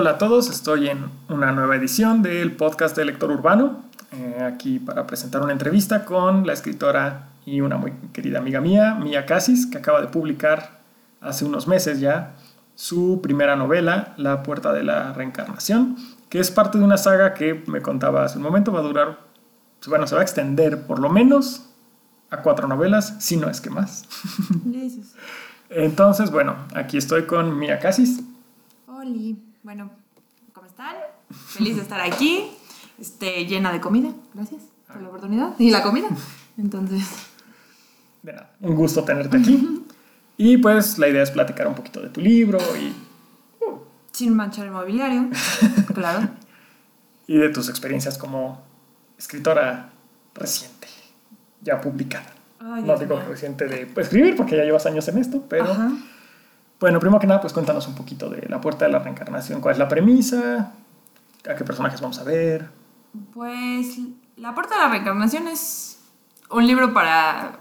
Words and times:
Hola 0.00 0.10
a 0.10 0.18
todos, 0.18 0.48
estoy 0.48 0.88
en 0.88 1.10
una 1.28 1.50
nueva 1.50 1.74
edición 1.74 2.22
del 2.22 2.52
podcast 2.52 2.96
de 2.96 3.04
Lector 3.04 3.32
Urbano, 3.32 3.82
eh, 4.12 4.40
aquí 4.44 4.78
para 4.78 5.08
presentar 5.08 5.42
una 5.42 5.50
entrevista 5.50 6.04
con 6.04 6.46
la 6.46 6.52
escritora 6.52 7.30
y 7.44 7.62
una 7.62 7.78
muy 7.78 7.90
querida 8.12 8.38
amiga 8.38 8.60
mía, 8.60 8.94
Mia 8.94 9.26
Casis, 9.26 9.66
que 9.66 9.78
acaba 9.78 10.00
de 10.00 10.06
publicar 10.06 10.78
hace 11.20 11.44
unos 11.44 11.66
meses 11.66 11.98
ya 11.98 12.36
su 12.76 13.18
primera 13.20 13.56
novela, 13.56 14.14
La 14.18 14.44
Puerta 14.44 14.72
de 14.72 14.84
la 14.84 15.14
Reencarnación, 15.14 15.96
que 16.28 16.38
es 16.38 16.52
parte 16.52 16.78
de 16.78 16.84
una 16.84 16.96
saga 16.96 17.34
que 17.34 17.64
me 17.66 17.82
contaba 17.82 18.22
hace 18.24 18.38
un 18.38 18.44
momento, 18.44 18.70
va 18.70 18.78
a 18.78 18.82
durar, 18.82 19.18
bueno, 19.88 20.06
se 20.06 20.14
va 20.14 20.20
a 20.20 20.24
extender 20.24 20.86
por 20.86 21.00
lo 21.00 21.08
menos 21.08 21.70
a 22.30 22.36
cuatro 22.42 22.68
novelas, 22.68 23.16
si 23.18 23.36
no 23.36 23.50
es 23.50 23.60
que 23.60 23.70
más. 23.70 24.04
Entonces, 25.70 26.30
bueno, 26.30 26.54
aquí 26.76 26.98
estoy 26.98 27.24
con 27.24 27.58
Mia 27.58 27.80
Casis. 27.80 28.20
Hola, 28.86 29.34
bueno, 29.68 29.90
¿cómo 30.54 30.66
están? 30.66 30.96
Feliz 31.30 31.76
de 31.76 31.82
estar 31.82 32.00
aquí, 32.00 32.52
este, 32.98 33.44
llena 33.44 33.70
de 33.70 33.82
comida, 33.82 34.14
gracias 34.32 34.62
por 34.86 35.02
la 35.02 35.08
oportunidad 35.08 35.54
y 35.58 35.70
la 35.70 35.82
comida. 35.82 36.08
Entonces... 36.56 37.04
De 38.22 38.32
nada, 38.32 38.54
un 38.62 38.74
gusto 38.74 39.04
tenerte 39.04 39.36
aquí. 39.36 39.84
Y 40.38 40.56
pues 40.56 40.96
la 40.96 41.08
idea 41.08 41.22
es 41.22 41.30
platicar 41.32 41.68
un 41.68 41.74
poquito 41.74 42.00
de 42.00 42.08
tu 42.08 42.22
libro 42.22 42.58
y... 42.80 42.94
Sin 44.10 44.34
manchar 44.34 44.64
el 44.64 44.72
mobiliario, 44.72 45.28
claro. 45.94 46.30
Y 47.26 47.36
de 47.36 47.50
tus 47.50 47.68
experiencias 47.68 48.16
como 48.16 48.62
escritora 49.18 49.90
reciente, 50.34 50.88
ya 51.60 51.78
publicada. 51.78 52.32
no 52.58 52.96
digo 52.96 53.20
reciente 53.28 53.66
de 53.66 53.82
escribir 54.00 54.34
porque 54.34 54.56
ya 54.56 54.64
llevas 54.64 54.86
años 54.86 55.06
en 55.08 55.18
esto, 55.18 55.44
pero... 55.46 55.76
Bueno, 56.80 57.00
primero 57.00 57.18
que 57.18 57.26
nada, 57.26 57.40
pues 57.40 57.52
cuéntanos 57.52 57.88
un 57.88 57.94
poquito 57.94 58.28
de 58.28 58.48
La 58.48 58.60
Puerta 58.60 58.84
de 58.84 58.92
la 58.92 59.00
Reencarnación. 59.00 59.60
¿Cuál 59.60 59.72
es 59.72 59.78
la 59.78 59.88
premisa? 59.88 60.72
¿A 61.48 61.54
qué 61.54 61.64
personajes 61.64 62.00
vamos 62.00 62.18
a 62.18 62.24
ver? 62.24 62.70
Pues 63.34 63.98
La 64.36 64.54
Puerta 64.54 64.76
de 64.76 64.82
la 64.82 64.88
Reencarnación 64.88 65.48
es 65.48 66.00
un 66.50 66.66
libro 66.66 66.92
para 66.92 67.58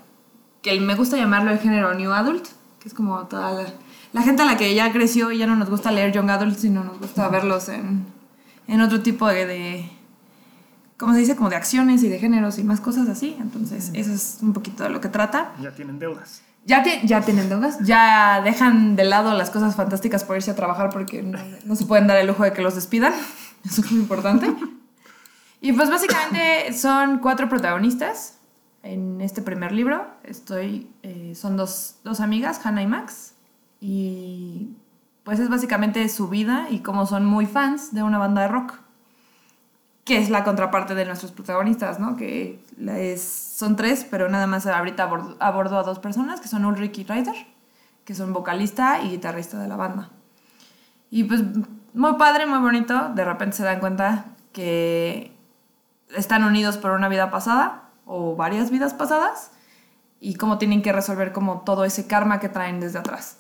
que 0.62 0.80
me 0.80 0.96
gusta 0.96 1.18
llamarlo 1.18 1.52
el 1.52 1.60
género 1.60 1.94
New 1.94 2.12
Adult 2.12 2.48
es 2.88 2.94
como 2.94 3.28
toda 3.28 3.66
la, 4.14 4.22
gente 4.22 4.42
a 4.42 4.46
la 4.46 4.58
que 4.58 4.74
ya 4.74 4.92
creció 4.92 5.32
y 5.32 5.38
ya 5.38 5.46
no 5.46 5.56
nos 5.56 5.70
gusta 5.70 5.92
leer 5.92 6.12
Young 6.12 6.30
Adults, 6.30 6.62
sino 6.62 6.84
nos 6.84 7.00
gusta 7.00 7.28
verlos 7.30 7.70
en, 7.70 8.06
en 8.68 8.82
otro 8.82 9.02
tipo 9.02 9.28
de, 9.28 9.46
de, 9.46 9.92
¿cómo 10.98 11.14
se 11.14 11.20
dice? 11.20 11.36
Como 11.36 11.50
de 11.50 11.58
acciones 11.58 12.02
y 12.04 12.10
de 12.10 12.18
géneros 12.18 12.58
y 12.58 12.64
más 12.64 12.82
cosas 12.82 13.08
así. 13.10 13.38
Entonces, 13.40 13.92
eso 13.94 14.14
es 14.14 14.40
un 14.42 14.54
poquito 14.54 14.84
de 14.84 14.90
lo 14.90 15.02
que 15.02 15.10
trata. 15.10 15.54
Ya 15.62 15.72
tienen 15.72 16.00
deudas. 16.00 16.42
Ya, 16.68 16.84
ya 17.04 17.22
tienen 17.22 17.48
deudas, 17.48 17.80
ya 17.80 18.42
dejan 18.44 18.98
de 18.98 19.06
lado 19.06 19.34
las 19.34 19.50
cosas 19.50 19.78
fantásticas 19.78 20.26
por 20.26 20.36
irse 20.36 20.52
a 20.52 20.56
trabajar 20.56 20.90
porque 20.90 21.24
no, 21.24 21.40
no 21.64 21.76
se 21.78 21.86
pueden 21.86 22.08
dar 22.08 22.18
el 22.18 22.28
lujo 22.28 22.44
de 22.44 22.52
que 22.52 22.62
los 22.62 22.76
despidan. 22.76 23.14
Eso 23.64 23.82
es 23.86 23.92
muy 23.92 24.02
importante. 24.02 24.54
Y 25.62 25.72
pues 25.72 25.90
básicamente 25.90 26.74
son 26.74 27.20
cuatro 27.20 27.48
protagonistas 27.48 28.38
en 28.84 29.22
este 29.22 29.42
primer 29.42 29.72
libro. 29.72 30.08
Estoy, 30.24 30.92
eh, 31.04 31.34
son 31.36 31.56
dos, 31.56 32.00
dos, 32.04 32.20
amigas, 32.20 32.60
Hannah 32.66 32.82
y 32.82 32.88
Max, 32.88 33.34
y 33.80 34.76
pues 35.24 35.40
es 35.40 35.48
básicamente 35.48 36.08
su 36.10 36.28
vida 36.28 36.68
y 36.70 36.80
cómo 36.80 37.06
son 37.06 37.26
muy 37.26 37.46
fans 37.46 37.94
de 37.94 38.04
una 38.04 38.18
banda 38.18 38.42
de 38.42 38.50
rock, 38.50 38.74
que 40.08 40.18
es 40.18 40.30
la 40.30 40.46
contraparte 40.46 40.96
de 40.96 41.04
nuestros 41.04 41.34
protagonistas, 41.34 42.00
¿no? 42.00 42.16
Que 42.16 42.64
es, 42.88 43.22
son 43.22 43.76
tres, 43.76 44.08
pero 44.10 44.30
nada 44.30 44.48
más 44.48 44.66
ahorita 44.66 45.04
abordo, 45.04 45.78
a 45.78 45.84
dos 45.84 46.00
personas, 46.00 46.40
que 46.40 46.48
son 46.48 46.64
Ulrich 46.64 47.00
y 47.00 47.04
Ryder, 47.04 47.36
que 48.06 48.16
son 48.16 48.32
vocalista 48.32 49.02
y 49.02 49.10
guitarrista 49.10 49.60
de 49.60 49.68
la 49.68 49.76
banda. 49.76 50.10
Y 51.12 51.26
pues 51.26 51.44
muy 51.94 52.14
padre, 52.14 52.46
muy 52.46 52.60
bonito, 52.60 53.10
de 53.16 53.26
repente 53.26 53.58
se 53.58 53.64
dan 53.64 53.82
cuenta 53.82 54.28
que 54.54 55.36
están 56.16 56.46
unidos 56.46 56.78
por 56.78 56.92
una 56.92 57.10
vida 57.10 57.30
pasada 57.30 57.90
o 58.06 58.38
varias 58.38 58.72
vidas 58.72 58.94
pasadas 58.94 59.52
y 60.22 60.36
cómo 60.36 60.58
tienen 60.58 60.82
que 60.82 60.94
resolver 60.94 61.34
como 61.34 61.64
todo 61.66 61.84
ese 61.84 62.08
karma 62.08 62.40
que 62.40 62.48
traen 62.48 62.80
desde 62.80 63.00
atrás. 63.00 63.40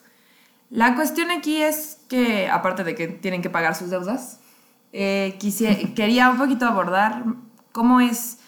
La 0.69 0.95
cuestión 0.95 1.31
aquí 1.31 1.61
es 1.61 2.01
que, 2.09 2.49
aparte 2.49 2.83
de 2.83 2.93
que 2.93 3.07
tienen 3.07 3.41
que 3.41 3.49
pagar 3.49 3.73
sus 3.73 3.89
deudas, 3.89 4.41
eh, 4.93 5.37
quería 5.95 6.29
un 6.29 6.37
poquito 6.37 6.65
abordar 6.65 7.23
cómo 7.71 7.99
es 7.99 8.39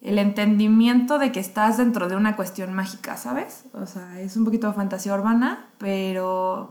el 0.00 0.18
entendimiento 0.18 1.18
de 1.18 1.30
que 1.30 1.40
estás 1.40 1.76
dentro 1.76 2.08
de 2.08 2.16
una 2.16 2.34
cuestión 2.34 2.74
mágica, 2.74 3.16
¿sabes? 3.16 3.64
O 3.72 3.86
sea, 3.86 4.20
es 4.20 4.36
un 4.36 4.44
poquito 4.44 4.72
fantasía 4.72 5.14
urbana, 5.14 5.68
pero 5.78 6.70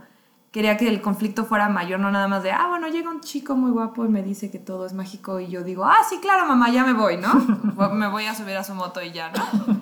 quería 0.52 0.76
que 0.76 0.90
el 0.90 1.02
conflicto 1.02 1.46
fuera 1.46 1.70
mayor, 1.70 2.00
no 2.00 2.12
nada 2.12 2.28
más 2.28 2.44
de, 2.44 2.52
ah, 2.52 2.68
bueno, 2.68 2.90
llega 2.90 3.10
un 3.10 3.22
chico 3.22 3.56
muy 3.56 3.72
guapo 3.72 4.06
y 4.06 4.10
me 4.10 4.22
dice 4.22 4.52
que 4.52 4.60
todo 4.60 4.86
es 4.86 4.94
mágico 4.94 5.40
y 5.40 5.48
yo 5.48 5.64
digo, 5.64 5.86
ah, 5.86 6.00
sí, 6.10 6.20
claro, 6.22 6.46
mamá, 6.46 6.70
ya 6.72 6.84
me 6.86 6.94
voy, 6.94 7.18
¿no? 7.18 7.90
me 7.94 8.08
voy 8.10 8.26
a 8.26 8.36
subir 8.36 8.58
a 8.58 8.64
su 8.64 8.76
moto 8.76 9.02
y 9.02 9.12
ya, 9.12 9.32
¿no? 9.32 9.81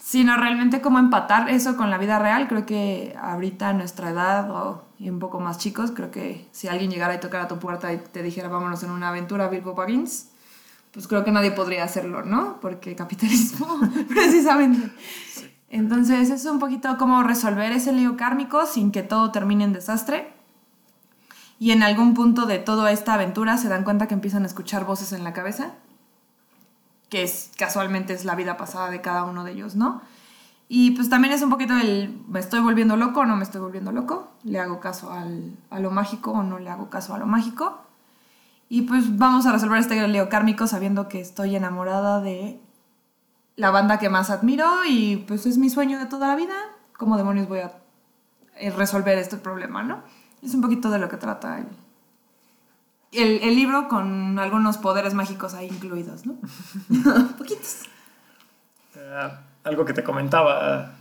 Sino 0.00 0.36
realmente 0.36 0.80
cómo 0.80 0.98
empatar 0.98 1.50
eso 1.50 1.76
con 1.76 1.90
la 1.90 1.98
vida 1.98 2.18
real. 2.18 2.48
Creo 2.48 2.64
que 2.66 3.14
ahorita 3.20 3.68
a 3.68 3.72
nuestra 3.74 4.10
edad 4.10 4.50
o, 4.50 4.84
y 4.98 5.10
un 5.10 5.18
poco 5.18 5.40
más 5.40 5.58
chicos, 5.58 5.92
creo 5.94 6.10
que 6.10 6.48
si 6.52 6.68
alguien 6.68 6.90
llegara 6.90 7.14
y 7.14 7.20
tocara 7.20 7.46
tu 7.46 7.58
puerta 7.58 7.92
y 7.92 7.98
te 7.98 8.22
dijera, 8.22 8.48
vámonos 8.48 8.82
en 8.82 8.90
una 8.90 9.10
aventura, 9.10 9.48
Virgo 9.48 9.74
Pagins, 9.74 10.30
pues 10.90 11.06
creo 11.06 11.22
que 11.22 11.30
nadie 11.30 11.52
podría 11.52 11.84
hacerlo, 11.84 12.24
¿no? 12.24 12.58
Porque 12.60 12.96
capitalismo, 12.96 13.78
precisamente. 14.08 14.90
Entonces 15.68 16.30
es 16.30 16.44
un 16.46 16.58
poquito 16.58 16.98
como 16.98 17.22
resolver 17.22 17.70
ese 17.72 17.92
lío 17.92 18.16
kármico 18.16 18.66
sin 18.66 18.90
que 18.90 19.02
todo 19.02 19.30
termine 19.30 19.64
en 19.64 19.72
desastre. 19.72 20.32
Y 21.60 21.72
en 21.72 21.82
algún 21.82 22.14
punto 22.14 22.46
de 22.46 22.58
toda 22.58 22.90
esta 22.90 23.14
aventura 23.14 23.58
se 23.58 23.68
dan 23.68 23.84
cuenta 23.84 24.08
que 24.08 24.14
empiezan 24.14 24.42
a 24.44 24.46
escuchar 24.46 24.86
voces 24.86 25.12
en 25.12 25.24
la 25.24 25.34
cabeza, 25.34 25.74
que 27.10 27.24
es 27.24 27.50
casualmente 27.58 28.14
es 28.14 28.24
la 28.24 28.36
vida 28.36 28.56
pasada 28.56 28.88
de 28.88 29.00
cada 29.00 29.24
uno 29.24 29.44
de 29.44 29.52
ellos, 29.52 29.76
¿no? 29.76 30.00
Y 30.68 30.92
pues 30.92 31.10
también 31.10 31.34
es 31.34 31.42
un 31.42 31.50
poquito 31.50 31.76
el, 31.76 32.22
¿me 32.28 32.38
estoy 32.38 32.60
volviendo 32.60 32.96
loco 32.96 33.20
o 33.20 33.24
no 33.26 33.36
me 33.36 33.42
estoy 33.42 33.60
volviendo 33.60 33.90
loco? 33.90 34.30
¿Le 34.44 34.60
hago 34.60 34.78
caso 34.78 35.10
a 35.12 35.80
lo 35.80 35.90
mágico 35.90 36.30
o 36.30 36.44
no 36.44 36.60
le 36.60 36.70
hago 36.70 36.88
caso 36.88 37.12
a 37.12 37.18
lo 37.18 37.26
mágico? 37.26 37.80
Y 38.68 38.82
pues 38.82 39.18
vamos 39.18 39.46
a 39.46 39.52
resolver 39.52 39.80
este 39.80 40.06
lío 40.06 40.28
kármico 40.28 40.68
sabiendo 40.68 41.08
que 41.08 41.20
estoy 41.20 41.56
enamorada 41.56 42.20
de 42.20 42.60
la 43.56 43.72
banda 43.72 43.98
que 43.98 44.08
más 44.08 44.30
admiro 44.30 44.64
y 44.88 45.16
pues 45.16 45.44
es 45.44 45.58
mi 45.58 45.70
sueño 45.70 45.98
de 45.98 46.06
toda 46.06 46.28
la 46.28 46.36
vida. 46.36 46.54
¿Cómo 46.96 47.16
demonios 47.16 47.48
voy 47.48 47.58
a 47.58 47.72
eh, 48.56 48.70
resolver 48.70 49.18
este 49.18 49.38
problema, 49.38 49.82
no? 49.82 50.04
Es 50.40 50.54
un 50.54 50.60
poquito 50.60 50.88
de 50.88 51.00
lo 51.00 51.08
que 51.08 51.16
trata 51.16 51.58
el, 51.58 51.66
el, 53.12 53.54
libro 53.54 53.88
con 53.88 54.38
algunos 54.38 54.78
poderes 54.78 55.14
mágicos 55.14 55.54
ahí 55.54 55.68
incluidos, 55.68 56.26
¿no? 56.26 56.36
Poquitos. 57.38 57.82
Eh, 58.94 59.30
algo 59.64 59.84
que 59.84 59.92
te 59.92 60.02
comentaba, 60.02 60.94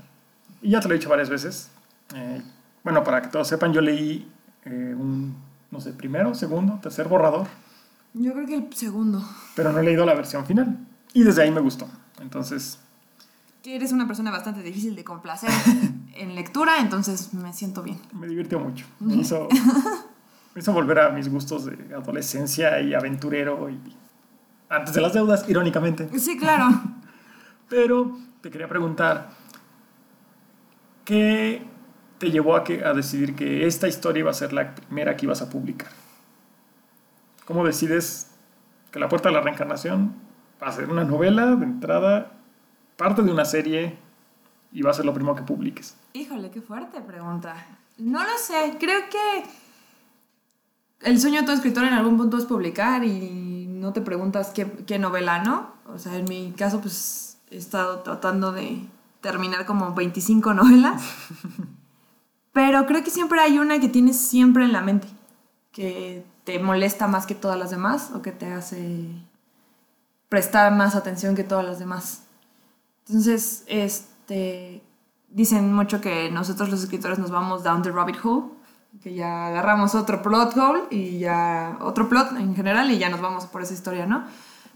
y 0.62 0.72
ya 0.72 0.80
te 0.80 0.88
lo 0.88 0.94
he 0.94 0.98
dicho 0.98 1.10
varias 1.10 1.30
veces, 1.30 1.72
eh, 2.16 2.42
bueno, 2.84 3.04
para 3.04 3.22
que 3.22 3.30
todos 3.30 3.48
sepan, 3.48 3.74
yo 3.74 3.82
leí 3.82 4.30
un, 4.66 5.36
no 5.72 5.82
sé, 5.82 5.94
primero, 5.94 6.34
segundo, 6.34 6.80
tercer 6.82 7.08
borrador. 7.08 7.48
Yo 8.14 8.34
creo 8.34 8.46
que 8.46 8.56
el 8.56 8.74
segundo. 8.74 9.24
Pero 9.56 9.72
no 9.72 9.80
he 9.80 9.84
leído 9.84 10.06
la 10.06 10.14
versión 10.14 10.46
final. 10.46 10.78
Y 11.14 11.24
desde 11.24 11.44
ahí 11.44 11.52
me 11.52 11.62
gustó. 11.62 11.88
Entonces... 12.20 12.80
Que 13.64 13.76
eres 13.76 13.92
una 13.92 14.08
persona 14.08 14.32
bastante 14.32 14.64
difícil 14.64 14.96
de 14.96 15.04
complacer 15.04 15.50
en 16.16 16.36
lectura, 16.36 16.80
entonces 16.80 17.34
me 17.34 17.54
siento 17.54 17.84
bien. 17.84 18.00
Me 18.14 18.28
divirtió 18.28 18.60
mucho. 18.60 18.86
Me 19.00 19.16
hizo, 19.16 19.48
me 20.54 20.62
hizo 20.62 20.74
volver 20.74 21.00
a 21.00 21.10
mis 21.10 21.30
gustos 21.30 21.66
de 21.66 21.94
adolescencia 21.94 22.80
y 22.82 22.94
aventurero 22.94 23.70
y 23.70 23.80
antes 24.70 24.94
de 24.94 25.02
las 25.02 25.14
deudas, 25.14 25.50
irónicamente. 25.50 26.08
Sí, 26.20 26.38
claro. 26.38 26.68
Pero 27.68 28.18
te 28.42 28.52
quería 28.52 28.68
preguntar, 28.68 29.30
¿qué 31.06 31.64
te 32.20 32.30
llevó 32.32 32.56
a, 32.56 32.64
que, 32.64 32.84
a 32.86 32.94
decidir 32.94 33.36
que 33.36 33.66
esta 33.66 33.88
historia 33.88 34.22
iba 34.22 34.32
a 34.32 34.34
ser 34.34 34.54
la 34.54 34.76
primera 34.76 35.18
que 35.18 35.26
ibas 35.26 35.42
a 35.42 35.50
publicar? 35.50 35.90
¿Cómo 37.46 37.66
decides 37.66 38.32
que 38.92 39.00
La 39.00 39.10
Puerta 39.10 39.30
de 39.30 39.36
la 39.36 39.42
Reencarnación 39.42 40.14
va 40.62 40.68
a 40.68 40.72
ser 40.72 40.90
una 40.90 41.04
novela 41.04 41.56
de 41.56 41.66
entrada, 41.66 42.32
parte 42.96 43.24
de 43.24 43.32
una 43.32 43.46
serie 43.46 43.98
y 44.72 44.84
va 44.84 44.92
a 44.92 44.94
ser 44.94 45.06
lo 45.06 45.14
primero 45.14 45.36
que 45.36 45.42
publiques? 45.42 45.98
Híjole, 46.14 46.52
qué 46.52 46.62
fuerte 46.62 47.02
pregunta. 47.02 47.56
No 47.98 48.24
lo 48.24 48.38
sé, 48.38 48.78
creo 48.80 49.02
que 49.10 49.44
el 51.02 51.20
sueño 51.20 51.42
de 51.42 51.46
todo 51.46 51.56
escritor 51.56 51.86
en 51.86 51.94
algún 51.94 52.18
punto 52.18 52.38
es 52.38 52.46
publicar 52.46 53.04
y 53.04 53.68
no 53.68 53.94
te 53.94 54.02
preguntas 54.02 54.52
qué, 54.54 54.70
qué 54.86 55.00
novela, 55.00 55.44
¿no? 55.44 55.72
O 55.94 55.98
sea, 55.98 56.16
en 56.16 56.26
mi 56.26 56.52
caso, 56.52 56.82
pues 56.82 57.38
he 57.50 57.58
estado 57.58 58.00
tratando 58.00 58.52
de 58.52 58.86
terminar 59.22 59.66
como 59.66 59.94
25 59.94 60.54
novelas. 60.54 61.02
Pero 62.52 62.86
creo 62.86 63.04
que 63.04 63.12
siempre 63.12 63.40
hay 63.40 63.60
una 63.60 63.80
que 63.80 63.90
tienes 63.90 64.20
siempre 64.20 64.66
en 64.66 64.74
la 64.74 64.82
mente, 64.82 65.08
que 65.72 66.26
te 66.44 66.60
molesta 66.60 67.08
más 67.08 67.26
que 67.26 67.36
todas 67.36 67.58
las 67.58 67.70
demás 67.70 68.12
o 68.14 68.22
que 68.22 68.32
te 68.32 68.52
hace 68.52 69.08
prestar 70.28 70.76
más 70.76 70.96
atención 70.96 71.36
que 71.36 71.44
todas 71.44 71.66
las 71.66 71.80
demás. 71.80 72.24
Entonces, 73.08 73.64
este, 73.68 74.84
dicen 75.30 75.74
mucho 75.74 76.02
que 76.02 76.30
nosotros 76.32 76.70
los 76.70 76.84
escritores 76.84 77.20
nos 77.20 77.32
vamos 77.32 77.64
down 77.64 77.82
the 77.82 77.92
rabbit 77.92 78.18
hole 78.24 78.59
que 79.02 79.14
ya 79.14 79.48
agarramos 79.48 79.96
otro 79.96 80.22
plot 80.22 80.58
hole 80.58 80.82
y 80.90 81.20
ya 81.20 81.78
otro 81.82 82.10
plot 82.10 82.34
en 82.38 82.56
general 82.56 82.92
y 82.92 82.98
ya 82.98 83.10
nos 83.10 83.22
vamos 83.22 83.46
por 83.46 83.62
esa 83.62 83.74
historia, 83.74 84.06
¿no? 84.06 84.26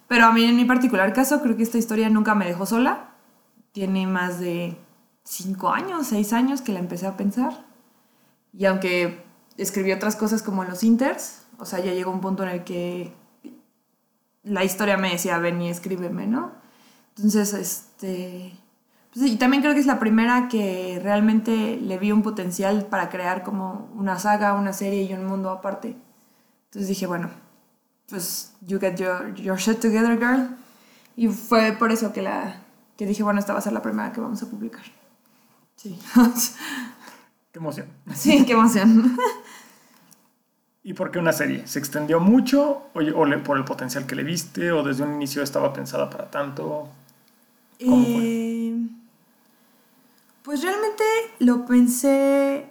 Pero 0.08 0.26
a 0.26 0.32
mí 0.32 0.44
en 0.44 0.56
mi 0.56 0.66
particular 0.66 1.14
caso 1.14 1.42
creo 1.42 1.58
que 1.58 1.64
esta 1.64 1.78
historia 1.78 2.10
nunca 2.10 2.36
me 2.36 2.46
dejó 2.46 2.66
sola. 2.66 3.10
Tiene 3.72 4.06
más 4.08 4.40
de 4.40 4.78
cinco 5.24 5.70
años, 5.70 6.08
seis 6.08 6.34
años 6.34 6.62
que 6.62 6.74
la 6.74 6.80
empecé 6.80 7.08
a 7.08 7.18
pensar. 7.18 7.66
Y 8.54 8.66
aunque 8.66 9.24
escribí 9.58 9.92
otras 9.92 10.16
cosas 10.16 10.44
como 10.44 10.64
los 10.64 10.84
inters, 10.84 11.46
o 11.58 11.66
sea, 11.66 11.80
ya 11.80 11.94
llegó 11.94 12.12
un 12.12 12.22
punto 12.22 12.44
en 12.44 12.50
el 12.50 12.64
que 12.64 13.14
la 14.44 14.64
historia 14.64 14.98
me 14.98 15.12
decía, 15.12 15.38
ven 15.40 15.62
y 15.62 15.70
escríbeme, 15.70 16.28
¿no? 16.28 16.52
Entonces, 17.16 17.54
este... 17.54 18.54
Pues, 19.14 19.32
y 19.32 19.36
también 19.38 19.62
creo 19.62 19.74
que 19.74 19.80
es 19.80 19.86
la 19.86 20.00
primera 20.00 20.48
que 20.48 21.00
realmente 21.02 21.78
le 21.78 21.98
vi 21.98 22.12
un 22.12 22.24
potencial 22.24 22.86
para 22.86 23.10
crear 23.10 23.44
como 23.44 23.90
una 23.96 24.18
saga, 24.18 24.54
una 24.54 24.74
serie 24.74 25.04
y 25.04 25.14
un 25.14 25.26
mundo 25.26 25.52
aparte. 25.52 25.96
Entonces 26.66 26.88
dije, 26.90 27.06
bueno, 27.06 27.30
pues 28.10 28.54
you 28.62 28.80
get 28.80 28.96
your, 28.96 29.34
your 29.36 29.58
shit 29.58 29.80
together, 29.80 30.18
girl. 30.18 30.58
Y 31.16 31.28
fue 31.28 31.74
por 31.74 31.92
eso 31.92 32.12
que, 32.12 32.24
la, 32.24 32.62
que 32.98 33.06
dije, 33.06 33.22
bueno, 33.22 33.40
esta 33.40 33.54
va 33.54 33.60
a 33.60 33.62
ser 33.62 33.74
la 33.74 33.82
primera 33.82 34.12
que 34.12 34.20
vamos 34.20 34.42
a 34.42 34.50
publicar. 34.50 34.84
Sí. 35.76 36.00
qué 37.52 37.60
emoción. 37.60 37.88
Sí, 38.16 38.46
qué 38.46 38.54
emoción. 38.54 39.16
¿Y 40.84 40.94
por 40.94 41.12
qué 41.12 41.20
una 41.20 41.32
serie? 41.32 41.66
¿Se 41.68 41.80
extendió 41.80 42.20
mucho 42.20 42.88
o, 42.94 43.00
o 43.00 43.44
por 43.44 43.58
el 43.58 43.64
potencial 43.64 44.06
que 44.06 44.16
le 44.16 44.24
viste 44.24 44.72
o 44.72 44.84
desde 44.84 45.04
un 45.04 45.14
inicio 45.14 45.44
estaba 45.44 45.72
pensada 45.72 46.10
para 46.10 46.30
tanto? 46.30 46.90
¿Cómo 47.80 48.04
fue? 48.06 48.53
Pues 50.44 50.62
realmente 50.62 51.04
lo 51.40 51.66
pensé 51.66 52.68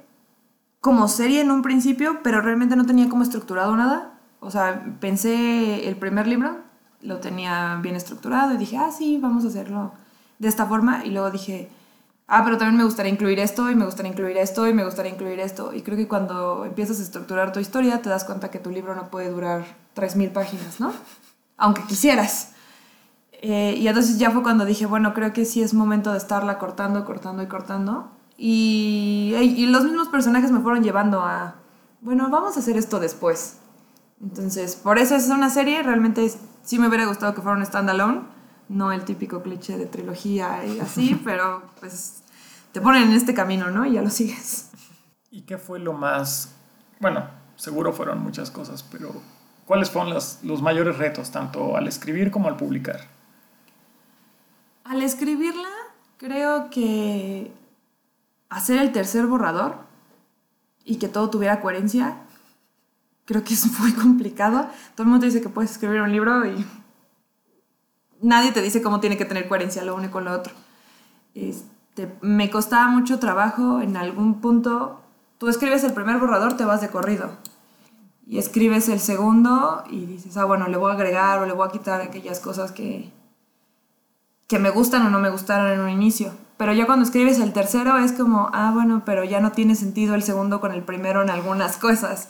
como 0.83 1.09
serie 1.09 1.41
en 1.41 1.51
un 1.51 1.63
principio, 1.63 2.21
pero 2.23 2.43
realmente 2.43 2.77
no 2.77 2.85
tenía 2.85 3.09
como 3.09 3.23
estructurado 3.23 3.75
nada. 3.77 4.19
O 4.41 4.51
sea, 4.51 4.97
pensé 5.01 5.89
el 5.89 5.97
primer 5.97 6.27
libro, 6.27 6.59
lo 7.01 7.19
tenía 7.19 7.79
bien 7.83 7.97
estructurado 7.97 8.53
y 8.53 8.59
dije, 8.59 8.77
ah, 8.77 8.91
sí, 8.91 9.19
vamos 9.19 9.45
a 9.45 9.49
hacerlo 9.49 9.93
de 10.39 10.49
esta 10.49 10.67
forma. 10.67 11.07
Y 11.07 11.11
luego 11.11 11.31
dije, 11.31 11.71
ah, 12.27 12.43
pero 12.45 12.59
también 12.59 12.77
me 12.77 12.85
gustaría 12.85 13.11
incluir 13.11 13.39
esto 13.39 13.71
y 13.71 13.75
me 13.75 13.87
gustaría 13.87 14.13
incluir 14.13 14.37
esto 14.37 14.69
y 14.69 14.75
me 14.75 14.85
gustaría 14.85 15.13
incluir 15.13 15.41
esto. 15.41 15.73
Y 15.73 15.81
creo 15.81 15.97
que 15.97 16.09
cuando 16.09 16.67
empiezas 16.67 16.99
a 17.01 17.03
estructurar 17.03 17.53
tu 17.53 17.61
historia 17.61 18.03
te 18.03 18.11
das 18.11 18.25
cuenta 18.25 18.51
que 18.51 18.59
tu 18.59 18.71
libro 18.71 18.95
no 18.95 19.09
puede 19.09 19.31
durar 19.31 19.65
3.000 19.97 20.33
páginas, 20.33 20.79
¿no? 20.79 20.93
Aunque 21.57 21.85
quisieras. 21.85 22.52
Eh, 23.43 23.75
y 23.77 23.89
entonces 23.89 24.19
ya 24.19 24.31
fue 24.31 24.43
cuando 24.43 24.65
dije, 24.65 24.87
bueno, 24.87 25.13
creo 25.15 25.33
que 25.33 25.45
sí 25.45 25.63
es 25.63 25.75
momento 25.75 26.13
de 26.13 26.19
estarla 26.19 26.59
cortando, 26.59 27.05
cortando 27.05 27.43
y 27.43 27.49
cortando. 27.49 28.11
Y, 28.39 29.35
y 29.37 29.67
los 29.67 29.85
mismos 29.85 30.09
personajes 30.09 30.53
me 30.53 30.61
fueron 30.61 30.83
llevando 30.83 31.21
a, 31.21 31.57
bueno, 32.01 32.31
vamos 32.31 32.57
a 32.57 32.61
hacer 32.61 32.77
esto 32.77 33.01
después. 33.01 33.59
Entonces, 34.23 34.77
por 34.77 34.99
eso 34.99 35.17
es 35.17 35.29
una 35.29 35.51
serie, 35.51 35.83
realmente 35.83 36.33
sí 36.63 36.79
me 36.79 36.87
hubiera 36.87 37.07
gustado 37.07 37.35
que 37.35 37.43
fuera 37.43 37.59
un 37.59 37.67
standalone, 37.67 38.23
no 38.69 38.93
el 38.93 39.05
típico 39.05 39.43
cliché 39.43 39.77
de 39.77 39.87
trilogía 39.87 40.65
y 40.65 40.79
así, 40.79 41.21
pero 41.25 41.63
pues 41.81 42.23
te 42.71 42.81
ponen 42.81 43.05
en 43.05 43.13
este 43.13 43.35
camino, 43.35 43.71
¿no? 43.71 43.85
Y 43.85 43.95
ya 43.95 44.03
lo 44.03 44.11
sigues. 44.11 44.71
¿Y 45.33 45.43
qué 45.43 45.59
fue 45.59 45.81
lo 45.81 45.93
más, 45.93 46.55
bueno, 47.01 47.27
seguro 47.57 47.93
fueron 47.93 48.23
muchas 48.23 48.53
cosas, 48.53 48.85
pero 48.85 49.13
¿cuáles 49.65 49.91
fueron 49.91 50.15
los, 50.15 50.39
los 50.45 50.63
mayores 50.63 50.99
retos, 50.99 51.33
tanto 51.33 51.77
al 51.77 51.89
escribir 51.89 52.31
como 52.31 52.49
al 52.49 52.57
publicar? 52.57 53.01
Escribirla, 55.03 55.69
creo 56.17 56.71
que 56.71 57.53
hacer 58.49 58.81
el 58.81 58.93
tercer 58.93 59.27
borrador 59.27 59.75
y 60.85 60.99
que 60.99 61.09
todo 61.09 61.29
tuviera 61.29 61.61
coherencia, 61.61 62.19
creo 63.25 63.43
que 63.43 63.55
es 63.55 63.81
muy 63.81 63.93
complicado. 64.01 64.69
Todo 64.95 65.03
el 65.03 65.11
mundo 65.11 65.27
dice 65.27 65.41
que 65.41 65.49
puedes 65.49 65.73
escribir 65.73 66.03
un 66.03 66.13
libro 66.13 66.47
y 66.47 66.65
nadie 68.21 68.53
te 68.53 68.63
dice 68.63 68.81
cómo 68.81 69.01
tiene 69.01 69.17
que 69.17 69.25
tener 69.25 69.49
coherencia 69.49 69.83
lo 69.83 69.97
uno 69.97 70.09
con 70.13 70.25
lo 70.25 70.33
otro. 70.33 70.55
Este, 71.35 72.17
me 72.21 72.49
costaba 72.49 72.87
mucho 72.87 73.19
trabajo 73.19 73.81
en 73.81 73.97
algún 73.97 74.41
punto. 74.41 75.01
Tú 75.39 75.49
escribes 75.49 75.83
el 75.83 75.95
primer 75.95 76.19
borrador, 76.19 76.57
te 76.57 76.65
vas 76.65 76.81
de 76.81 76.91
corrido. 76.91 77.39
Y 78.25 78.39
escribes 78.39 78.89
el 78.89 79.01
segundo 79.01 79.83
y 79.91 80.07
dices, 80.07 80.37
ah, 80.37 80.45
bueno, 80.45 80.69
le 80.69 80.77
voy 80.77 80.93
a 80.93 80.95
agregar 80.95 81.41
o 81.41 81.47
le 81.47 81.55
voy 81.55 81.67
a 81.67 81.73
quitar 81.73 82.01
aquellas 82.01 82.39
cosas 82.39 82.71
que, 82.71 83.11
que 84.53 84.59
me 84.59 84.69
gustan 84.69 85.07
o 85.07 85.09
no 85.09 85.19
me 85.19 85.31
gustaron 85.31 85.73
en 85.73 85.81
un 85.81 85.89
inicio. 85.89 86.31
Pero 86.59 86.75
ya 86.75 86.85
cuando 86.85 87.07
escribes 87.07 87.39
el 87.39 87.55
tercero 87.55 87.97
es 87.97 88.13
como, 88.13 88.51
ah, 88.53 88.71
bueno, 88.75 89.01
pero 89.07 89.25
ya 89.25 89.41
no 89.41 89.53
tiene 89.53 89.75
sentido 89.75 90.15
el 90.15 90.23
segundo 90.23 90.61
con 90.61 90.73
el 90.73 90.83
primero 90.83 91.23
en 91.23 91.31
algunas 91.31 91.79
cosas. 91.79 92.29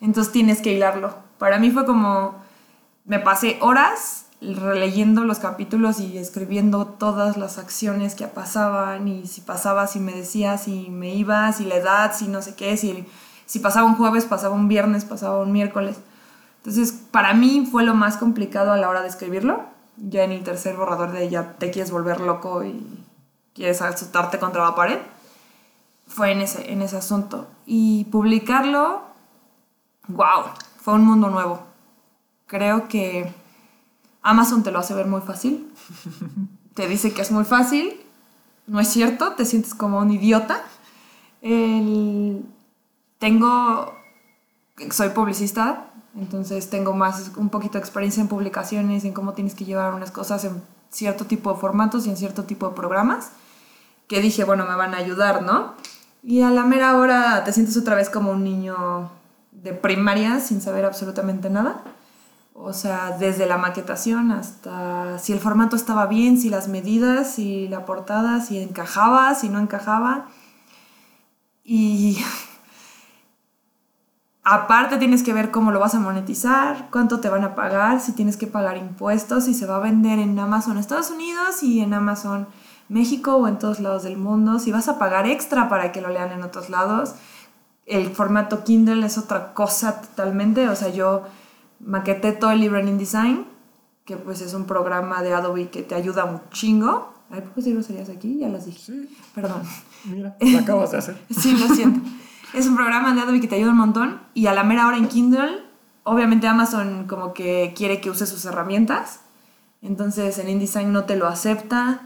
Entonces 0.00 0.32
tienes 0.32 0.60
que 0.60 0.72
hilarlo. 0.72 1.16
Para 1.36 1.58
mí 1.58 1.72
fue 1.72 1.84
como, 1.84 2.36
me 3.06 3.18
pasé 3.18 3.58
horas 3.60 4.26
releyendo 4.40 5.24
los 5.24 5.40
capítulos 5.40 5.98
y 5.98 6.16
escribiendo 6.16 6.86
todas 6.86 7.36
las 7.36 7.58
acciones 7.58 8.14
que 8.14 8.28
pasaban 8.28 9.08
y 9.08 9.26
si 9.26 9.40
pasaba, 9.40 9.88
si 9.88 9.98
me 9.98 10.12
decía, 10.12 10.58
si 10.58 10.90
me 10.90 11.12
iba, 11.12 11.52
si 11.52 11.64
la 11.64 11.74
edad, 11.74 12.12
si 12.14 12.28
no 12.28 12.40
sé 12.40 12.54
qué, 12.54 12.76
si, 12.76 13.04
si 13.46 13.58
pasaba 13.58 13.84
un 13.84 13.96
jueves, 13.96 14.26
pasaba 14.26 14.54
un 14.54 14.68
viernes, 14.68 15.04
pasaba 15.04 15.40
un 15.40 15.50
miércoles. 15.50 15.96
Entonces, 16.58 16.92
para 17.10 17.34
mí 17.34 17.68
fue 17.68 17.82
lo 17.82 17.94
más 17.94 18.16
complicado 18.16 18.70
a 18.72 18.76
la 18.76 18.88
hora 18.88 19.02
de 19.02 19.08
escribirlo 19.08 19.73
ya 19.96 20.24
en 20.24 20.32
el 20.32 20.44
tercer 20.44 20.76
borrador 20.76 21.12
de 21.12 21.28
ya 21.28 21.54
te 21.58 21.70
quieres 21.70 21.90
volver 21.90 22.20
loco 22.20 22.64
y 22.64 23.04
quieres 23.54 23.80
asustarte 23.82 24.38
contra 24.38 24.64
la 24.64 24.74
pared, 24.74 24.98
fue 26.06 26.32
en 26.32 26.40
ese, 26.40 26.72
en 26.72 26.82
ese 26.82 26.96
asunto. 26.96 27.46
Y 27.66 28.04
publicarlo, 28.06 29.02
wow, 30.08 30.44
fue 30.80 30.94
un 30.94 31.04
mundo 31.04 31.30
nuevo. 31.30 31.62
Creo 32.46 32.88
que 32.88 33.32
Amazon 34.22 34.62
te 34.62 34.70
lo 34.70 34.80
hace 34.80 34.94
ver 34.94 35.06
muy 35.06 35.20
fácil. 35.20 35.72
Te 36.74 36.88
dice 36.88 37.14
que 37.14 37.22
es 37.22 37.30
muy 37.30 37.44
fácil. 37.44 38.00
No 38.66 38.80
es 38.80 38.88
cierto, 38.88 39.34
te 39.34 39.44
sientes 39.44 39.74
como 39.76 40.00
un 40.00 40.10
idiota. 40.10 40.60
tengo, 43.18 43.94
soy 44.90 45.10
publicista, 45.10 45.93
entonces 46.16 46.70
tengo 46.70 46.92
más, 46.94 47.32
un 47.36 47.48
poquito 47.48 47.74
de 47.74 47.80
experiencia 47.80 48.20
en 48.20 48.28
publicaciones, 48.28 49.04
en 49.04 49.12
cómo 49.12 49.32
tienes 49.32 49.54
que 49.54 49.64
llevar 49.64 49.94
unas 49.94 50.10
cosas 50.10 50.44
en 50.44 50.62
cierto 50.90 51.26
tipo 51.26 51.52
de 51.52 51.58
formatos 51.58 52.06
y 52.06 52.10
en 52.10 52.16
cierto 52.16 52.44
tipo 52.44 52.68
de 52.68 52.74
programas, 52.74 53.30
que 54.06 54.20
dije, 54.20 54.44
bueno, 54.44 54.64
me 54.66 54.74
van 54.76 54.94
a 54.94 54.98
ayudar, 54.98 55.42
¿no? 55.42 55.74
Y 56.22 56.42
a 56.42 56.50
la 56.50 56.64
mera 56.64 56.96
hora 56.96 57.42
te 57.44 57.52
sientes 57.52 57.76
otra 57.76 57.96
vez 57.96 58.08
como 58.10 58.30
un 58.30 58.44
niño 58.44 59.10
de 59.50 59.72
primaria 59.72 60.40
sin 60.40 60.60
saber 60.60 60.84
absolutamente 60.84 61.50
nada. 61.50 61.82
O 62.54 62.72
sea, 62.72 63.16
desde 63.18 63.46
la 63.46 63.58
maquetación 63.58 64.30
hasta 64.30 65.18
si 65.18 65.32
el 65.32 65.40
formato 65.40 65.74
estaba 65.74 66.06
bien, 66.06 66.38
si 66.38 66.50
las 66.50 66.68
medidas, 66.68 67.34
si 67.34 67.66
la 67.68 67.84
portada, 67.84 68.40
si 68.40 68.58
encajaba, 68.58 69.34
si 69.34 69.48
no 69.48 69.58
encajaba. 69.58 70.28
Y 71.64 72.18
Aparte 74.46 74.98
tienes 74.98 75.22
que 75.22 75.32
ver 75.32 75.50
cómo 75.50 75.70
lo 75.70 75.80
vas 75.80 75.94
a 75.94 76.00
monetizar, 76.00 76.88
cuánto 76.90 77.20
te 77.20 77.30
van 77.30 77.44
a 77.44 77.54
pagar, 77.54 78.00
si 78.00 78.12
tienes 78.12 78.36
que 78.36 78.46
pagar 78.46 78.76
impuestos, 78.76 79.44
si 79.44 79.54
se 79.54 79.64
va 79.64 79.76
a 79.76 79.80
vender 79.80 80.18
en 80.18 80.38
Amazon 80.38 80.76
Estados 80.76 81.10
Unidos 81.10 81.62
y 81.62 81.80
en 81.80 81.94
Amazon 81.94 82.46
México 82.90 83.36
o 83.36 83.48
en 83.48 83.58
todos 83.58 83.80
lados 83.80 84.02
del 84.02 84.18
mundo, 84.18 84.58
si 84.58 84.70
vas 84.70 84.88
a 84.88 84.98
pagar 84.98 85.26
extra 85.26 85.70
para 85.70 85.92
que 85.92 86.02
lo 86.02 86.10
lean 86.10 86.30
en 86.30 86.42
otros 86.42 86.68
lados. 86.68 87.14
El 87.86 88.10
formato 88.10 88.64
Kindle 88.64 89.06
es 89.06 89.16
otra 89.16 89.54
cosa 89.54 90.02
totalmente, 90.02 90.68
o 90.68 90.76
sea, 90.76 90.90
yo 90.90 91.22
maqueté 91.80 92.32
todo 92.32 92.50
el 92.50 92.60
libro 92.60 92.78
en 92.78 92.88
InDesign, 92.88 93.46
que 94.04 94.18
pues 94.18 94.42
es 94.42 94.52
un 94.52 94.66
programa 94.66 95.22
de 95.22 95.32
Adobe 95.32 95.70
que 95.70 95.82
te 95.82 95.94
ayuda 95.94 96.26
un 96.26 96.42
chingo. 96.50 97.14
Ay, 97.30 97.40
¿por 97.40 97.52
qué 97.54 97.82
serías 97.82 98.10
aquí? 98.10 98.38
Ya 98.38 98.48
las 98.48 98.66
dije. 98.66 98.78
Sí. 98.78 99.16
Perdón. 99.34 99.62
Mira, 100.04 100.36
lo 100.38 100.58
acabas 100.58 100.90
de 100.90 100.98
hacer. 100.98 101.18
sí, 101.30 101.56
lo 101.56 101.74
siento. 101.74 102.06
Es 102.54 102.68
un 102.68 102.76
programa 102.76 103.12
de 103.12 103.20
Adobe 103.20 103.40
que 103.40 103.48
te 103.48 103.56
ayuda 103.56 103.72
un 103.72 103.78
montón 103.78 104.20
y 104.32 104.46
a 104.46 104.54
la 104.54 104.62
mera 104.62 104.86
hora 104.86 104.96
en 104.96 105.08
Kindle, 105.08 105.64
obviamente 106.04 106.46
Amazon 106.46 107.08
como 107.08 107.34
que 107.34 107.74
quiere 107.76 108.00
que 108.00 108.10
uses 108.10 108.28
sus 108.28 108.44
herramientas, 108.44 109.22
entonces 109.82 110.38
en 110.38 110.48
InDesign 110.48 110.92
no 110.92 111.02
te 111.02 111.16
lo 111.16 111.26
acepta 111.26 112.02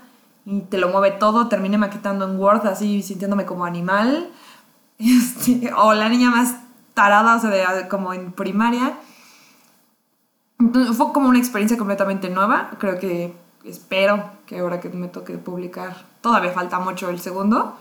y 0.47 0.61
te 0.61 0.79
lo 0.79 0.89
mueve 0.89 1.11
todo, 1.11 1.49
terminé 1.49 1.77
maquetando 1.77 2.25
en 2.25 2.41
Word 2.41 2.67
así 2.67 3.03
sintiéndome 3.03 3.45
como 3.45 3.67
animal, 3.67 4.31
este, 4.99 5.71
o 5.75 5.93
la 5.93 6.09
niña 6.09 6.31
más 6.31 6.55
tarada, 6.95 7.37
o 7.37 7.41
sea, 7.41 7.87
como 7.91 8.15
en 8.15 8.33
primaria. 8.33 8.95
fue 10.97 11.13
como 11.13 11.29
una 11.29 11.39
experiencia 11.39 11.77
completamente 11.77 12.31
nueva, 12.31 12.71
creo 12.79 12.99
que 12.99 13.35
espero 13.65 14.31
que 14.47 14.61
ahora 14.61 14.81
que 14.81 14.89
me 14.89 15.09
toque 15.09 15.37
publicar, 15.37 16.07
todavía 16.23 16.53
falta 16.53 16.79
mucho 16.79 17.11
el 17.11 17.21
segundo, 17.21 17.77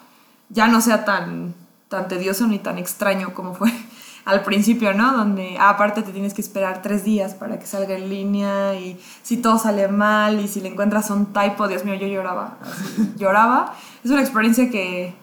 ya 0.49 0.67
no 0.67 0.81
sea 0.81 1.05
tan 1.05 1.55
tan 1.89 2.07
tedioso 2.07 2.47
ni 2.47 2.59
tan 2.59 2.77
extraño 2.77 3.33
como 3.33 3.53
fue 3.53 3.71
al 4.25 4.43
principio, 4.43 4.93
¿no? 4.93 5.15
Donde 5.15 5.57
ah, 5.59 5.69
aparte 5.69 6.01
te 6.01 6.11
tienes 6.11 6.33
que 6.33 6.41
esperar 6.41 6.81
tres 6.81 7.03
días 7.03 7.33
para 7.33 7.59
que 7.59 7.65
salga 7.65 7.95
en 7.95 8.09
línea 8.09 8.75
y 8.75 8.99
si 9.23 9.37
todo 9.37 9.57
sale 9.57 9.87
mal 9.87 10.39
y 10.39 10.47
si 10.47 10.61
le 10.61 10.69
encuentras 10.69 11.09
un 11.09 11.33
typo, 11.33 11.67
Dios 11.67 11.85
mío, 11.85 11.95
yo 11.95 12.07
lloraba, 12.07 12.57
lloraba. 13.17 13.75
Es 14.03 14.11
una 14.11 14.21
experiencia 14.21 14.69
que 14.69 15.15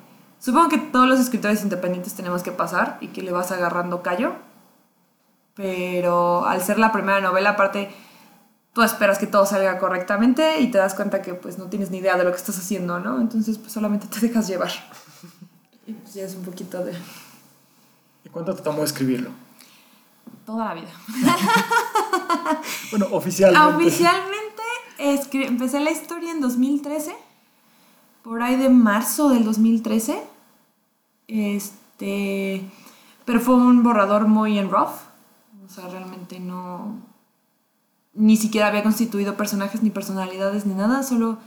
Supongo 0.45 0.69
que 0.69 0.77
todos 0.77 1.09
los 1.09 1.19
escritores 1.21 1.63
independientes 1.63 2.13
tenemos 2.13 2.43
que 2.43 2.53
pasar 2.53 2.99
y 3.01 3.09
que 3.09 3.23
le 3.23 3.33
vas 3.33 3.51
agarrando 3.51 4.03
callo. 4.03 4.35
Pero 5.55 6.45
al 6.45 6.61
ser 6.61 6.79
la 6.79 6.93
primera 6.93 7.23
novela, 7.23 7.51
aparte, 7.51 7.91
tú 8.75 8.83
esperas 8.83 9.19
que 9.19 9.27
todo 9.27 9.47
salga 9.47 9.79
correctamente 9.79 10.61
y 10.61 10.71
te 10.71 10.77
das 10.77 10.93
cuenta 10.93 11.23
que 11.23 11.33
pues 11.33 11.57
no 11.57 11.71
tienes 11.71 11.91
ni 11.91 11.97
idea 11.97 12.19
de 12.19 12.25
lo 12.25 12.31
que 12.31 12.37
estás 12.37 12.59
haciendo, 12.59 13.01
¿no? 13.01 13.23
Entonces 13.23 13.57
pues 13.57 13.73
solamente 13.73 14.07
te 14.07 14.21
dejas 14.21 14.47
llevar. 14.47 14.69
Y 15.87 15.93
pues 15.93 16.15
ya 16.15 16.25
es 16.25 16.35
un 16.35 16.45
poquito 16.45 16.85
de... 16.85 16.93
¿Y 18.25 18.29
cuánto 18.31 18.55
te 18.55 18.63
tomó 18.63 18.85
escribirlo? 18.85 19.31
Toda 20.47 20.67
la 20.67 20.75
vida. 20.75 20.91
bueno, 22.91 23.07
oficialmente. 23.13 23.77
Oficialmente 23.77 24.63
empecé 24.99 25.81
la 25.81 25.91
historia 25.91 26.31
en 26.31 26.41
2013, 26.41 27.15
por 28.23 28.43
ahí 28.43 28.57
de 28.57 28.69
marzo 28.69 29.29
del 29.31 29.45
2013. 29.45 30.23
Este, 31.29 32.63
pero 33.25 33.41
fue 33.41 33.55
un 33.55 33.83
borrador 33.83 34.27
muy 34.27 34.59
en 34.59 34.71
rough. 34.71 34.95
O 35.65 35.69
sea, 35.69 35.89
realmente 35.89 36.41
no. 36.41 36.97
Ni 38.13 38.37
siquiera 38.37 38.69
había 38.69 38.83
constituido 38.83 39.37
personajes 39.37 39.83
ni 39.83 39.91
personalidades 39.91 40.67
ni 40.67 40.75
nada, 40.75 41.03
solo 41.03 41.39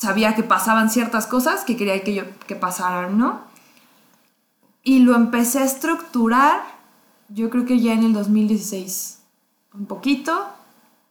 sabía 0.00 0.34
que 0.34 0.42
pasaban 0.42 0.88
ciertas 0.88 1.26
cosas 1.26 1.62
que 1.64 1.76
quería 1.76 2.02
que, 2.02 2.14
yo, 2.14 2.22
que 2.46 2.56
pasaran, 2.56 3.18
¿no? 3.18 3.42
Y 4.82 5.00
lo 5.00 5.14
empecé 5.14 5.58
a 5.58 5.64
estructurar, 5.64 6.62
yo 7.28 7.50
creo 7.50 7.66
que 7.66 7.78
ya 7.78 7.92
en 7.92 8.04
el 8.04 8.14
2016, 8.14 9.20
un 9.74 9.84
poquito, 9.84 10.46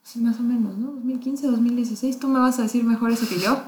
sí, 0.02 0.20
más 0.22 0.40
o 0.40 0.42
menos, 0.42 0.76
¿no? 0.76 0.94
2015, 0.94 1.48
2016, 1.48 2.18
tú 2.18 2.30
me 2.30 2.40
vas 2.40 2.58
a 2.58 2.64
decir 2.64 2.84
mejor 2.84 3.12
eso 3.12 3.30
que 3.30 3.40
yo, 3.40 3.62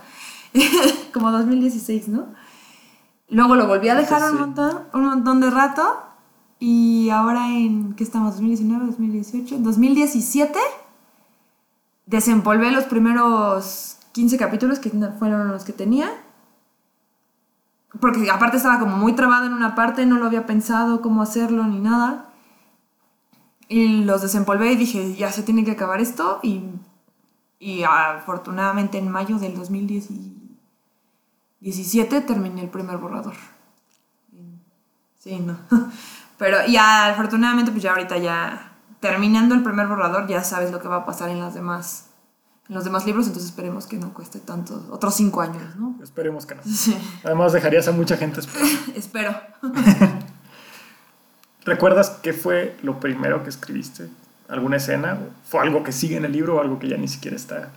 como 1.13 1.31
2016, 1.31 2.07
¿no? 2.07 2.25
Luego 3.29 3.55
lo 3.55 3.67
volví 3.67 3.89
a 3.89 3.95
dejar 3.95 4.31
un, 4.31 4.39
montón, 4.39 4.79
un 4.91 5.05
montón 5.05 5.39
de 5.39 5.51
rato 5.51 5.99
y 6.59 7.11
ahora 7.11 7.47
en, 7.47 7.93
¿qué 7.93 8.03
estamos? 8.03 8.31
2019, 8.31 8.87
2018, 8.87 9.59
2017 9.59 10.57
desempolvé 12.07 12.71
los 12.71 12.85
primeros 12.85 13.99
15 14.11 14.37
capítulos 14.37 14.79
que 14.79 14.89
fueron 14.89 15.47
los 15.49 15.63
que 15.63 15.73
tenía. 15.73 16.11
Porque 17.99 18.29
aparte 18.31 18.57
estaba 18.57 18.79
como 18.79 18.97
muy 18.97 19.13
trabada 19.13 19.47
en 19.47 19.53
una 19.53 19.75
parte, 19.75 20.05
no 20.05 20.17
lo 20.17 20.25
había 20.25 20.45
pensado 20.45 21.01
cómo 21.01 21.21
hacerlo 21.21 21.63
ni 21.65 21.79
nada. 21.79 22.29
Y 23.67 24.03
los 24.03 24.21
desempolvé 24.21 24.73
y 24.73 24.77
dije, 24.77 25.15
ya 25.15 25.31
se 25.31 25.41
tiene 25.43 25.65
que 25.65 25.71
acabar 25.71 26.01
esto. 26.01 26.39
Y, 26.43 26.63
y 27.59 27.83
afortunadamente 27.83 28.97
en 28.97 29.09
mayo 29.09 29.39
del 29.39 29.55
2017 29.55 32.21
terminé 32.21 32.61
el 32.61 32.69
primer 32.69 32.97
borrador. 32.97 33.35
Sí, 35.19 35.39
no. 35.39 35.57
Pero 36.37 36.65
ya 36.67 37.09
afortunadamente 37.09 37.71
pues 37.71 37.83
ya 37.83 37.91
ahorita 37.91 38.17
ya 38.17 38.71
terminando 38.99 39.53
el 39.53 39.61
primer 39.63 39.87
borrador 39.87 40.27
ya 40.27 40.43
sabes 40.43 40.71
lo 40.71 40.79
que 40.79 40.87
va 40.87 40.95
a 40.97 41.05
pasar 41.05 41.29
en 41.29 41.39
las 41.39 41.53
demás 41.53 42.10
en 42.71 42.75
los 42.75 42.85
demás 42.85 43.05
libros, 43.05 43.27
entonces 43.27 43.49
esperemos 43.49 43.85
que 43.85 43.97
no 43.97 44.13
cueste 44.13 44.39
tanto, 44.39 44.87
otros 44.91 45.13
cinco 45.13 45.41
años, 45.41 45.75
¿no? 45.75 45.93
Esperemos 46.01 46.45
que 46.45 46.55
no. 46.55 46.61
Sí. 46.63 46.97
Además 47.21 47.51
dejarías 47.51 47.85
a 47.89 47.91
mucha 47.91 48.15
gente 48.15 48.39
esperando. 48.39 48.71
Espero. 48.95 49.35
¿Recuerdas 51.65 52.11
qué 52.23 52.31
fue 52.31 52.77
lo 52.81 53.01
primero 53.01 53.43
que 53.43 53.49
escribiste? 53.49 54.07
¿Alguna 54.47 54.77
escena? 54.77 55.19
¿Fue 55.43 55.59
algo 55.59 55.83
que 55.83 55.91
sigue 55.91 56.15
en 56.15 56.23
el 56.23 56.31
libro 56.31 56.55
o 56.55 56.61
algo 56.61 56.79
que 56.79 56.87
ya 56.87 56.95
ni 56.95 57.09
siquiera 57.09 57.35
está? 57.35 57.73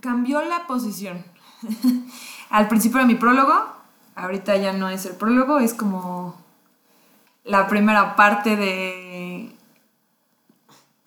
Cambió 0.00 0.42
la 0.44 0.66
posición. 0.66 1.24
Al 2.50 2.68
principio 2.68 2.98
de 3.00 3.06
mi 3.06 3.14
prólogo, 3.14 3.54
ahorita 4.16 4.54
ya 4.58 4.74
no 4.74 4.90
es 4.90 5.06
el 5.06 5.14
prólogo, 5.14 5.60
es 5.60 5.72
como 5.72 6.38
la 7.44 7.68
primera 7.68 8.16
parte 8.16 8.54
de 8.54 9.29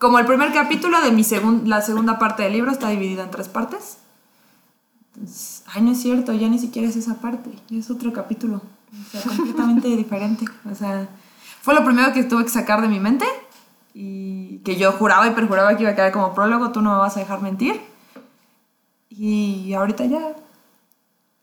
como 0.03 0.19
el 0.19 0.25
primer 0.25 0.51
capítulo 0.51 1.01
de 1.01 1.11
mi 1.11 1.23
la 1.63 1.81
segunda 1.81 2.19
parte 2.19 2.43
del 2.43 2.51
libro 2.51 2.71
está 2.71 2.89
dividida 2.89 3.23
en 3.23 3.31
tres 3.31 3.47
partes. 3.47 3.99
ay, 5.73 5.81
no 5.81 5.91
es 5.91 6.01
cierto, 6.01 6.33
ya 6.33 6.49
ni 6.49 6.59
siquiera 6.59 6.89
es 6.89 6.97
esa 6.97 7.21
parte, 7.21 7.49
es 7.71 7.89
otro 7.89 8.11
capítulo. 8.11 8.61
O 8.91 9.09
sea, 9.09 9.21
completamente 9.21 9.87
diferente. 9.95 10.43
O 10.69 10.75
sea, 10.75 11.07
fue 11.61 11.73
lo 11.73 11.85
primero 11.85 12.11
que 12.11 12.25
tuve 12.25 12.43
que 12.43 12.49
sacar 12.49 12.81
de 12.81 12.89
mi 12.89 12.99
mente 12.99 13.25
y 13.93 14.57
que 14.65 14.75
yo 14.75 14.91
juraba 14.91 15.25
y 15.25 15.31
perjuraba 15.31 15.77
que 15.77 15.83
iba 15.83 15.93
a 15.93 15.95
quedar 15.95 16.11
como 16.11 16.33
prólogo, 16.33 16.73
tú 16.73 16.81
no 16.81 16.91
me 16.91 16.97
vas 16.97 17.15
a 17.15 17.21
dejar 17.21 17.41
mentir. 17.41 17.79
Y 19.09 19.73
ahorita 19.73 20.03
ya 20.03 20.35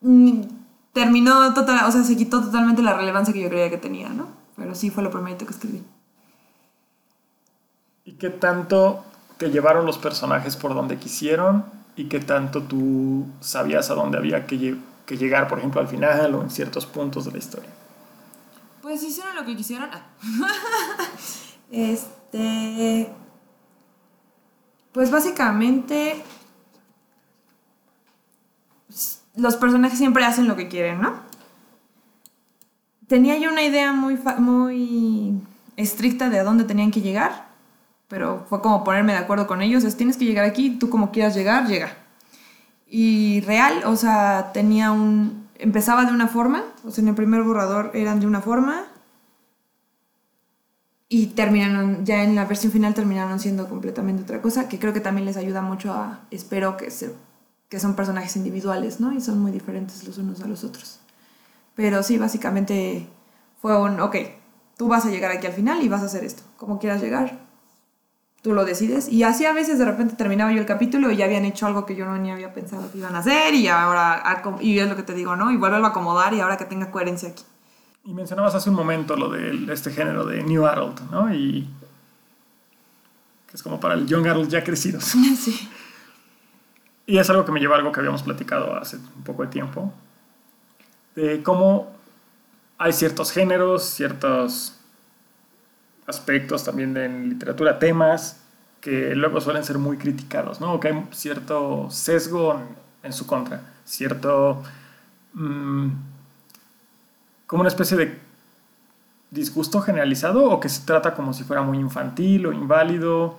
mm, 0.02 0.42
terminó 0.92 1.54
total, 1.54 1.86
o 1.88 1.92
sea, 1.92 2.04
se 2.04 2.14
quitó 2.14 2.42
totalmente 2.42 2.82
la 2.82 2.92
relevancia 2.92 3.32
que 3.32 3.40
yo 3.40 3.48
creía 3.48 3.70
que 3.70 3.78
tenía, 3.78 4.10
¿no? 4.10 4.28
Pero 4.54 4.74
sí 4.74 4.90
fue 4.90 5.02
lo 5.02 5.10
primero 5.10 5.38
que 5.38 5.44
escribí. 5.46 5.82
¿Y 8.10 8.14
qué 8.14 8.28
tanto 8.28 9.04
te 9.38 9.50
llevaron 9.50 9.86
los 9.86 9.96
personajes 9.96 10.56
por 10.56 10.74
donde 10.74 10.98
quisieron? 10.98 11.64
¿Y 11.94 12.06
qué 12.06 12.18
tanto 12.18 12.64
tú 12.64 13.24
sabías 13.38 13.88
a 13.88 13.94
dónde 13.94 14.18
había 14.18 14.48
que, 14.48 14.76
que 15.06 15.16
llegar, 15.16 15.46
por 15.46 15.60
ejemplo, 15.60 15.80
al 15.80 15.86
final 15.86 16.34
o 16.34 16.42
en 16.42 16.50
ciertos 16.50 16.86
puntos 16.86 17.26
de 17.26 17.30
la 17.30 17.38
historia? 17.38 17.70
Pues 18.82 19.00
hicieron 19.04 19.36
lo 19.36 19.44
que 19.44 19.54
quisieron. 19.54 19.90
Ah. 19.92 20.02
este. 21.70 23.12
Pues 24.90 25.12
básicamente. 25.12 26.20
Los 29.36 29.54
personajes 29.54 29.96
siempre 29.96 30.24
hacen 30.24 30.48
lo 30.48 30.56
que 30.56 30.66
quieren, 30.66 31.00
¿no? 31.00 31.14
Tenía 33.06 33.38
yo 33.38 33.52
una 33.52 33.62
idea 33.62 33.92
muy, 33.92 34.18
muy 34.38 35.40
estricta 35.76 36.28
de 36.28 36.40
a 36.40 36.44
dónde 36.44 36.64
tenían 36.64 36.90
que 36.90 37.02
llegar 37.02 37.49
pero 38.10 38.44
fue 38.48 38.60
como 38.60 38.82
ponerme 38.82 39.12
de 39.12 39.18
acuerdo 39.18 39.46
con 39.46 39.62
ellos, 39.62 39.84
es 39.84 39.96
tienes 39.96 40.16
que 40.16 40.24
llegar 40.24 40.44
aquí, 40.44 40.70
tú 40.70 40.90
como 40.90 41.12
quieras 41.12 41.32
llegar, 41.34 41.68
llega. 41.68 41.96
Y 42.86 43.40
real, 43.42 43.84
o 43.86 43.94
sea, 43.94 44.50
tenía 44.52 44.90
un... 44.90 45.48
Empezaba 45.54 46.04
de 46.04 46.12
una 46.12 46.26
forma, 46.26 46.64
o 46.84 46.90
sea, 46.90 47.02
en 47.02 47.08
el 47.08 47.14
primer 47.14 47.44
borrador 47.44 47.92
eran 47.94 48.18
de 48.18 48.26
una 48.26 48.40
forma 48.40 48.84
y 51.08 51.26
terminaron, 51.28 52.04
ya 52.04 52.24
en 52.24 52.34
la 52.34 52.46
versión 52.46 52.72
final 52.72 52.94
terminaron 52.94 53.38
siendo 53.38 53.68
completamente 53.68 54.22
otra 54.24 54.42
cosa, 54.42 54.68
que 54.68 54.80
creo 54.80 54.92
que 54.92 55.00
también 55.00 55.26
les 55.26 55.36
ayuda 55.36 55.62
mucho 55.62 55.92
a, 55.92 56.20
espero 56.32 56.76
que, 56.76 56.90
se, 56.90 57.14
que 57.68 57.78
son 57.78 57.94
personajes 57.94 58.34
individuales, 58.36 58.98
¿no? 58.98 59.12
Y 59.12 59.20
son 59.20 59.38
muy 59.38 59.52
diferentes 59.52 60.02
los 60.02 60.18
unos 60.18 60.40
a 60.40 60.48
los 60.48 60.64
otros. 60.64 60.98
Pero 61.76 62.02
sí, 62.02 62.18
básicamente 62.18 63.06
fue 63.60 63.80
un, 63.80 64.00
ok, 64.00 64.16
tú 64.76 64.88
vas 64.88 65.04
a 65.04 65.10
llegar 65.10 65.30
aquí 65.30 65.46
al 65.46 65.52
final 65.52 65.80
y 65.82 65.88
vas 65.88 66.02
a 66.02 66.06
hacer 66.06 66.24
esto, 66.24 66.42
como 66.56 66.80
quieras 66.80 67.00
llegar, 67.00 67.49
tú 68.42 68.54
lo 68.54 68.64
decides. 68.64 69.08
Y 69.08 69.22
así 69.22 69.44
a 69.44 69.52
veces 69.52 69.78
de 69.78 69.84
repente 69.84 70.16
terminaba 70.16 70.52
yo 70.52 70.60
el 70.60 70.66
capítulo 70.66 71.10
y 71.10 71.16
ya 71.16 71.26
habían 71.26 71.44
hecho 71.44 71.66
algo 71.66 71.86
que 71.86 71.96
yo 71.96 72.04
no 72.04 72.16
ni 72.16 72.30
había 72.30 72.52
pensado 72.52 72.90
que 72.90 72.98
iban 72.98 73.14
a 73.14 73.18
hacer 73.18 73.54
y 73.54 73.68
ahora, 73.68 74.42
y 74.60 74.78
es 74.78 74.88
lo 74.88 74.96
que 74.96 75.02
te 75.02 75.14
digo, 75.14 75.36
¿no? 75.36 75.50
Y 75.50 75.56
vuelvo 75.56 75.84
a 75.84 75.88
acomodar 75.88 76.34
y 76.34 76.40
ahora 76.40 76.56
que 76.56 76.64
tenga 76.64 76.90
coherencia 76.90 77.30
aquí. 77.30 77.44
Y 78.04 78.14
mencionabas 78.14 78.54
hace 78.54 78.70
un 78.70 78.76
momento 78.76 79.16
lo 79.16 79.28
de 79.30 79.72
este 79.72 79.90
género 79.90 80.24
de 80.24 80.42
New 80.42 80.66
Adult, 80.66 81.00
¿no? 81.10 81.32
Y 81.34 81.68
que 83.46 83.56
es 83.56 83.62
como 83.62 83.80
para 83.80 83.94
el 83.94 84.06
Young 84.06 84.26
Adult 84.28 84.50
ya 84.50 84.64
crecidos. 84.64 85.12
Sí. 85.36 85.68
Y 87.06 87.18
es 87.18 87.28
algo 87.28 87.44
que 87.44 87.50
me 87.50 87.58
lleva 87.58 87.74
a 87.74 87.78
algo 87.78 87.90
que 87.90 87.98
habíamos 87.98 88.22
platicado 88.22 88.76
hace 88.76 88.96
un 88.96 89.24
poco 89.24 89.42
de 89.42 89.48
tiempo, 89.48 89.92
de 91.16 91.42
cómo 91.42 91.90
hay 92.78 92.92
ciertos 92.92 93.32
géneros, 93.32 93.82
ciertos 93.82 94.79
aspectos 96.10 96.64
también 96.64 96.96
en 96.96 97.30
literatura, 97.30 97.78
temas 97.78 98.42
que 98.80 99.14
luego 99.14 99.40
suelen 99.40 99.64
ser 99.64 99.78
muy 99.78 99.96
criticados, 99.96 100.60
¿no? 100.60 100.78
que 100.80 100.88
hay 100.88 101.06
cierto 101.12 101.88
sesgo 101.90 102.60
en, 103.02 103.12
su 103.12 103.26
contra, 103.26 103.62
cierto... 103.84 104.62
Mm, 105.32 105.88
como 107.46 107.62
una 107.62 107.68
especie 107.68 107.96
de 107.96 108.18
disgusto 109.30 109.80
generalizado 109.80 110.50
o 110.50 110.60
que 110.60 110.68
se 110.68 110.84
trata 110.84 111.14
como 111.14 111.32
si 111.32 111.44
fuera 111.44 111.62
muy 111.62 111.78
infantil 111.78 112.46
o 112.46 112.52
inválido. 112.52 113.38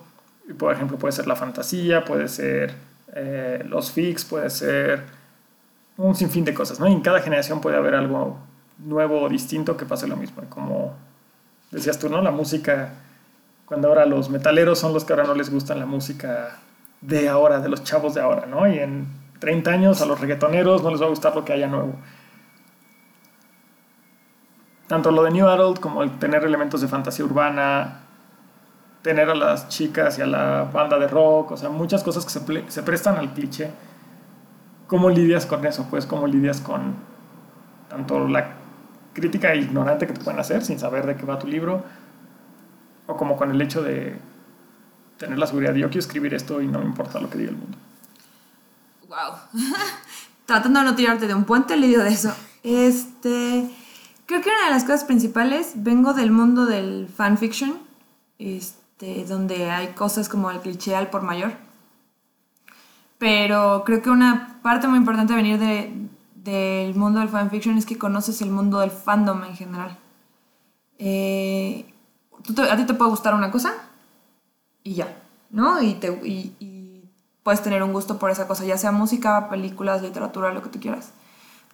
Por 0.58 0.74
ejemplo, 0.74 0.98
puede 0.98 1.12
ser 1.12 1.26
la 1.26 1.36
fantasía, 1.36 2.04
puede 2.04 2.28
ser 2.28 2.74
eh, 3.14 3.64
los 3.66 3.90
fics, 3.90 4.24
puede 4.24 4.50
ser 4.50 5.04
un 5.96 6.14
sinfín 6.14 6.44
de 6.44 6.54
cosas, 6.54 6.80
¿no? 6.80 6.88
Y 6.88 6.92
en 6.92 7.00
cada 7.00 7.20
generación 7.20 7.60
puede 7.60 7.76
haber 7.76 7.94
algo 7.94 8.38
nuevo 8.78 9.20
o 9.22 9.28
distinto 9.28 9.76
que 9.76 9.86
pase 9.86 10.06
lo 10.06 10.16
mismo. 10.16 10.42
Como 10.48 10.94
decías 11.72 11.98
tú, 11.98 12.08
¿no? 12.08 12.20
La 12.22 12.30
música, 12.30 12.90
cuando 13.64 13.88
ahora 13.88 14.06
los 14.06 14.30
metaleros 14.30 14.78
son 14.78 14.92
los 14.92 15.04
que 15.04 15.14
ahora 15.14 15.24
no 15.24 15.34
les 15.34 15.50
gustan 15.50 15.80
la 15.80 15.86
música 15.86 16.58
de 17.00 17.28
ahora, 17.28 17.58
de 17.58 17.68
los 17.68 17.82
chavos 17.82 18.14
de 18.14 18.20
ahora, 18.20 18.46
¿no? 18.46 18.72
Y 18.72 18.78
en 18.78 19.06
30 19.40 19.70
años 19.70 20.00
a 20.02 20.06
los 20.06 20.20
reggaetoneros 20.20 20.82
no 20.82 20.90
les 20.90 21.00
va 21.02 21.06
a 21.06 21.08
gustar 21.08 21.34
lo 21.34 21.44
que 21.44 21.52
haya 21.52 21.66
nuevo. 21.66 21.94
Tanto 24.86 25.10
lo 25.10 25.24
de 25.24 25.30
New 25.30 25.48
Adult 25.48 25.80
como 25.80 26.02
el 26.02 26.18
tener 26.18 26.44
elementos 26.44 26.82
de 26.82 26.88
fantasía 26.88 27.24
urbana, 27.24 28.02
tener 29.00 29.30
a 29.30 29.34
las 29.34 29.68
chicas 29.68 30.18
y 30.18 30.22
a 30.22 30.26
la 30.26 30.70
banda 30.72 30.98
de 30.98 31.08
rock, 31.08 31.52
o 31.52 31.56
sea, 31.56 31.70
muchas 31.70 32.02
cosas 32.04 32.24
que 32.24 32.30
se, 32.30 32.70
se 32.70 32.82
prestan 32.82 33.16
al 33.16 33.32
cliché. 33.32 33.70
¿Cómo 34.86 35.08
lidias 35.08 35.46
con 35.46 35.64
eso? 35.64 35.86
Pues, 35.88 36.04
¿cómo 36.04 36.26
lidias 36.26 36.60
con 36.60 36.94
tanto 37.88 38.28
la 38.28 38.61
crítica 39.12 39.54
ignorante 39.54 40.06
que 40.06 40.12
te 40.12 40.20
pueden 40.20 40.40
hacer 40.40 40.64
sin 40.64 40.78
saber 40.78 41.06
de 41.06 41.16
qué 41.16 41.26
va 41.26 41.38
tu 41.38 41.46
libro, 41.46 41.84
o 43.06 43.16
como 43.16 43.36
con 43.36 43.50
el 43.50 43.60
hecho 43.60 43.82
de 43.82 44.18
tener 45.18 45.38
la 45.38 45.46
seguridad 45.46 45.72
de 45.72 45.80
yo 45.80 45.88
quiero 45.88 46.00
escribir 46.00 46.34
esto 46.34 46.60
y 46.60 46.66
no 46.66 46.80
me 46.80 46.86
importa 46.86 47.20
lo 47.20 47.30
que 47.30 47.38
diga 47.38 47.50
el 47.50 47.56
mundo. 47.56 47.78
Wow. 49.08 49.36
Tratando 50.46 50.80
de 50.80 50.86
no 50.86 50.94
tirarte 50.94 51.26
de 51.26 51.34
un 51.34 51.44
puente, 51.44 51.76
le 51.76 51.86
digo 51.86 52.02
de 52.02 52.10
eso. 52.10 52.34
Este, 52.62 53.70
creo 54.26 54.40
que 54.40 54.48
una 54.48 54.64
de 54.66 54.70
las 54.70 54.84
cosas 54.84 55.04
principales, 55.04 55.72
vengo 55.76 56.14
del 56.14 56.30
mundo 56.30 56.66
del 56.66 57.08
fanfiction, 57.08 57.78
este, 58.38 59.24
donde 59.24 59.70
hay 59.70 59.88
cosas 59.88 60.28
como 60.28 60.50
el 60.50 60.60
cliché 60.60 60.96
al 60.96 61.10
por 61.10 61.22
mayor. 61.22 61.52
Pero 63.18 63.84
creo 63.84 64.02
que 64.02 64.10
una 64.10 64.58
parte 64.62 64.88
muy 64.88 64.98
importante 64.98 65.32
de 65.34 65.36
venir 65.36 65.58
de, 65.58 66.08
del 66.42 66.94
mundo 66.94 67.20
del 67.20 67.28
fanfiction 67.28 67.78
es 67.78 67.86
que 67.86 67.98
conoces 67.98 68.42
el 68.42 68.50
mundo 68.50 68.80
del 68.80 68.90
fandom 68.90 69.44
en 69.44 69.54
general. 69.54 69.98
Eh, 70.98 71.92
a 72.70 72.76
ti 72.76 72.84
te 72.84 72.94
puede 72.94 73.10
gustar 73.10 73.34
una 73.34 73.50
cosa 73.50 73.74
y 74.82 74.94
ya, 74.94 75.16
¿no? 75.50 75.80
Y, 75.80 75.94
te, 75.94 76.10
puedes 77.42 77.62
tener 77.62 77.82
un 77.82 77.92
gusto 77.92 78.18
por 78.18 78.30
esa 78.30 78.46
cosa, 78.46 78.64
ya 78.64 78.78
sea 78.78 78.92
música, 78.92 79.48
películas, 79.48 80.02
literatura, 80.02 80.52
lo 80.52 80.62
que 80.62 80.68
tú 80.68 80.80
quieras. 80.80 81.12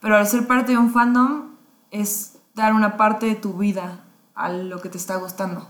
Pero 0.00 0.16
al 0.16 0.26
ser 0.26 0.46
parte 0.46 0.72
de 0.72 0.78
un 0.78 0.90
fandom 0.90 1.54
es 1.90 2.38
dar 2.54 2.74
una 2.74 2.96
parte 2.96 3.26
de 3.26 3.34
tu 3.34 3.54
vida 3.54 4.04
a 4.34 4.50
lo 4.50 4.80
que 4.80 4.88
te 4.88 4.98
está 4.98 5.16
gustando. 5.16 5.68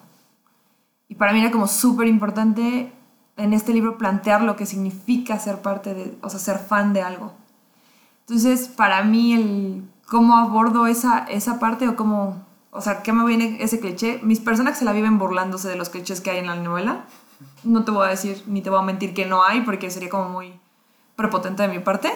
Y 1.09 1.15
para 1.15 1.33
mí 1.33 1.41
era 1.41 1.51
como 1.51 1.69
súper 1.69 2.07
importante 2.07 2.93
en 3.37 3.53
este 3.53 3.73
libro 3.73 3.97
plantear 3.97 4.43
lo 4.43 4.57
que 4.57 4.67
significa 4.67 5.39
ser 5.39 5.63
parte 5.63 5.95
de, 5.95 6.19
o 6.23 6.29
sea, 6.29 6.41
ser 6.41 6.59
fan 6.59 6.93
de 6.93 7.03
algo. 7.03 7.33
Entonces, 8.29 8.69
para 8.69 9.03
mí 9.03 9.33
el 9.33 9.85
cómo 10.07 10.37
abordo 10.37 10.87
esa, 10.87 11.25
esa 11.25 11.59
parte 11.59 11.89
o 11.89 11.97
cómo 11.97 12.49
o 12.71 12.81
sea, 12.81 13.03
¿qué 13.03 13.13
me 13.13 13.25
viene 13.25 13.57
ese 13.61 13.81
cliché? 13.81 14.21
Mis 14.23 14.41
personajes 14.41 14.79
se 14.79 14.85
la 14.85 14.93
viven 14.93 15.19
burlándose 15.19 15.69
de 15.69 15.77
los 15.77 15.89
clichés 15.89 16.21
que 16.21 16.31
hay 16.31 16.39
en 16.39 16.47
la 16.47 16.57
novela. 16.57 17.07
No 17.65 17.85
te 17.85 17.91
voy 17.91 18.07
a 18.07 18.11
decir, 18.11 18.43
ni 18.47 18.63
te 18.63 18.71
voy 18.71 18.79
a 18.79 18.83
mentir 18.83 19.15
que 19.15 19.27
no 19.27 19.43
hay, 19.43 19.63
porque 19.63 19.91
sería 19.91 20.11
como 20.11 20.29
muy 20.29 20.53
prepotente 21.17 21.63
de 21.63 21.69
mi 21.69 21.79
parte. 21.79 22.13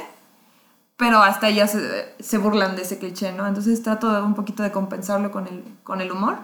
Pero 0.96 1.22
hasta 1.22 1.48
ellas 1.48 1.72
se, 1.72 2.14
se 2.20 2.38
burlan 2.38 2.76
de 2.76 2.82
ese 2.82 2.98
cliché, 2.98 3.32
¿no? 3.32 3.46
Entonces 3.46 3.82
trato 3.82 4.12
de 4.12 4.22
un 4.22 4.34
poquito 4.34 4.62
de 4.62 4.70
compensarlo 4.70 5.30
con 5.32 5.48
el, 5.48 5.64
con 5.82 6.00
el 6.00 6.12
humor. 6.12 6.36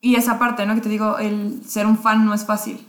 Y 0.00 0.16
esa 0.16 0.38
parte, 0.38 0.66
¿no? 0.66 0.74
Que 0.74 0.80
te 0.80 0.88
digo, 0.88 1.18
el 1.18 1.62
ser 1.64 1.86
un 1.86 1.98
fan 1.98 2.24
no 2.24 2.34
es 2.34 2.44
fácil, 2.44 2.88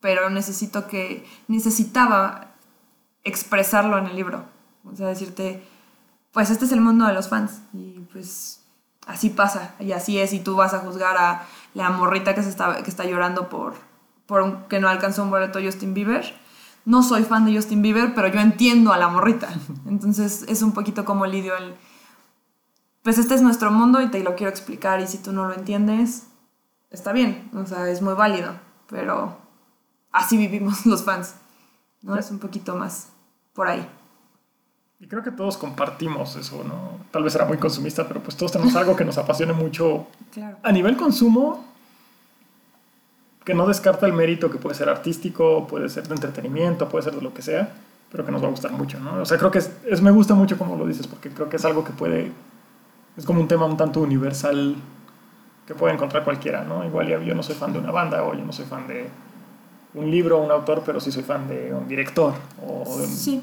pero 0.00 0.30
necesito 0.30 0.86
que, 0.86 1.24
necesitaba 1.48 2.54
expresarlo 3.24 3.98
en 3.98 4.06
el 4.06 4.16
libro. 4.16 4.44
O 4.90 4.96
sea, 4.96 5.08
decirte, 5.08 5.62
pues 6.32 6.50
este 6.50 6.64
es 6.64 6.72
el 6.72 6.80
mundo 6.80 7.06
de 7.06 7.12
los 7.12 7.28
fans. 7.28 7.60
Y 7.72 8.00
pues 8.12 8.60
así 9.06 9.30
pasa 9.30 9.74
y 9.80 9.92
así 9.92 10.18
es 10.18 10.32
y 10.32 10.40
tú 10.40 10.56
vas 10.56 10.74
a 10.74 10.78
juzgar 10.78 11.16
a 11.16 11.46
la 11.74 11.90
morrita 11.90 12.34
que, 12.34 12.42
se 12.42 12.48
está, 12.48 12.82
que 12.82 12.90
está 12.90 13.04
llorando 13.04 13.48
por, 13.48 13.74
por 14.26 14.68
que 14.68 14.80
no 14.80 14.88
alcanzó 14.88 15.22
un 15.22 15.30
boleto 15.30 15.60
Justin 15.62 15.94
Bieber. 15.94 16.34
No 16.84 17.02
soy 17.02 17.22
fan 17.22 17.44
de 17.44 17.54
Justin 17.54 17.82
Bieber, 17.82 18.14
pero 18.14 18.28
yo 18.28 18.40
entiendo 18.40 18.92
a 18.92 18.98
la 18.98 19.08
morrita. 19.08 19.48
Entonces 19.86 20.44
es 20.48 20.62
un 20.62 20.72
poquito 20.72 21.04
como 21.04 21.26
lidio 21.26 21.56
el... 21.56 21.74
Pues 23.02 23.18
este 23.18 23.34
es 23.34 23.42
nuestro 23.42 23.70
mundo 23.70 24.00
y 24.00 24.08
te 24.08 24.22
lo 24.22 24.36
quiero 24.36 24.50
explicar 24.50 25.00
y 25.00 25.08
si 25.08 25.18
tú 25.18 25.32
no 25.32 25.48
lo 25.48 25.54
entiendes, 25.54 26.28
está 26.90 27.12
bien, 27.12 27.50
o 27.52 27.66
sea, 27.66 27.88
es 27.88 28.00
muy 28.00 28.14
válido, 28.14 28.54
pero 28.86 29.36
así 30.12 30.36
vivimos 30.36 30.86
los 30.86 31.02
fans, 31.02 31.34
¿no? 32.02 32.16
Es 32.16 32.30
un 32.30 32.38
poquito 32.38 32.76
más 32.76 33.08
por 33.54 33.66
ahí. 33.66 33.88
Y 35.02 35.08
creo 35.08 35.20
que 35.24 35.32
todos 35.32 35.56
compartimos 35.56 36.36
eso, 36.36 36.62
¿no? 36.62 37.04
Tal 37.10 37.24
vez 37.24 37.34
era 37.34 37.44
muy 37.44 37.58
consumista, 37.58 38.06
pero 38.06 38.22
pues 38.22 38.36
todos 38.36 38.52
tenemos 38.52 38.76
algo 38.76 38.94
que 38.94 39.04
nos 39.04 39.18
apasione 39.18 39.52
mucho. 39.52 40.06
A 40.62 40.70
nivel 40.70 40.96
consumo, 40.96 41.64
que 43.44 43.52
no 43.52 43.66
descarta 43.66 44.06
el 44.06 44.12
mérito 44.12 44.48
que 44.48 44.58
puede 44.58 44.76
ser 44.76 44.88
artístico, 44.88 45.66
puede 45.66 45.88
ser 45.88 46.06
de 46.06 46.14
entretenimiento, 46.14 46.88
puede 46.88 47.02
ser 47.02 47.16
de 47.16 47.20
lo 47.20 47.34
que 47.34 47.42
sea, 47.42 47.74
pero 48.12 48.24
que 48.24 48.30
nos 48.30 48.44
va 48.44 48.46
a 48.46 48.50
gustar 48.50 48.70
mucho, 48.70 49.00
¿no? 49.00 49.20
O 49.20 49.24
sea, 49.24 49.38
creo 49.38 49.50
que 49.50 49.58
es, 49.58 50.02
me 50.02 50.12
gusta 50.12 50.34
mucho 50.34 50.56
como 50.56 50.76
lo 50.76 50.86
dices, 50.86 51.08
porque 51.08 51.30
creo 51.30 51.48
que 51.48 51.56
es 51.56 51.64
algo 51.64 51.82
que 51.82 51.90
puede, 51.90 52.30
es 53.16 53.26
como 53.26 53.40
un 53.40 53.48
tema 53.48 53.66
un 53.66 53.76
tanto 53.76 54.00
universal 54.02 54.76
que 55.66 55.74
puede 55.74 55.94
encontrar 55.94 56.22
cualquiera, 56.22 56.62
¿no? 56.62 56.84
Igual 56.84 57.08
yo 57.24 57.34
no 57.34 57.42
soy 57.42 57.56
fan 57.56 57.72
de 57.72 57.80
una 57.80 57.90
banda 57.90 58.22
o 58.22 58.34
yo 58.34 58.44
no 58.44 58.52
soy 58.52 58.66
fan 58.66 58.86
de 58.86 59.10
un 59.94 60.10
libro 60.10 60.38
o 60.38 60.44
un 60.44 60.50
autor, 60.50 60.82
pero 60.84 61.00
sí 61.00 61.12
soy 61.12 61.22
fan 61.22 61.48
de 61.48 61.72
un 61.72 61.86
director 61.86 62.34
o 62.66 62.84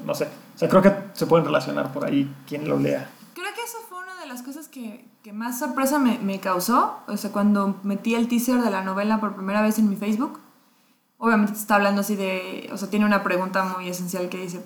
no 0.04 0.14
sé. 0.14 0.28
O 0.54 0.58
sea, 0.58 0.68
creo 0.68 0.82
que 0.82 0.92
se 1.12 1.26
pueden 1.26 1.46
relacionar 1.46 1.92
por 1.92 2.04
ahí 2.04 2.32
quien 2.46 2.68
lo 2.68 2.78
lea. 2.78 3.08
Creo 3.34 3.54
que 3.54 3.62
eso 3.62 3.78
fue 3.88 3.98
una 3.98 4.20
de 4.20 4.26
las 4.26 4.42
cosas 4.42 4.68
que, 4.68 5.04
que 5.22 5.32
más 5.32 5.58
sorpresa 5.58 5.98
me, 5.98 6.18
me, 6.18 6.40
causó. 6.40 6.98
O 7.06 7.16
sea, 7.16 7.30
cuando 7.30 7.76
metí 7.82 8.14
el 8.14 8.28
teaser 8.28 8.60
de 8.60 8.70
la 8.70 8.82
novela 8.82 9.20
por 9.20 9.34
primera 9.34 9.62
vez 9.62 9.78
en 9.78 9.88
mi 9.88 9.96
Facebook, 9.96 10.40
obviamente 11.18 11.52
está 11.52 11.76
hablando 11.76 12.00
así 12.00 12.16
de, 12.16 12.68
o 12.72 12.76
sea, 12.76 12.90
tiene 12.90 13.06
una 13.06 13.22
pregunta 13.22 13.64
muy 13.64 13.88
esencial 13.88 14.28
que 14.28 14.38
dice, 14.38 14.64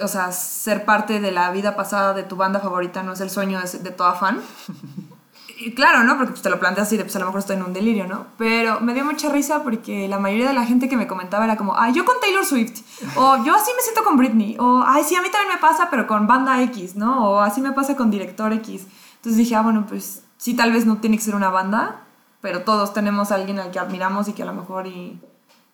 o 0.00 0.08
sea, 0.08 0.32
ser 0.32 0.84
parte 0.84 1.20
de 1.20 1.30
la 1.30 1.50
vida 1.50 1.76
pasada 1.76 2.14
de 2.14 2.22
tu 2.22 2.36
banda 2.36 2.60
favorita 2.60 3.02
no 3.02 3.12
es 3.12 3.20
el 3.20 3.30
sueño 3.30 3.60
de, 3.60 3.78
de 3.78 3.90
toda 3.90 4.14
fan. 4.14 4.40
y 5.60 5.72
claro, 5.72 6.04
¿no? 6.04 6.16
Porque 6.16 6.30
pues, 6.30 6.42
te 6.42 6.50
lo 6.50 6.60
planteas 6.60 6.86
así, 6.86 6.96
de, 6.96 7.04
pues 7.04 7.16
a 7.16 7.18
lo 7.18 7.26
mejor 7.26 7.40
estoy 7.40 7.56
en 7.56 7.62
un 7.62 7.72
delirio, 7.72 8.06
¿no? 8.06 8.26
Pero 8.36 8.80
me 8.80 8.94
dio 8.94 9.04
mucha 9.04 9.28
risa 9.30 9.62
porque 9.62 10.06
la 10.08 10.18
mayoría 10.18 10.48
de 10.48 10.54
la 10.54 10.64
gente 10.64 10.88
que 10.88 10.96
me 10.96 11.06
comentaba 11.06 11.44
era 11.44 11.56
como, 11.56 11.76
ay, 11.76 11.92
yo 11.92 12.04
con 12.04 12.20
Taylor 12.20 12.44
Swift, 12.44 12.82
o 13.16 13.44
yo 13.44 13.54
así 13.54 13.72
me 13.76 13.82
siento 13.82 14.04
con 14.04 14.16
Britney, 14.16 14.56
o 14.58 14.84
ay, 14.86 15.02
sí, 15.04 15.16
a 15.16 15.22
mí 15.22 15.28
también 15.30 15.54
me 15.54 15.60
pasa, 15.60 15.88
pero 15.90 16.06
con 16.06 16.26
banda 16.26 16.62
X, 16.62 16.96
¿no? 16.96 17.28
O 17.28 17.40
así 17.40 17.60
me 17.60 17.72
pasa 17.72 17.96
con 17.96 18.10
director 18.10 18.52
X. 18.52 18.86
Entonces 19.16 19.36
dije, 19.36 19.56
ah, 19.56 19.62
bueno, 19.62 19.84
pues 19.88 20.22
sí, 20.36 20.54
tal 20.54 20.72
vez 20.72 20.86
no 20.86 20.98
tiene 20.98 21.16
que 21.16 21.24
ser 21.24 21.34
una 21.34 21.50
banda, 21.50 22.02
pero 22.40 22.62
todos 22.62 22.92
tenemos 22.92 23.32
alguien 23.32 23.58
al 23.58 23.70
que 23.70 23.80
admiramos 23.80 24.28
y 24.28 24.32
que 24.34 24.42
a 24.42 24.46
lo 24.46 24.54
mejor 24.54 24.86
y 24.86 25.20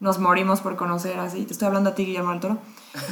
nos 0.00 0.18
morimos 0.18 0.60
por 0.60 0.76
conocer 0.76 1.18
así. 1.18 1.44
Te 1.44 1.52
estoy 1.52 1.66
hablando 1.66 1.90
a 1.90 1.94
ti, 1.94 2.04
Guillermo 2.06 2.30
del 2.30 2.40
Toro. 2.40 2.58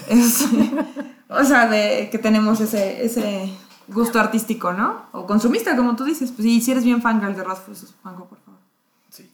o 1.29 1.45
sea, 1.45 1.67
de 1.67 2.09
que 2.11 2.19
tenemos 2.19 2.61
ese, 2.61 3.05
ese 3.05 3.53
gusto 3.88 4.21
artístico, 4.21 4.73
¿no? 4.73 5.07
O 5.12 5.27
consumista, 5.27 5.77
como 5.77 5.97
tú 5.97 6.05
dices. 6.05 6.33
Pues, 6.33 6.47
y 6.47 6.61
si 6.61 6.73
eres 6.73 6.85
bien 6.85 7.03
fangirl 7.03 7.35
de 7.35 7.45
Ross, 7.45 7.61
pues 7.66 7.95
fango, 8.03 8.27
por 8.27 8.38
favor. 8.40 8.61
Sí. 9.09 9.31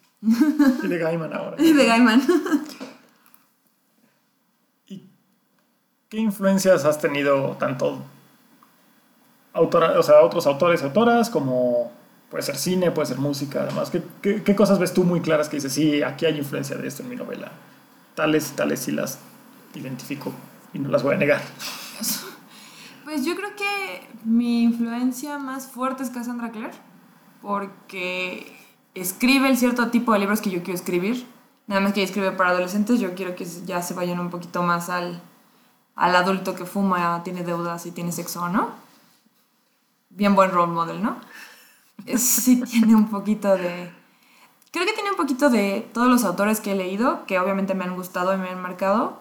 Y 0.82 0.88
de 0.88 0.98
Gaiman 0.98 1.32
ahora. 1.32 1.56
y 1.58 1.72
de 1.72 1.87
Gaiman. 1.87 2.22
¿Y 4.88 5.04
qué 6.08 6.18
influencias 6.18 6.84
has 6.84 7.00
tenido 7.00 7.56
tanto 7.58 8.02
autora, 9.52 9.98
o 9.98 10.02
sea, 10.02 10.22
otros 10.22 10.46
autores 10.46 10.82
y 10.82 10.84
autoras 10.84 11.30
como 11.30 11.92
puede 12.30 12.42
ser 12.42 12.56
cine, 12.56 12.90
puede 12.90 13.06
ser 13.06 13.18
música, 13.18 13.62
además? 13.62 13.90
¿Qué, 13.90 14.42
qué, 14.42 14.56
cosas 14.56 14.78
ves 14.78 14.92
tú 14.92 15.04
muy 15.04 15.20
claras 15.20 15.48
que 15.48 15.56
dices, 15.56 15.72
sí, 15.72 16.02
aquí 16.02 16.26
hay 16.26 16.38
influencia 16.38 16.76
de 16.76 16.87
esto 16.87 17.02
en 17.02 17.08
mi 17.08 17.16
novela? 17.16 17.52
Tales, 18.14 18.52
tales 18.52 18.80
sí 18.80 18.92
las 18.92 19.18
identifico 19.74 20.32
y 20.72 20.78
no 20.78 20.88
las 20.88 21.02
voy 21.02 21.14
a 21.14 21.18
negar. 21.18 21.40
Pues 23.18 23.26
yo 23.26 23.35
creo 23.35 23.57
que 23.57 24.09
mi 24.22 24.62
influencia 24.62 25.38
más 25.38 25.66
fuerte 25.66 26.04
es 26.04 26.11
Cassandra 26.11 26.52
Clare, 26.52 26.70
porque 27.42 28.57
escribe 28.94 29.48
el 29.48 29.57
cierto 29.57 29.88
tipo 29.88 30.12
de 30.12 30.20
libros 30.20 30.40
que 30.40 30.50
yo 30.50 30.62
quiero 30.62 30.78
escribir. 30.78 31.26
Nada 31.66 31.81
más 31.81 31.92
que 31.92 31.98
ella 31.98 32.07
escribe 32.07 32.31
para 32.31 32.50
adolescentes, 32.50 33.00
yo 33.00 33.16
quiero 33.16 33.35
que 33.35 33.44
ya 33.44 33.83
se 33.83 33.94
vayan 33.94 34.20
un 34.20 34.31
poquito 34.31 34.62
más 34.62 34.88
al, 34.88 35.20
al 35.96 36.14
adulto 36.14 36.54
que 36.54 36.64
fuma, 36.64 37.24
tiene 37.24 37.42
deudas 37.42 37.87
y 37.87 37.90
tiene 37.90 38.12
sexo, 38.12 38.48
¿no? 38.50 38.68
Bien 40.11 40.37
buen 40.37 40.52
role 40.52 40.72
model, 40.72 41.02
¿no? 41.02 41.16
sí 42.16 42.62
tiene 42.70 42.94
un 42.94 43.11
poquito 43.11 43.57
de... 43.57 43.92
Creo 44.70 44.87
que 44.87 44.92
tiene 44.92 45.11
un 45.11 45.16
poquito 45.16 45.50
de 45.50 45.90
todos 45.92 46.07
los 46.07 46.22
autores 46.22 46.61
que 46.61 46.70
he 46.70 46.76
leído, 46.76 47.26
que 47.26 47.40
obviamente 47.40 47.74
me 47.74 47.83
han 47.83 47.96
gustado 47.96 48.33
y 48.33 48.37
me 48.37 48.48
han 48.48 48.62
marcado. 48.62 49.20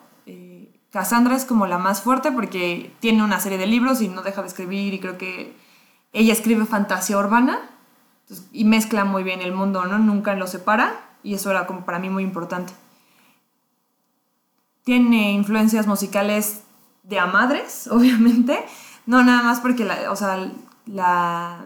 Cassandra 0.91 1.35
es 1.35 1.45
como 1.45 1.67
la 1.67 1.77
más 1.77 2.01
fuerte 2.01 2.31
porque 2.31 2.93
tiene 2.99 3.23
una 3.23 3.39
serie 3.39 3.57
de 3.57 3.67
libros 3.67 4.01
y 4.01 4.07
no 4.07 4.21
deja 4.21 4.41
de 4.41 4.47
escribir 4.47 4.93
y 4.93 4.99
creo 4.99 5.17
que 5.17 5.55
ella 6.13 6.33
escribe 6.33 6.65
fantasía 6.65 7.17
urbana 7.17 7.59
y 8.51 8.65
mezcla 8.65 9.05
muy 9.05 9.23
bien 9.23 9.41
el 9.41 9.53
mundo, 9.53 9.85
¿no? 9.85 9.99
Nunca 9.99 10.33
lo 10.35 10.47
separa 10.47 10.99
y 11.23 11.33
eso 11.33 11.51
era 11.51 11.65
como 11.65 11.85
para 11.85 11.99
mí 11.99 12.09
muy 12.09 12.23
importante. 12.23 12.73
Tiene 14.83 15.33
influencias 15.33 15.87
musicales 15.87 16.63
de 17.03 17.19
a 17.19 17.25
madres, 17.25 17.87
obviamente, 17.91 18.65
no 19.05 19.23
nada 19.23 19.43
más 19.43 19.59
porque 19.59 19.83
la, 19.83 20.11
o 20.11 20.15
sea, 20.15 20.51
la, 20.85 21.65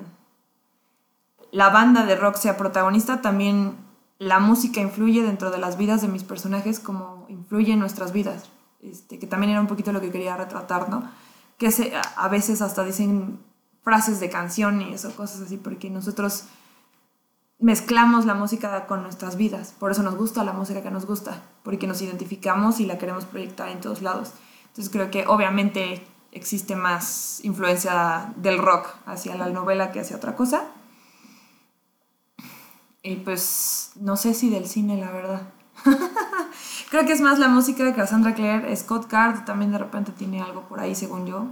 la 1.51 1.69
banda 1.69 2.05
de 2.05 2.15
rock 2.15 2.35
sea 2.35 2.57
protagonista, 2.57 3.21
también 3.21 3.75
la 4.17 4.39
música 4.39 4.81
influye 4.81 5.23
dentro 5.23 5.51
de 5.51 5.57
las 5.57 5.77
vidas 5.77 6.01
de 6.01 6.07
mis 6.07 6.23
personajes 6.23 6.79
como 6.79 7.25
influye 7.29 7.73
en 7.73 7.79
nuestras 7.79 8.13
vidas. 8.13 8.49
Este, 8.81 9.19
que 9.19 9.27
también 9.27 9.51
era 9.51 9.61
un 9.61 9.67
poquito 9.67 9.91
lo 9.91 10.01
que 10.01 10.11
quería 10.11 10.35
retratar, 10.35 10.89
¿no? 10.89 11.09
Que 11.57 11.71
se, 11.71 11.93
a 12.15 12.27
veces 12.27 12.61
hasta 12.61 12.83
dicen 12.83 13.39
frases 13.83 14.19
de 14.19 14.29
canciones 14.29 15.05
o 15.05 15.15
cosas 15.15 15.41
así, 15.41 15.57
porque 15.57 15.89
nosotros 15.89 16.45
mezclamos 17.59 18.25
la 18.25 18.33
música 18.33 18.87
con 18.87 19.03
nuestras 19.03 19.37
vidas, 19.37 19.73
por 19.79 19.91
eso 19.91 20.01
nos 20.01 20.15
gusta 20.15 20.43
la 20.43 20.53
música 20.53 20.81
que 20.81 20.89
nos 20.89 21.05
gusta, 21.05 21.43
porque 21.63 21.85
nos 21.85 22.01
identificamos 22.01 22.79
y 22.79 22.85
la 22.85 22.97
queremos 22.97 23.25
proyectar 23.25 23.69
en 23.69 23.81
todos 23.81 24.01
lados. 24.01 24.31
Entonces 24.69 24.91
creo 24.91 25.11
que 25.11 25.27
obviamente 25.27 26.05
existe 26.31 26.75
más 26.75 27.39
influencia 27.43 28.33
del 28.37 28.57
rock 28.57 28.87
hacia 29.05 29.35
la 29.35 29.49
novela 29.49 29.91
que 29.91 29.99
hacia 29.99 30.15
otra 30.15 30.35
cosa. 30.35 30.63
Y 33.03 33.17
pues 33.17 33.91
no 33.95 34.15
sé 34.15 34.33
si 34.33 34.49
del 34.49 34.67
cine, 34.67 34.97
la 34.97 35.11
verdad. 35.11 35.41
Creo 36.91 37.05
que 37.05 37.13
es 37.13 37.21
más 37.21 37.39
la 37.39 37.47
música 37.47 37.85
de 37.85 37.93
Cassandra 37.93 38.33
Clare. 38.33 38.75
Scott 38.75 39.07
Card 39.07 39.45
también 39.45 39.71
de 39.71 39.77
repente 39.77 40.11
tiene 40.11 40.41
algo 40.41 40.63
por 40.67 40.81
ahí, 40.81 40.93
según 40.93 41.25
yo. 41.25 41.47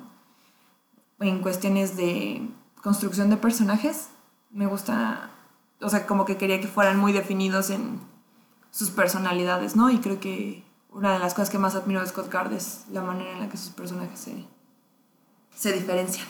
En 1.21 1.39
cuestiones 1.39 1.95
de 1.95 2.41
construcción 2.83 3.29
de 3.29 3.37
personajes. 3.37 4.09
Me 4.51 4.65
gusta, 4.65 5.29
o 5.79 5.87
sea, 5.87 6.05
como 6.05 6.25
que 6.25 6.35
quería 6.35 6.59
que 6.59 6.67
fueran 6.67 6.99
muy 6.99 7.13
definidos 7.13 7.69
en 7.69 8.01
sus 8.69 8.89
personalidades, 8.89 9.77
¿no? 9.77 9.89
Y 9.89 9.99
creo 9.99 10.19
que 10.19 10.65
una 10.91 11.13
de 11.13 11.19
las 11.19 11.33
cosas 11.33 11.49
que 11.49 11.57
más 11.57 11.73
admiro 11.73 12.01
de 12.01 12.07
Scott 12.07 12.27
Card 12.27 12.51
es 12.51 12.83
la 12.91 13.01
manera 13.01 13.31
en 13.31 13.39
la 13.39 13.47
que 13.47 13.55
sus 13.55 13.71
personajes 13.71 14.19
se, 14.19 14.45
se 15.55 15.71
diferencian. 15.71 16.27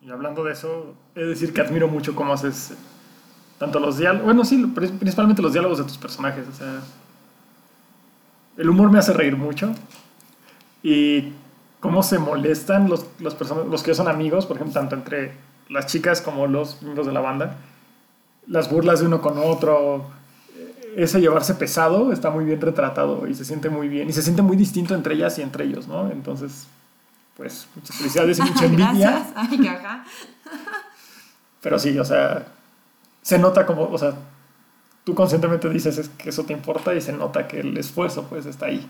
Y 0.00 0.12
hablando 0.12 0.44
de 0.44 0.52
eso, 0.52 0.94
es 1.16 1.26
decir 1.26 1.52
que 1.52 1.60
admiro 1.60 1.88
mucho 1.88 2.14
cómo 2.14 2.32
haces 2.32 2.74
tanto 3.58 3.80
los 3.80 3.98
diálogos, 3.98 4.24
bueno, 4.24 4.44
sí, 4.44 4.64
principalmente 4.66 5.42
los 5.42 5.52
diálogos 5.52 5.78
de 5.78 5.84
tus 5.84 5.98
personajes, 5.98 6.46
o 6.46 6.52
sea, 6.52 6.80
el 8.56 8.68
humor 8.68 8.90
me 8.90 8.98
hace 8.98 9.12
reír 9.12 9.36
mucho 9.36 9.74
y 10.82 11.32
cómo 11.80 12.02
se 12.02 12.18
molestan 12.18 12.88
los, 12.88 13.06
los, 13.18 13.36
los 13.50 13.82
que 13.82 13.94
son 13.94 14.08
amigos, 14.08 14.46
por 14.46 14.56
ejemplo, 14.56 14.74
tanto 14.74 14.94
entre 14.94 15.32
las 15.68 15.86
chicas 15.86 16.20
como 16.20 16.46
los 16.46 16.82
miembros 16.82 17.06
de 17.06 17.12
la 17.12 17.20
banda, 17.20 17.56
las 18.46 18.70
burlas 18.70 19.00
de 19.00 19.06
uno 19.06 19.20
con 19.20 19.38
otro, 19.38 20.06
ese 20.96 21.20
llevarse 21.20 21.54
pesado 21.54 22.12
está 22.12 22.30
muy 22.30 22.44
bien 22.44 22.60
retratado 22.60 23.26
y 23.26 23.34
se 23.34 23.44
siente 23.44 23.70
muy 23.70 23.88
bien 23.88 24.08
y 24.08 24.12
se 24.12 24.22
siente 24.22 24.42
muy 24.42 24.56
distinto 24.56 24.94
entre 24.94 25.14
ellas 25.14 25.38
y 25.38 25.42
entre 25.42 25.64
ellos, 25.64 25.88
¿no? 25.88 26.10
Entonces, 26.10 26.66
pues 27.36 27.66
muchas 27.74 27.96
felicidades 27.96 28.38
y 28.38 28.42
mucha 28.50 28.64
envidia. 28.66 29.26
Pero 31.62 31.78
sí, 31.78 31.98
o 31.98 32.04
sea, 32.04 32.46
se 33.22 33.38
nota 33.38 33.64
como, 33.64 33.84
o 33.84 33.98
sea, 33.98 34.14
tú 35.04 35.14
conscientemente 35.14 35.68
dices 35.68 36.10
que 36.18 36.30
eso 36.30 36.44
te 36.44 36.52
importa 36.52 36.94
y 36.94 37.00
se 37.00 37.12
nota 37.12 37.48
que 37.48 37.60
el 37.60 37.76
esfuerzo 37.76 38.26
pues 38.28 38.46
está 38.46 38.66
ahí. 38.66 38.88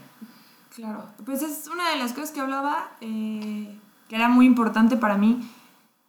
Claro, 0.75 1.05
pues 1.25 1.42
es 1.42 1.68
una 1.68 1.90
de 1.90 1.96
las 1.96 2.12
cosas 2.12 2.31
que 2.31 2.40
hablaba, 2.40 2.90
eh, 3.01 3.79
que 4.09 4.16
era 4.16 4.29
muy 4.29 4.46
importante 4.46 4.96
para 4.96 5.16
mí. 5.18 5.40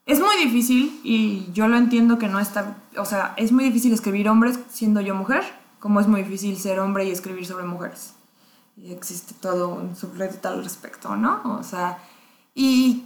Es 0.05 0.19
muy 0.19 0.37
difícil 0.37 0.99
y 1.03 1.49
yo 1.53 1.67
lo 1.67 1.77
entiendo 1.77 2.17
que 2.17 2.27
no 2.27 2.39
está, 2.39 2.77
o 2.97 3.05
sea, 3.05 3.33
es 3.37 3.51
muy 3.51 3.63
difícil 3.63 3.93
escribir 3.93 4.27
hombres 4.27 4.59
siendo 4.69 5.01
yo 5.01 5.15
mujer, 5.15 5.43
como 5.79 5.99
es 5.99 6.07
muy 6.07 6.23
difícil 6.23 6.57
ser 6.57 6.79
hombre 6.79 7.05
y 7.05 7.11
escribir 7.11 7.45
sobre 7.45 7.65
mujeres. 7.65 8.13
Y 8.75 8.91
existe 8.91 9.33
todo 9.39 9.69
un 9.69 9.95
subreddit 9.95 10.45
al 10.45 10.63
respecto, 10.63 11.15
¿no? 11.15 11.41
O 11.59 11.63
sea, 11.63 11.99
y 12.55 13.03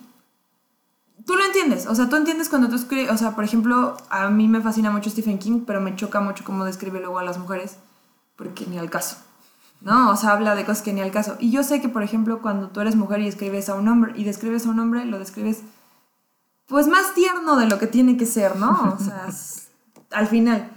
tú 1.25 1.35
lo 1.35 1.45
entiendes, 1.45 1.87
o 1.87 1.95
sea, 1.95 2.09
tú 2.09 2.15
entiendes 2.15 2.49
cuando 2.49 2.69
tú 2.69 2.75
escribes, 2.75 3.11
o 3.11 3.17
sea, 3.17 3.35
por 3.35 3.43
ejemplo, 3.43 3.97
a 4.09 4.29
mí 4.29 4.47
me 4.47 4.61
fascina 4.61 4.91
mucho 4.91 5.09
Stephen 5.09 5.39
King, 5.39 5.61
pero 5.65 5.81
me 5.81 5.95
choca 5.95 6.19
mucho 6.19 6.43
cómo 6.43 6.65
describe 6.65 6.99
luego 6.99 7.19
a 7.19 7.23
las 7.23 7.37
mujeres, 7.37 7.77
porque 8.35 8.65
ni 8.67 8.77
al 8.77 8.89
caso, 8.89 9.17
¿no? 9.81 10.11
O 10.11 10.15
sea, 10.15 10.31
habla 10.31 10.55
de 10.55 10.65
cosas 10.65 10.83
que 10.83 10.93
ni 10.93 11.01
al 11.01 11.11
caso. 11.11 11.35
Y 11.39 11.51
yo 11.51 11.63
sé 11.63 11.81
que, 11.81 11.89
por 11.89 12.03
ejemplo, 12.03 12.41
cuando 12.41 12.69
tú 12.69 12.81
eres 12.81 12.95
mujer 12.95 13.21
y 13.21 13.27
escribes 13.27 13.69
a 13.69 13.75
un 13.75 13.87
hombre, 13.87 14.13
y 14.15 14.23
describes 14.23 14.65
a 14.65 14.69
un 14.69 14.79
hombre, 14.79 15.05
lo 15.05 15.19
describes, 15.19 15.61
pues, 16.67 16.87
más 16.87 17.13
tierno 17.13 17.55
de 17.55 17.65
lo 17.65 17.79
que 17.79 17.87
tiene 17.87 18.17
que 18.17 18.25
ser, 18.25 18.55
¿no? 18.57 18.95
O 18.97 19.03
sea, 19.03 19.27
al 20.11 20.27
final. 20.27 20.69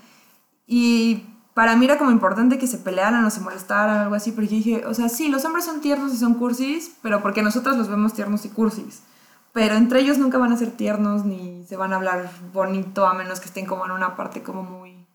Y 0.66 1.26
para 1.54 1.76
mí 1.76 1.84
era 1.84 1.98
como 1.98 2.12
importante 2.12 2.58
que 2.58 2.66
se 2.66 2.78
pelearan 2.78 3.24
o 3.24 3.30
se 3.30 3.40
molestaran 3.40 3.98
o 3.98 4.00
algo 4.02 4.14
así, 4.14 4.32
porque 4.32 4.54
dije, 4.54 4.86
o 4.86 4.94
sea, 4.94 5.08
sí, 5.08 5.28
los 5.28 5.44
hombres 5.44 5.64
son 5.64 5.80
tiernos 5.80 6.14
y 6.14 6.16
son 6.16 6.34
cursis, 6.34 6.92
pero 7.02 7.22
porque 7.22 7.42
nosotros 7.42 7.76
los 7.76 7.88
vemos 7.88 8.14
tiernos 8.14 8.44
y 8.44 8.48
cursis 8.48 9.02
pero 9.52 9.74
entre 9.74 10.00
ellos 10.00 10.18
nunca 10.18 10.38
van 10.38 10.52
a 10.52 10.56
ser 10.56 10.70
tiernos 10.70 11.24
ni 11.24 11.64
se 11.66 11.76
van 11.76 11.92
a 11.92 11.96
hablar 11.96 12.30
bonito 12.52 13.06
a 13.06 13.14
menos 13.14 13.40
que 13.40 13.46
estén 13.46 13.66
como 13.66 13.84
en 13.84 13.90
una 13.90 14.16
parte 14.16 14.42
como 14.42 14.62
muy 14.62 15.06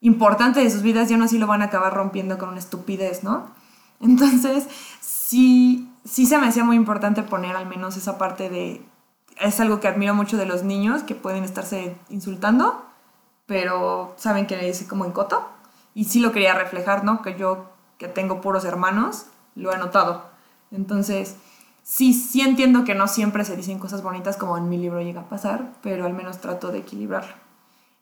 importante 0.00 0.60
de 0.60 0.70
sus 0.70 0.82
vidas 0.82 1.10
y 1.10 1.14
aún 1.14 1.22
así 1.22 1.38
lo 1.38 1.46
van 1.46 1.62
a 1.62 1.66
acabar 1.66 1.94
rompiendo 1.94 2.36
con 2.36 2.50
una 2.50 2.58
estupidez, 2.58 3.22
¿no? 3.22 3.50
Entonces, 4.00 4.66
sí, 5.00 5.88
sí 6.04 6.26
se 6.26 6.38
me 6.38 6.48
hacía 6.48 6.64
muy 6.64 6.76
importante 6.76 7.22
poner 7.22 7.56
al 7.56 7.66
menos 7.66 7.96
esa 7.96 8.18
parte 8.18 8.50
de... 8.50 8.84
Es 9.40 9.60
algo 9.60 9.80
que 9.80 9.88
admiro 9.88 10.14
mucho 10.14 10.36
de 10.36 10.44
los 10.44 10.64
niños, 10.64 11.04
que 11.04 11.14
pueden 11.14 11.44
estarse 11.44 11.96
insultando, 12.10 12.84
pero 13.46 14.12
saben 14.16 14.46
que 14.46 14.68
es 14.68 14.82
como 14.84 15.04
en 15.04 15.12
coto. 15.12 15.48
Y 15.94 16.04
sí 16.04 16.20
lo 16.20 16.32
quería 16.32 16.54
reflejar, 16.54 17.04
¿no? 17.04 17.22
Que 17.22 17.38
yo, 17.38 17.70
que 17.98 18.08
tengo 18.08 18.40
puros 18.40 18.64
hermanos, 18.64 19.26
lo 19.54 19.72
he 19.72 19.78
notado. 19.78 20.26
Entonces, 20.72 21.36
sí, 21.82 22.12
sí 22.12 22.40
entiendo 22.40 22.84
que 22.84 22.94
no 22.94 23.08
siempre 23.08 23.44
se 23.44 23.56
dicen 23.56 23.78
cosas 23.78 24.02
bonitas 24.02 24.36
como 24.36 24.56
en 24.56 24.68
mi 24.68 24.78
libro 24.78 25.00
llega 25.00 25.22
a 25.22 25.28
pasar, 25.28 25.72
pero 25.82 26.06
al 26.06 26.14
menos 26.14 26.40
trato 26.40 26.72
de 26.72 26.78
equilibrarlo. 26.78 27.34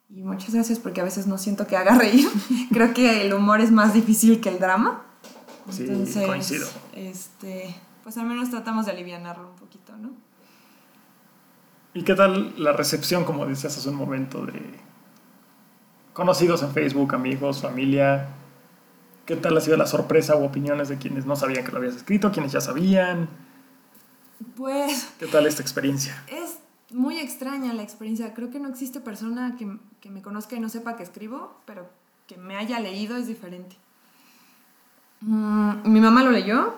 Y 0.09 0.23
muchas 0.23 0.53
gracias 0.53 0.79
porque 0.79 1.01
a 1.01 1.05
veces 1.05 1.27
no 1.27 1.37
siento 1.37 1.67
que 1.67 1.77
haga 1.77 1.95
reír. 1.97 2.27
Creo 2.71 2.93
que 2.93 3.25
el 3.25 3.33
humor 3.33 3.61
es 3.61 3.71
más 3.71 3.93
difícil 3.93 4.41
que 4.41 4.49
el 4.49 4.59
drama. 4.59 5.03
Sí, 5.69 5.87
coincido. 6.25 6.67
Este, 6.93 7.75
pues 8.03 8.17
al 8.17 8.25
menos 8.25 8.49
tratamos 8.49 8.85
de 8.85 8.91
aliviarlo 8.91 9.49
un 9.49 9.55
poquito, 9.55 9.95
¿no? 9.95 10.09
¿Y 11.93 12.03
qué 12.03 12.15
tal 12.15 12.53
la 12.61 12.71
recepción, 12.71 13.25
como 13.25 13.45
decías 13.45 13.77
hace 13.77 13.89
un 13.89 13.95
momento, 13.95 14.45
de 14.45 14.61
conocidos 16.13 16.63
en 16.63 16.71
Facebook, 16.71 17.13
amigos, 17.13 17.61
familia? 17.61 18.29
¿Qué 19.25 19.35
tal 19.35 19.57
ha 19.57 19.61
sido 19.61 19.77
la 19.77 19.87
sorpresa 19.87 20.35
o 20.35 20.45
opiniones 20.45 20.89
de 20.89 20.97
quienes 20.97 21.25
no 21.25 21.35
sabían 21.35 21.63
que 21.63 21.71
lo 21.71 21.77
habías 21.77 21.95
escrito, 21.95 22.31
quienes 22.31 22.51
ya 22.51 22.61
sabían? 22.61 23.29
Pues... 24.55 25.13
¿Qué 25.19 25.27
tal 25.27 25.45
esta 25.45 25.61
experiencia? 25.61 26.23
Es 26.27 26.59
muy 26.91 27.19
extraña 27.19 27.73
la 27.73 27.83
experiencia. 27.83 28.33
Creo 28.33 28.49
que 28.49 28.59
no 28.59 28.69
existe 28.69 28.99
persona 28.99 29.55
que, 29.57 29.77
que 29.99 30.09
me 30.09 30.21
conozca 30.21 30.55
y 30.55 30.59
no 30.59 30.69
sepa 30.69 30.95
que 30.95 31.03
escribo, 31.03 31.55
pero 31.65 31.89
que 32.27 32.37
me 32.37 32.57
haya 32.57 32.79
leído 32.79 33.17
es 33.17 33.27
diferente. 33.27 33.75
Mm, 35.21 35.91
mi 35.91 35.99
mamá 35.99 36.23
lo 36.23 36.31
leyó. 36.31 36.75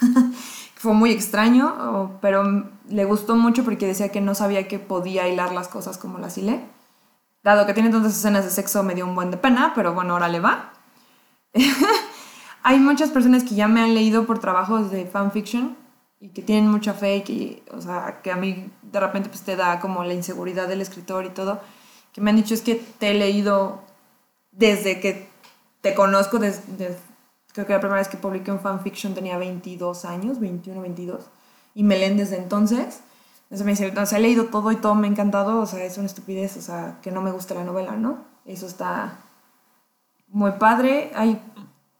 Fue 0.76 0.92
muy 0.92 1.10
extraño, 1.10 2.18
pero 2.20 2.70
le 2.88 3.04
gustó 3.06 3.34
mucho 3.34 3.64
porque 3.64 3.86
decía 3.86 4.10
que 4.10 4.20
no 4.20 4.34
sabía 4.34 4.68
que 4.68 4.78
podía 4.78 5.26
hilar 5.26 5.52
las 5.52 5.68
cosas 5.68 5.98
como 5.98 6.18
las 6.18 6.36
hilé. 6.36 6.60
Dado 7.42 7.66
que 7.66 7.74
tiene 7.74 7.90
tantas 7.90 8.16
escenas 8.16 8.44
de 8.44 8.50
sexo, 8.50 8.82
me 8.82 8.94
dio 8.94 9.06
un 9.06 9.14
buen 9.14 9.30
de 9.30 9.36
pena, 9.36 9.72
pero 9.74 9.94
bueno, 9.94 10.12
ahora 10.12 10.28
le 10.28 10.40
va. 10.40 10.72
Hay 12.62 12.78
muchas 12.78 13.10
personas 13.10 13.44
que 13.44 13.54
ya 13.54 13.68
me 13.68 13.80
han 13.80 13.94
leído 13.94 14.26
por 14.26 14.38
trabajos 14.38 14.90
de 14.90 15.06
fanfiction 15.06 15.76
y 16.20 16.28
que 16.30 16.42
tienen 16.42 16.70
mucha 16.70 16.94
fe 16.94 17.16
y 17.16 17.20
que, 17.22 17.62
o 17.72 17.80
sea, 17.80 18.20
que 18.22 18.30
a 18.30 18.36
mí 18.36 18.70
de 18.82 19.00
repente 19.00 19.28
pues 19.28 19.42
te 19.42 19.56
da 19.56 19.80
como 19.80 20.04
la 20.04 20.14
inseguridad 20.14 20.68
del 20.68 20.80
escritor 20.80 21.24
y 21.24 21.30
todo, 21.30 21.60
que 22.12 22.20
me 22.20 22.30
han 22.30 22.36
dicho 22.36 22.54
es 22.54 22.62
que 22.62 22.74
te 22.74 23.10
he 23.10 23.14
leído 23.14 23.82
desde 24.52 25.00
que 25.00 25.28
te 25.82 25.94
conozco, 25.94 26.38
desde, 26.38 26.96
creo 27.52 27.66
que 27.66 27.72
la 27.72 27.80
primera 27.80 28.00
vez 28.00 28.08
que 28.08 28.16
publiqué 28.16 28.50
un 28.50 28.60
fanfiction 28.60 29.14
tenía 29.14 29.36
22 29.38 30.04
años, 30.04 30.40
21, 30.40 30.80
22, 30.80 31.26
y 31.74 31.82
me 31.82 31.98
leen 31.98 32.16
desde 32.16 32.36
entonces. 32.36 33.00
Entonces 33.44 33.64
me 33.64 33.72
dice, 33.72 33.86
entonces 33.86 34.18
he 34.18 34.20
leído 34.20 34.46
todo 34.46 34.72
y 34.72 34.76
todo 34.76 34.94
me 34.96 35.06
ha 35.06 35.10
encantado, 35.10 35.60
o 35.60 35.66
sea, 35.66 35.84
es 35.84 35.98
una 35.98 36.06
estupidez, 36.06 36.56
o 36.56 36.62
sea, 36.62 36.98
que 37.02 37.12
no 37.12 37.22
me 37.22 37.30
gusta 37.30 37.54
la 37.54 37.62
novela, 37.62 37.92
¿no? 37.92 38.24
Eso 38.44 38.66
está 38.66 39.18
muy 40.28 40.52
padre. 40.52 41.12
Hay 41.14 41.40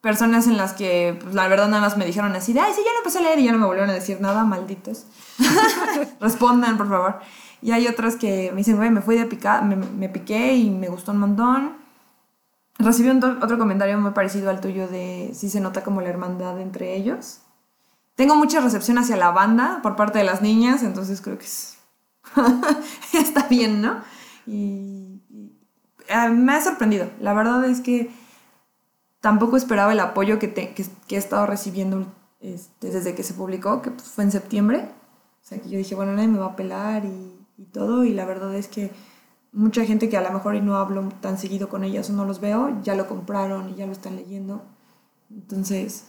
personas 0.07 0.47
en 0.47 0.57
las 0.57 0.73
que 0.73 1.19
pues, 1.21 1.35
la 1.35 1.49
verdad 1.49 1.66
nada 1.66 1.81
más 1.83 1.97
me 1.97 2.07
dijeron 2.07 2.31
así 2.37 2.53
de, 2.53 2.61
ay, 2.61 2.73
sí, 2.73 2.81
ya 2.85 2.92
no 2.92 2.99
empecé 2.99 3.19
a 3.19 3.23
leer 3.23 3.40
y 3.40 3.45
ya 3.47 3.51
no 3.51 3.59
me 3.59 3.66
volvieron 3.66 3.90
a 3.90 3.92
decir 3.92 4.21
nada, 4.21 4.45
malditos. 4.45 5.05
Respondan, 6.21 6.77
por 6.77 6.88
favor. 6.88 7.19
Y 7.61 7.73
hay 7.73 7.88
otras 7.88 8.14
que 8.14 8.53
me 8.53 8.59
dicen, 8.59 8.77
güey, 8.77 8.88
me 8.90 9.01
fui 9.01 9.19
de 9.19 9.27
picar, 9.27 9.64
me, 9.64 9.75
me, 9.75 10.09
piqué 10.09 10.55
y 10.55 10.71
me 10.71 10.87
gustó 10.88 11.11
un 11.11 11.19
montón. 11.19 11.73
Recibí 12.79 13.09
un 13.09 13.21
otro 13.42 13.59
comentario 13.59 13.99
muy 13.99 14.12
parecido 14.12 14.49
al 14.49 14.61
tuyo 14.61 14.87
de 14.87 15.33
si 15.35 15.51
se 15.51 15.61
nota 15.61 15.83
como 15.83 16.01
la 16.01 16.11
hermandad 16.11 16.61
entre 16.61 16.95
ellos. 16.95 17.40
Tengo 18.14 18.37
mucha 18.37 18.61
recepción 18.61 18.99
hacia 18.99 19.16
la 19.16 19.33
banda 19.33 19.81
por 19.83 19.97
parte 19.97 20.21
de 20.21 20.25
las 20.25 20.40
niñas, 20.40 20.85
entonces 20.85 21.21
creo 21.21 21.37
que 21.37 21.47
es... 21.47 21.79
está 23.12 23.49
bien, 23.49 23.83
¿no? 23.83 24.03
Y, 24.47 25.21
y 25.31 25.53
eh, 26.07 26.29
me 26.29 26.53
ha 26.53 26.61
sorprendido. 26.62 27.11
La 27.19 27.35
verdad 27.35 27.64
es 27.64 27.81
que 27.81 28.09
tampoco 29.26 29.56
esperaba 29.56 29.90
el 29.90 29.98
apoyo 29.98 30.38
que, 30.38 30.54
que, 30.54 30.86
he 31.08 31.16
estado 31.16 31.46
recibiendo 31.46 32.06
este, 32.38 32.90
desde 32.90 33.16
que 33.16 33.24
se 33.24 33.34
publicó, 33.34 33.82
que 33.82 33.90
pues, 33.90 34.04
fue 34.04 34.22
en 34.22 34.30
septiembre. 34.30 34.88
O 35.42 35.44
sea, 35.44 35.58
que 35.58 35.68
yo 35.68 35.78
dije, 35.78 35.96
bueno, 35.96 36.12
nadie 36.12 36.28
me 36.28 36.38
va 36.38 36.46
a 36.46 36.54
pelar 36.54 37.04
y, 37.04 37.36
y, 37.58 37.64
todo. 37.64 38.04
Y 38.04 38.14
la 38.14 38.24
verdad 38.24 38.54
es 38.54 38.68
que 38.68 38.92
mucha 39.50 39.84
gente 39.84 40.08
que 40.08 40.16
a 40.16 40.20
lo 40.20 40.30
mejor 40.30 40.54
no 40.62 40.76
hablo 40.76 41.08
tan 41.20 41.38
seguido 41.38 41.68
con 41.68 41.82
ellas 41.82 42.08
o 42.08 42.12
no 42.12 42.24
los 42.24 42.40
veo, 42.40 42.80
ya 42.84 42.94
lo 42.94 43.08
compraron 43.08 43.68
y 43.70 43.74
ya 43.74 43.86
lo 43.86 43.90
están 43.90 44.14
leyendo. 44.14 44.62
Entonces, 45.28 46.04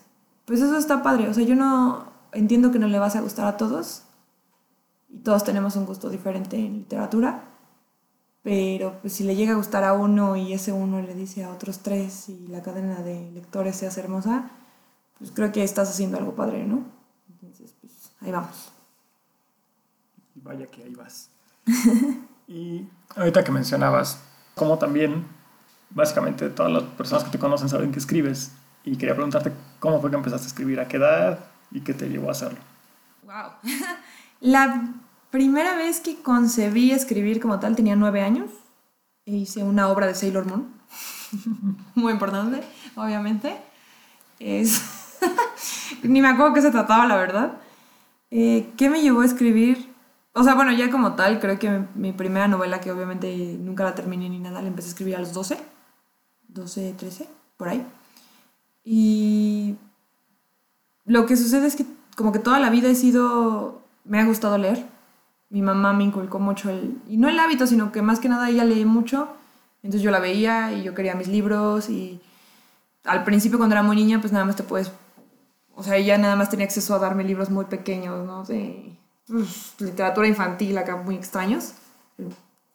pues 0.45 0.61
eso 0.61 0.77
está 0.77 1.01
padre. 1.01 1.27
O 1.27 1.33
sea, 1.33 1.43
yo 1.43 1.55
no 1.55 2.13
entiendo 2.33 2.71
que 2.71 2.77
no 2.77 2.85
le 2.85 2.99
vas 2.99 3.15
a 3.15 3.21
gustar 3.21 3.47
a 3.47 3.57
todos. 3.57 4.03
Y 5.09 5.17
todos 5.21 5.43
tenemos 5.43 5.75
un 5.75 5.87
gusto 5.87 6.11
diferente 6.11 6.55
en 6.55 6.75
literatura 6.75 7.56
pero 8.47 8.93
pues 9.01 9.11
si 9.11 9.25
le 9.25 9.35
llega 9.35 9.51
a 9.51 9.55
gustar 9.57 9.83
a 9.83 9.91
uno 9.91 10.37
y 10.37 10.53
ese 10.53 10.71
uno 10.71 11.01
le 11.01 11.13
dice 11.13 11.43
a 11.43 11.49
otros 11.49 11.79
tres 11.79 12.29
y 12.29 12.47
la 12.47 12.61
cadena 12.61 13.01
de 13.01 13.29
lectores 13.31 13.75
se 13.75 13.87
hace 13.87 13.99
hermosa, 13.99 14.49
pues 15.17 15.31
creo 15.31 15.51
que 15.51 15.65
estás 15.65 15.89
haciendo 15.89 16.17
algo 16.17 16.33
padre, 16.33 16.63
¿no? 16.63 16.85
Entonces, 17.29 17.75
pues 17.81 18.13
ahí 18.21 18.31
vamos. 18.31 18.71
Y 20.33 20.39
vaya 20.39 20.65
que 20.67 20.81
ahí 20.81 20.95
vas. 20.95 21.29
y 22.47 22.87
ahorita 23.17 23.43
que 23.43 23.51
mencionabas, 23.51 24.23
como 24.55 24.77
también 24.77 25.27
básicamente 25.89 26.49
todas 26.49 26.71
las 26.71 26.83
personas 26.83 27.25
que 27.25 27.31
te 27.31 27.39
conocen 27.39 27.67
saben 27.67 27.91
que 27.91 27.99
escribes. 27.99 28.53
Y 28.85 28.95
quería 28.95 29.13
preguntarte 29.13 29.51
cómo 29.81 29.99
fue 29.99 30.09
que 30.09 30.15
empezaste 30.15 30.45
a 30.45 30.47
escribir, 30.47 30.79
a 30.79 30.87
qué 30.87 30.95
edad 30.95 31.39
y 31.69 31.81
qué 31.81 31.93
te 31.93 32.07
llevó 32.07 32.29
a 32.29 32.31
hacerlo. 32.31 32.59
Wow. 33.23 33.51
La 34.39 34.93
primera 35.31 35.75
vez 35.75 35.99
que 35.99 36.21
concebí 36.21 36.91
escribir 36.91 37.41
como 37.41 37.59
tal 37.59 37.75
tenía 37.75 37.95
nueve 37.95 38.21
años. 38.21 38.49
E 39.25 39.35
hice 39.35 39.63
una 39.63 39.89
obra 39.89 40.07
de 40.07 40.15
Sailor 40.15 40.45
Moon. 40.45 40.73
Muy 41.95 42.13
importante, 42.13 42.61
obviamente. 42.95 43.57
Es... 44.39 44.81
Ni 46.03 46.21
me 46.21 46.29
acuerdo 46.29 46.53
qué 46.53 46.61
se 46.61 46.71
trataba, 46.71 47.05
la 47.07 47.17
verdad. 47.17 47.57
Eh, 48.31 48.71
¿Qué 48.77 48.89
me 48.89 49.01
llevó 49.01 49.21
a 49.21 49.25
escribir? 49.25 49.93
O 50.33 50.43
sea, 50.43 50.53
bueno, 50.53 50.71
ya 50.71 50.91
como 50.91 51.13
tal, 51.13 51.39
creo 51.39 51.57
que 51.57 51.83
mi, 51.95 52.11
primera 52.11 52.47
novela, 52.47 52.79
que 52.79 52.91
obviamente 52.91 53.57
nunca 53.59 53.83
la 53.83 53.95
terminé 53.95 54.29
ni 54.29 54.39
nada, 54.39 54.61
la 54.61 54.67
empecé 54.67 54.89
a 54.89 54.91
escribir 54.91 55.15
a 55.15 55.19
los 55.19 55.33
12, 55.33 55.57
12, 56.49 56.93
13, 56.93 57.27
por 57.57 57.69
ahí. 57.69 57.85
Y 58.83 59.75
lo 61.05 61.25
que 61.25 61.35
sucede 61.35 61.67
es 61.67 61.75
que 61.75 61.85
como 62.15 62.31
que 62.31 62.39
toda 62.39 62.59
la 62.59 62.69
vida 62.69 62.87
he 62.89 62.95
sido, 62.95 63.81
me 64.03 64.19
ha 64.19 64.25
gustado 64.25 64.57
leer. 64.57 64.85
Mi 65.49 65.61
mamá 65.61 65.93
me 65.93 66.03
inculcó 66.03 66.39
mucho 66.39 66.69
el, 66.69 67.01
y 67.07 67.17
no 67.17 67.29
el 67.29 67.39
hábito, 67.39 67.67
sino 67.67 67.91
que 67.91 68.01
más 68.01 68.19
que 68.19 68.29
nada 68.29 68.49
ella 68.49 68.65
lee 68.65 68.85
mucho. 68.85 69.29
Entonces 69.83 70.01
yo 70.01 70.11
la 70.11 70.19
veía 70.19 70.73
y 70.73 70.83
yo 70.83 70.93
quería 70.93 71.15
mis 71.15 71.27
libros 71.27 71.89
y 71.89 72.19
al 73.05 73.23
principio 73.23 73.57
cuando 73.57 73.75
era 73.75 73.83
muy 73.83 73.95
niña 73.95 74.19
pues 74.19 74.33
nada 74.33 74.43
más 74.43 74.55
te 74.55 74.63
puedes, 74.63 74.91
o 75.75 75.83
sea, 75.83 75.95
ella 75.95 76.17
nada 76.17 76.35
más 76.35 76.49
tenía 76.49 76.65
acceso 76.65 76.93
a 76.95 76.99
darme 76.99 77.23
libros 77.23 77.49
muy 77.49 77.65
pequeños, 77.65 78.25
¿no? 78.25 78.43
De 78.43 78.97
pues, 79.27 79.75
literatura 79.79 80.27
infantil 80.27 80.77
acá 80.77 80.97
muy 80.97 81.15
extraños. 81.15 81.73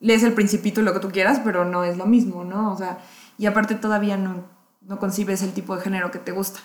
Lees 0.00 0.22
el 0.22 0.32
principito 0.32 0.82
lo 0.82 0.92
que 0.94 1.00
tú 1.00 1.10
quieras, 1.10 1.40
pero 1.44 1.64
no 1.64 1.84
es 1.84 1.98
lo 1.98 2.06
mismo, 2.06 2.44
¿no? 2.44 2.72
O 2.72 2.76
sea, 2.76 2.98
y 3.38 3.46
aparte 3.46 3.74
todavía 3.74 4.16
no, 4.16 4.44
no 4.80 4.98
concibes 4.98 5.42
el 5.42 5.52
tipo 5.52 5.76
de 5.76 5.82
género 5.82 6.10
que 6.10 6.18
te 6.18 6.32
gusta. 6.32 6.60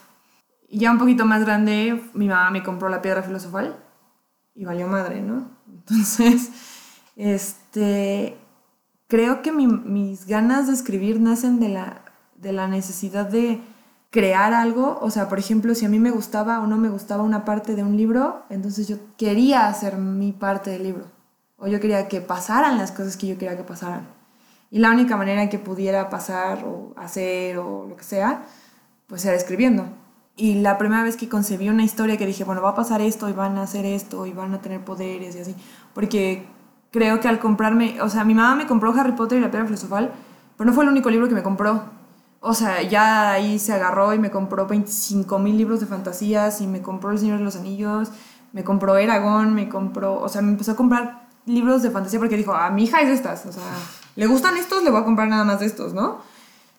Y 0.69 0.79
ya 0.79 0.91
un 0.91 0.97
poquito 0.97 1.25
más 1.25 1.43
grande, 1.43 2.01
mi 2.13 2.27
mamá 2.27 2.51
me 2.51 2.63
compró 2.63 2.89
la 2.89 3.01
piedra 3.01 3.23
filosofal 3.23 3.75
y 4.57 4.65
valió 4.65 4.87
madre, 4.87 5.21
¿no? 5.21 5.49
Entonces, 5.71 6.49
este, 7.15 8.35
creo 9.07 9.41
que 9.41 9.51
mis 9.51 10.25
ganas 10.25 10.67
de 10.67 10.73
escribir 10.73 11.21
nacen 11.21 11.59
de 11.59 11.69
la, 11.69 12.01
de 12.35 12.51
la 12.51 12.67
necesidad 12.67 13.27
de 13.27 13.61
crear 14.09 14.53
algo. 14.53 14.97
O 15.01 15.11
sea, 15.11 15.29
por 15.29 15.39
ejemplo, 15.39 15.75
si 15.75 15.85
a 15.85 15.89
mí 15.89 15.99
me 15.99 16.11
gustaba 16.11 16.59
o 16.59 16.67
no 16.67 16.77
me 16.77 16.89
gustaba 16.89 17.23
una 17.23 17.45
parte 17.45 17.75
de 17.75 17.83
un 17.83 17.95
libro, 17.95 18.43
entonces 18.49 18.87
yo 18.87 18.97
quería 19.15 19.67
hacer 19.67 19.97
mi 19.97 20.31
parte 20.31 20.71
del 20.71 20.83
libro. 20.83 21.05
O 21.57 21.67
yo 21.67 21.79
quería 21.79 22.07
que 22.07 22.21
pasaran 22.21 22.77
las 22.77 22.91
cosas 22.91 23.15
que 23.15 23.27
yo 23.27 23.37
quería 23.37 23.57
que 23.57 23.63
pasaran. 23.63 24.07
Y 24.69 24.79
la 24.79 24.91
única 24.91 25.17
manera 25.17 25.43
en 25.43 25.49
que 25.49 25.59
pudiera 25.59 26.09
pasar 26.09 26.63
o 26.65 26.93
hacer 26.97 27.57
o 27.57 27.85
lo 27.87 27.95
que 27.95 28.03
sea, 28.03 28.43
pues 29.07 29.23
era 29.23 29.35
escribiendo. 29.35 29.87
Y 30.39 30.53
la 30.61 30.77
primera 30.77 31.03
vez 31.03 31.17
que 31.17 31.27
concebí 31.27 31.67
una 31.67 31.83
historia 31.83 32.15
que 32.15 32.27
dije, 32.27 32.43
bueno, 32.43 32.61
va 32.61 32.69
a 32.69 32.75
pasar 32.75 33.01
esto 33.01 33.27
y 33.27 33.33
van 33.33 33.57
a 33.57 33.63
hacer 33.63 33.85
esto 33.85 34.27
y 34.27 34.33
van 34.33 34.53
a 34.53 34.61
tener 34.61 34.85
poderes 34.85 35.35
y 35.35 35.39
así. 35.39 35.55
Porque 35.95 36.45
creo 36.91 37.19
que 37.19 37.27
al 37.27 37.39
comprarme, 37.39 37.99
o 38.01 38.09
sea, 38.09 38.23
mi 38.23 38.35
mamá 38.35 38.55
me 38.55 38.67
compró 38.67 38.93
Harry 38.93 39.13
Potter 39.13 39.39
y 39.39 39.41
la 39.41 39.49
piedra 39.49 39.65
filosofal, 39.65 40.11
pero 40.55 40.69
no 40.69 40.75
fue 40.75 40.83
el 40.83 40.91
único 40.91 41.09
libro 41.09 41.27
que 41.27 41.33
me 41.33 41.41
compró. 41.41 41.85
O 42.39 42.53
sea, 42.53 42.83
ya 42.83 43.31
ahí 43.31 43.57
se 43.57 43.73
agarró 43.73 44.13
y 44.13 44.19
me 44.19 44.29
compró 44.29 44.67
25 44.67 45.39
mil 45.39 45.57
libros 45.57 45.79
de 45.79 45.87
fantasías 45.87 46.61
y 46.61 46.67
me 46.67 46.83
compró 46.83 47.09
El 47.09 47.17
Señor 47.17 47.39
de 47.39 47.43
los 47.43 47.55
Anillos, 47.55 48.11
me 48.53 48.63
compró 48.63 48.95
Eragon, 48.95 49.55
me 49.55 49.67
compró, 49.69 50.21
o 50.21 50.29
sea, 50.29 50.43
me 50.43 50.51
empezó 50.51 50.73
a 50.73 50.75
comprar 50.75 51.27
libros 51.47 51.81
de 51.81 51.89
fantasía 51.89 52.19
porque 52.19 52.37
dijo, 52.37 52.53
a 52.53 52.69
mi 52.69 52.83
hija 52.83 53.01
es 53.01 53.07
de 53.07 53.15
estas, 53.15 53.45
o 53.47 53.51
sea, 53.51 53.63
le 54.15 54.27
gustan 54.27 54.55
estos, 54.55 54.83
le 54.83 54.91
voy 54.91 55.01
a 55.01 55.03
comprar 55.03 55.27
nada 55.27 55.43
más 55.43 55.59
de 55.59 55.65
estos, 55.65 55.93
¿no? 55.95 56.19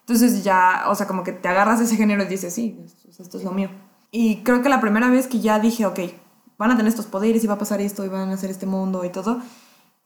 Entonces 0.08 0.42
ya, 0.42 0.84
o 0.88 0.94
sea, 0.94 1.06
como 1.06 1.22
que 1.22 1.32
te 1.32 1.48
agarras 1.48 1.82
ese 1.82 1.94
género 1.94 2.22
y 2.22 2.26
dices, 2.26 2.54
sí, 2.54 2.80
esto, 3.10 3.36
es 3.36 3.44
lo 3.44 3.50
mío. 3.50 3.68
Y 4.10 4.36
creo 4.36 4.62
que 4.62 4.70
la 4.70 4.80
primera 4.80 5.10
vez 5.10 5.26
que 5.26 5.40
ya 5.40 5.58
dije, 5.58 5.84
ok, 5.84 6.00
van 6.56 6.70
a 6.70 6.78
tener 6.78 6.88
estos 6.88 7.04
poderes 7.04 7.44
y 7.44 7.46
va 7.46 7.54
a 7.54 7.58
pasar 7.58 7.82
esto 7.82 8.06
y 8.06 8.08
van 8.08 8.30
a 8.30 8.32
hacer 8.32 8.48
este 8.48 8.64
mundo 8.64 9.04
y 9.04 9.10
todo, 9.12 9.42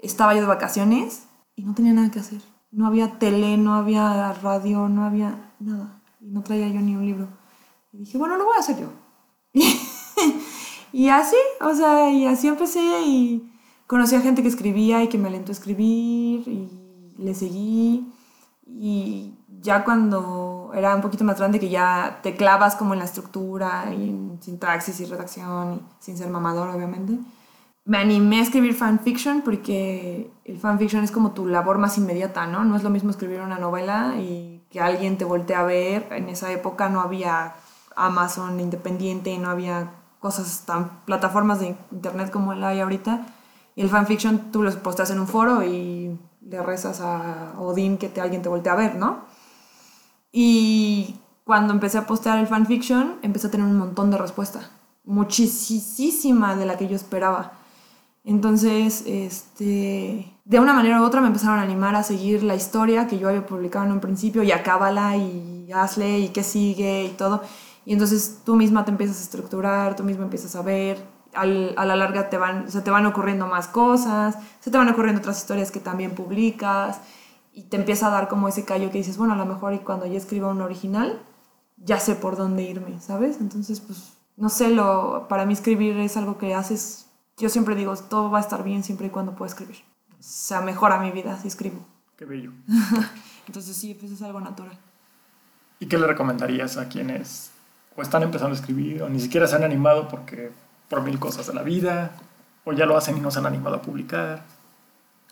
estaba 0.00 0.34
yo 0.34 0.40
de 0.40 0.48
vacaciones 0.48 1.22
y 1.54 1.62
no 1.62 1.72
tenía 1.74 1.92
nada 1.92 2.10
que 2.10 2.18
hacer. 2.18 2.40
No 2.72 2.88
había 2.88 3.20
tele, 3.20 3.56
no 3.58 3.74
había 3.74 4.32
radio, 4.32 4.88
no 4.88 5.04
había 5.04 5.52
nada. 5.60 6.02
Y 6.20 6.30
no 6.30 6.42
traía 6.42 6.66
yo 6.66 6.80
ni 6.80 6.96
un 6.96 7.06
libro. 7.06 7.28
Y 7.92 7.98
dije, 7.98 8.18
bueno, 8.18 8.36
lo 8.36 8.44
voy 8.46 8.56
a 8.56 8.60
hacer 8.60 8.80
yo. 8.80 8.88
y 10.92 11.10
así, 11.10 11.36
o 11.60 11.72
sea, 11.76 12.10
y 12.10 12.26
así 12.26 12.48
empecé 12.48 13.02
y 13.06 13.52
conocí 13.86 14.16
a 14.16 14.20
gente 14.20 14.42
que 14.42 14.48
escribía 14.48 15.00
y 15.04 15.08
que 15.08 15.18
me 15.18 15.28
alentó 15.28 15.52
a 15.52 15.54
escribir 15.54 16.48
y 16.48 17.14
le 17.18 17.34
seguí 17.36 18.12
y 18.66 19.34
ya 19.62 19.84
cuando 19.84 20.70
era 20.74 20.94
un 20.94 21.00
poquito 21.00 21.24
más 21.24 21.38
grande 21.38 21.60
que 21.60 21.70
ya 21.70 22.20
te 22.22 22.36
clavas 22.36 22.76
como 22.76 22.92
en 22.92 22.98
la 22.98 23.06
estructura 23.06 23.92
y 23.92 24.10
en 24.10 24.38
sintaxis 24.42 25.00
y 25.00 25.06
redacción 25.06 25.74
y 25.74 26.04
sin 26.04 26.18
ser 26.18 26.28
mamador 26.28 26.68
obviamente 26.68 27.18
me 27.84 27.98
animé 27.98 28.38
a 28.38 28.42
escribir 28.42 28.74
fanfiction 28.74 29.42
porque 29.42 30.30
el 30.44 30.58
fanfiction 30.58 31.02
es 31.02 31.10
como 31.10 31.32
tu 31.32 31.46
labor 31.46 31.78
más 31.78 31.98
inmediata, 31.98 32.46
¿no? 32.46 32.64
No 32.64 32.76
es 32.76 32.84
lo 32.84 32.90
mismo 32.90 33.10
escribir 33.10 33.40
una 33.40 33.58
novela 33.58 34.14
y 34.18 34.64
que 34.70 34.80
alguien 34.80 35.18
te 35.18 35.24
voltee 35.24 35.56
a 35.56 35.64
ver. 35.64 36.06
En 36.12 36.28
esa 36.28 36.52
época 36.52 36.88
no 36.88 37.00
había 37.00 37.54
Amazon 37.96 38.60
independiente, 38.60 39.36
no 39.38 39.50
había 39.50 39.94
cosas 40.20 40.64
tan 40.64 41.04
plataformas 41.04 41.58
de 41.58 41.74
internet 41.90 42.30
como 42.30 42.54
la 42.54 42.68
hay 42.68 42.80
ahorita. 42.80 43.26
Y 43.74 43.82
el 43.82 43.88
fanfiction 43.88 44.52
tú 44.52 44.62
lo 44.62 44.70
posteas 44.82 45.10
en 45.10 45.18
un 45.18 45.26
foro 45.26 45.64
y 45.64 46.16
le 46.42 46.62
rezas 46.62 47.00
a 47.00 47.54
Odín 47.58 47.98
que 47.98 48.08
te, 48.08 48.20
alguien 48.20 48.42
te 48.42 48.48
voltee 48.48 48.70
a 48.70 48.76
ver, 48.76 48.94
¿no? 48.94 49.24
Y 50.32 51.16
cuando 51.44 51.74
empecé 51.74 51.98
a 51.98 52.06
postear 52.06 52.38
el 52.38 52.46
fanfiction, 52.46 53.18
empecé 53.22 53.48
a 53.48 53.50
tener 53.50 53.66
un 53.66 53.76
montón 53.76 54.10
de 54.10 54.18
respuesta. 54.18 54.70
Muchísima 55.04 56.56
de 56.56 56.66
la 56.66 56.76
que 56.76 56.88
yo 56.88 56.96
esperaba. 56.96 57.52
Entonces, 58.24 59.04
este, 59.06 60.32
de 60.44 60.60
una 60.60 60.72
manera 60.72 61.00
u 61.02 61.04
otra 61.04 61.20
me 61.20 61.26
empezaron 61.26 61.58
a 61.58 61.62
animar 61.62 61.94
a 61.94 62.02
seguir 62.02 62.42
la 62.42 62.54
historia 62.54 63.06
que 63.06 63.18
yo 63.18 63.28
había 63.28 63.44
publicado 63.44 63.84
en 63.84 63.92
un 63.92 64.00
principio 64.00 64.42
y 64.42 64.52
acábala 64.52 65.16
y 65.16 65.70
hazle 65.72 66.20
y 66.20 66.28
qué 66.28 66.42
sigue 66.42 67.04
y 67.04 67.10
todo. 67.10 67.42
Y 67.84 67.92
entonces 67.92 68.40
tú 68.44 68.54
misma 68.56 68.84
te 68.84 68.92
empiezas 68.92 69.18
a 69.18 69.22
estructurar, 69.22 69.96
tú 69.96 70.04
misma 70.04 70.24
empiezas 70.24 70.54
a 70.54 70.62
ver 70.62 71.12
a 71.34 71.46
la 71.46 71.96
larga 71.96 72.28
te 72.28 72.36
van, 72.36 72.70
se 72.70 72.82
te 72.82 72.90
van 72.90 73.06
ocurriendo 73.06 73.46
más 73.46 73.66
cosas, 73.66 74.36
se 74.60 74.70
te 74.70 74.76
van 74.76 74.88
ocurriendo 74.88 75.20
otras 75.20 75.38
historias 75.38 75.70
que 75.70 75.80
también 75.80 76.14
publicas 76.14 77.00
y 77.52 77.64
te 77.64 77.76
empieza 77.76 78.06
a 78.06 78.10
dar 78.10 78.28
como 78.28 78.48
ese 78.48 78.64
callo 78.64 78.90
que 78.90 78.98
dices, 78.98 79.18
bueno, 79.18 79.34
a 79.34 79.36
lo 79.36 79.46
mejor 79.46 79.74
y 79.74 79.80
cuando 79.80 80.06
yo 80.06 80.16
escriba 80.16 80.48
un 80.48 80.62
original, 80.62 81.22
ya 81.76 81.98
sé 81.98 82.14
por 82.14 82.36
dónde 82.36 82.62
irme, 82.62 83.00
¿sabes? 83.00 83.40
Entonces, 83.40 83.80
pues, 83.80 84.14
no 84.36 84.48
sé, 84.48 84.70
lo, 84.70 85.26
para 85.28 85.44
mí 85.44 85.52
escribir 85.52 85.96
es 85.98 86.16
algo 86.16 86.38
que 86.38 86.54
haces, 86.54 87.06
yo 87.36 87.48
siempre 87.48 87.74
digo, 87.74 87.94
todo 87.96 88.30
va 88.30 88.38
a 88.38 88.40
estar 88.40 88.64
bien 88.64 88.82
siempre 88.82 89.08
y 89.08 89.10
cuando 89.10 89.34
pueda 89.34 89.50
escribir. 89.50 89.76
O 90.12 90.16
sea, 90.20 90.60
mejora 90.60 90.98
mi 90.98 91.10
vida 91.10 91.38
si 91.38 91.48
escribo. 91.48 91.84
Qué 92.16 92.24
bello. 92.24 92.52
Entonces 93.46 93.76
sí, 93.76 93.94
pues 93.94 94.12
es 94.12 94.22
algo 94.22 94.40
natural. 94.40 94.78
¿Y 95.80 95.86
qué 95.86 95.98
le 95.98 96.06
recomendarías 96.06 96.76
a 96.76 96.88
quienes 96.88 97.50
o 97.96 98.02
están 98.02 98.22
empezando 98.22 98.54
a 98.54 98.58
escribir 98.58 99.02
o 99.02 99.08
ni 99.08 99.20
siquiera 99.20 99.46
se 99.46 99.56
han 99.56 99.64
animado 99.64 100.08
porque 100.08 100.52
por 100.88 101.02
mil 101.02 101.18
cosas 101.18 101.46
de 101.46 101.54
la 101.54 101.62
vida, 101.62 102.12
o 102.64 102.72
ya 102.72 102.86
lo 102.86 102.96
hacen 102.96 103.16
y 103.16 103.20
no 103.20 103.30
se 103.30 103.38
han 103.38 103.46
animado 103.46 103.76
a 103.76 103.82
publicar. 103.82 104.44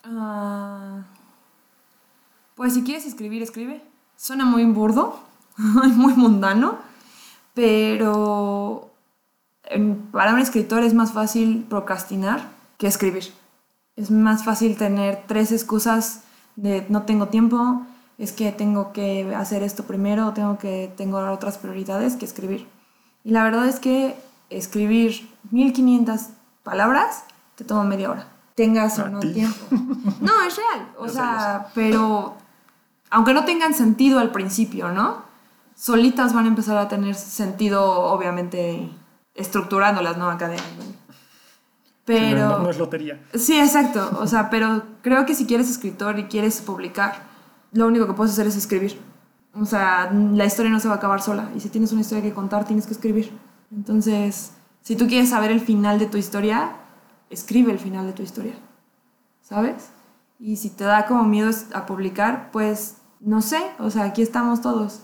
Ah, 0.02 1.02
pues 2.60 2.74
si 2.74 2.82
quieres 2.82 3.06
escribir, 3.06 3.42
escribe. 3.42 3.82
Suena 4.18 4.44
muy 4.44 4.66
burdo, 4.66 5.18
muy 5.56 6.12
mundano, 6.12 6.76
pero 7.54 8.90
para 10.12 10.34
un 10.34 10.40
escritor 10.40 10.82
es 10.82 10.92
más 10.92 11.12
fácil 11.12 11.64
procrastinar 11.70 12.50
que 12.76 12.86
escribir. 12.86 13.32
Es 13.96 14.10
más 14.10 14.44
fácil 14.44 14.76
tener 14.76 15.24
tres 15.26 15.52
excusas 15.52 16.24
de 16.54 16.84
no 16.90 17.04
tengo 17.04 17.28
tiempo, 17.28 17.86
es 18.18 18.32
que 18.32 18.52
tengo 18.52 18.92
que 18.92 19.34
hacer 19.34 19.62
esto 19.62 19.84
primero, 19.84 20.34
tengo 20.34 20.58
que 20.58 20.92
tengo 20.98 21.16
otras 21.30 21.56
prioridades 21.56 22.16
que 22.16 22.26
escribir. 22.26 22.68
Y 23.24 23.30
la 23.30 23.42
verdad 23.42 23.68
es 23.68 23.80
que 23.80 24.16
escribir 24.50 25.30
1500 25.50 26.26
palabras 26.62 27.24
te 27.54 27.64
toma 27.64 27.84
media 27.84 28.10
hora. 28.10 28.28
Tengas 28.54 28.98
o 28.98 29.08
no 29.08 29.20
tiempo. 29.20 29.56
No, 30.20 30.42
es 30.46 30.56
real. 30.56 30.92
O 30.98 31.08
sea, 31.08 31.68
pero 31.74 32.36
aunque 33.10 33.34
no 33.34 33.44
tengan 33.44 33.74
sentido 33.74 34.18
al 34.18 34.30
principio, 34.30 34.92
¿no? 34.92 35.22
Solitas 35.74 36.32
van 36.32 36.44
a 36.44 36.48
empezar 36.48 36.76
a 36.78 36.88
tener 36.88 37.14
sentido, 37.14 37.84
obviamente, 37.84 38.88
estructurándolas, 39.34 40.16
¿no? 40.18 40.30
Acá 40.30 40.48
de 40.48 40.58
Pero... 42.04 42.58
no, 42.58 42.70
es 42.70 42.78
lotería. 42.78 43.20
Sí, 43.34 43.58
exacto. 43.58 44.18
O 44.20 44.26
sea, 44.26 44.50
pero 44.50 44.84
creo 45.02 45.26
que 45.26 45.34
si 45.34 45.46
quieres 45.46 45.70
escritor 45.70 46.18
y 46.18 46.24
quieres 46.24 46.60
publicar, 46.60 47.22
lo 47.72 47.86
único 47.86 48.06
que 48.06 48.12
puedes 48.12 48.32
hacer 48.32 48.46
es 48.46 48.56
escribir. 48.56 49.00
O 49.54 49.64
sea, 49.64 50.10
la 50.12 50.44
historia 50.44 50.70
no 50.70 50.80
se 50.80 50.88
va 50.88 50.94
a 50.94 50.96
acabar 50.98 51.22
sola. 51.22 51.50
Y 51.56 51.60
si 51.60 51.68
tienes 51.70 51.92
una 51.92 52.02
historia 52.02 52.22
que 52.22 52.32
contar, 52.32 52.64
tienes 52.64 52.86
que 52.86 52.92
escribir. 52.92 53.32
Entonces, 53.72 54.52
Si 54.82 54.96
tú 54.96 55.06
quieres 55.06 55.28
saber 55.28 55.50
el 55.50 55.60
final 55.60 55.98
de 55.98 56.06
tu 56.06 56.16
historia, 56.16 56.72
escribe 57.28 57.70
el 57.70 57.78
final 57.78 58.06
de 58.06 58.12
tu 58.12 58.22
historia, 58.22 58.54
¿sabes? 59.42 59.90
Y 60.38 60.56
si 60.56 60.70
te 60.70 60.84
da 60.84 61.06
como 61.06 61.24
miedo 61.24 61.50
a 61.74 61.84
publicar, 61.86 62.50
pues 62.50 62.96
no 63.20 63.42
sé, 63.42 63.60
o 63.78 63.90
sea, 63.90 64.04
aquí 64.04 64.22
estamos 64.22 64.60
todos. 64.60 65.02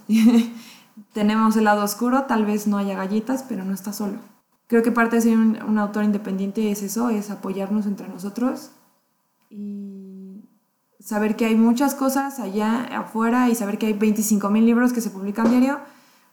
Tenemos 1.12 1.57
el 1.57 1.64
lado 1.64 1.85
oscuro, 1.85 2.22
tal 2.22 2.46
vez 2.46 2.66
no 2.66 2.79
haya 2.79 2.96
galletas, 2.96 3.44
pero 3.46 3.64
no 3.64 3.74
está 3.74 3.92
solo. 3.92 4.18
Creo 4.66 4.83
que 4.83 4.90
parte 4.90 5.16
de 5.16 5.22
ser 5.22 5.37
un, 5.37 5.79
autor 5.79 6.05
independiente 6.05 6.70
es 6.70 6.83
eso, 6.83 7.11
es 7.11 7.31
apoyarnos 7.31 7.87
entre 7.87 8.09
nosotros 8.09 8.72
y 9.48 10.48
saber 10.98 11.37
que 11.37 11.44
hay 11.44 11.55
muchas 11.55 11.94
cosas 11.94 12.40
allá 12.40 12.85
afuera 12.98 13.48
y 13.48 13.55
saber 13.55 13.79
que 13.79 13.87
hay 13.87 13.92
25 13.92 14.50
mil 14.50 14.66
libros 14.66 14.92
que 14.92 15.00
se 15.00 15.11
publican 15.11 15.50
diario, 15.50 15.79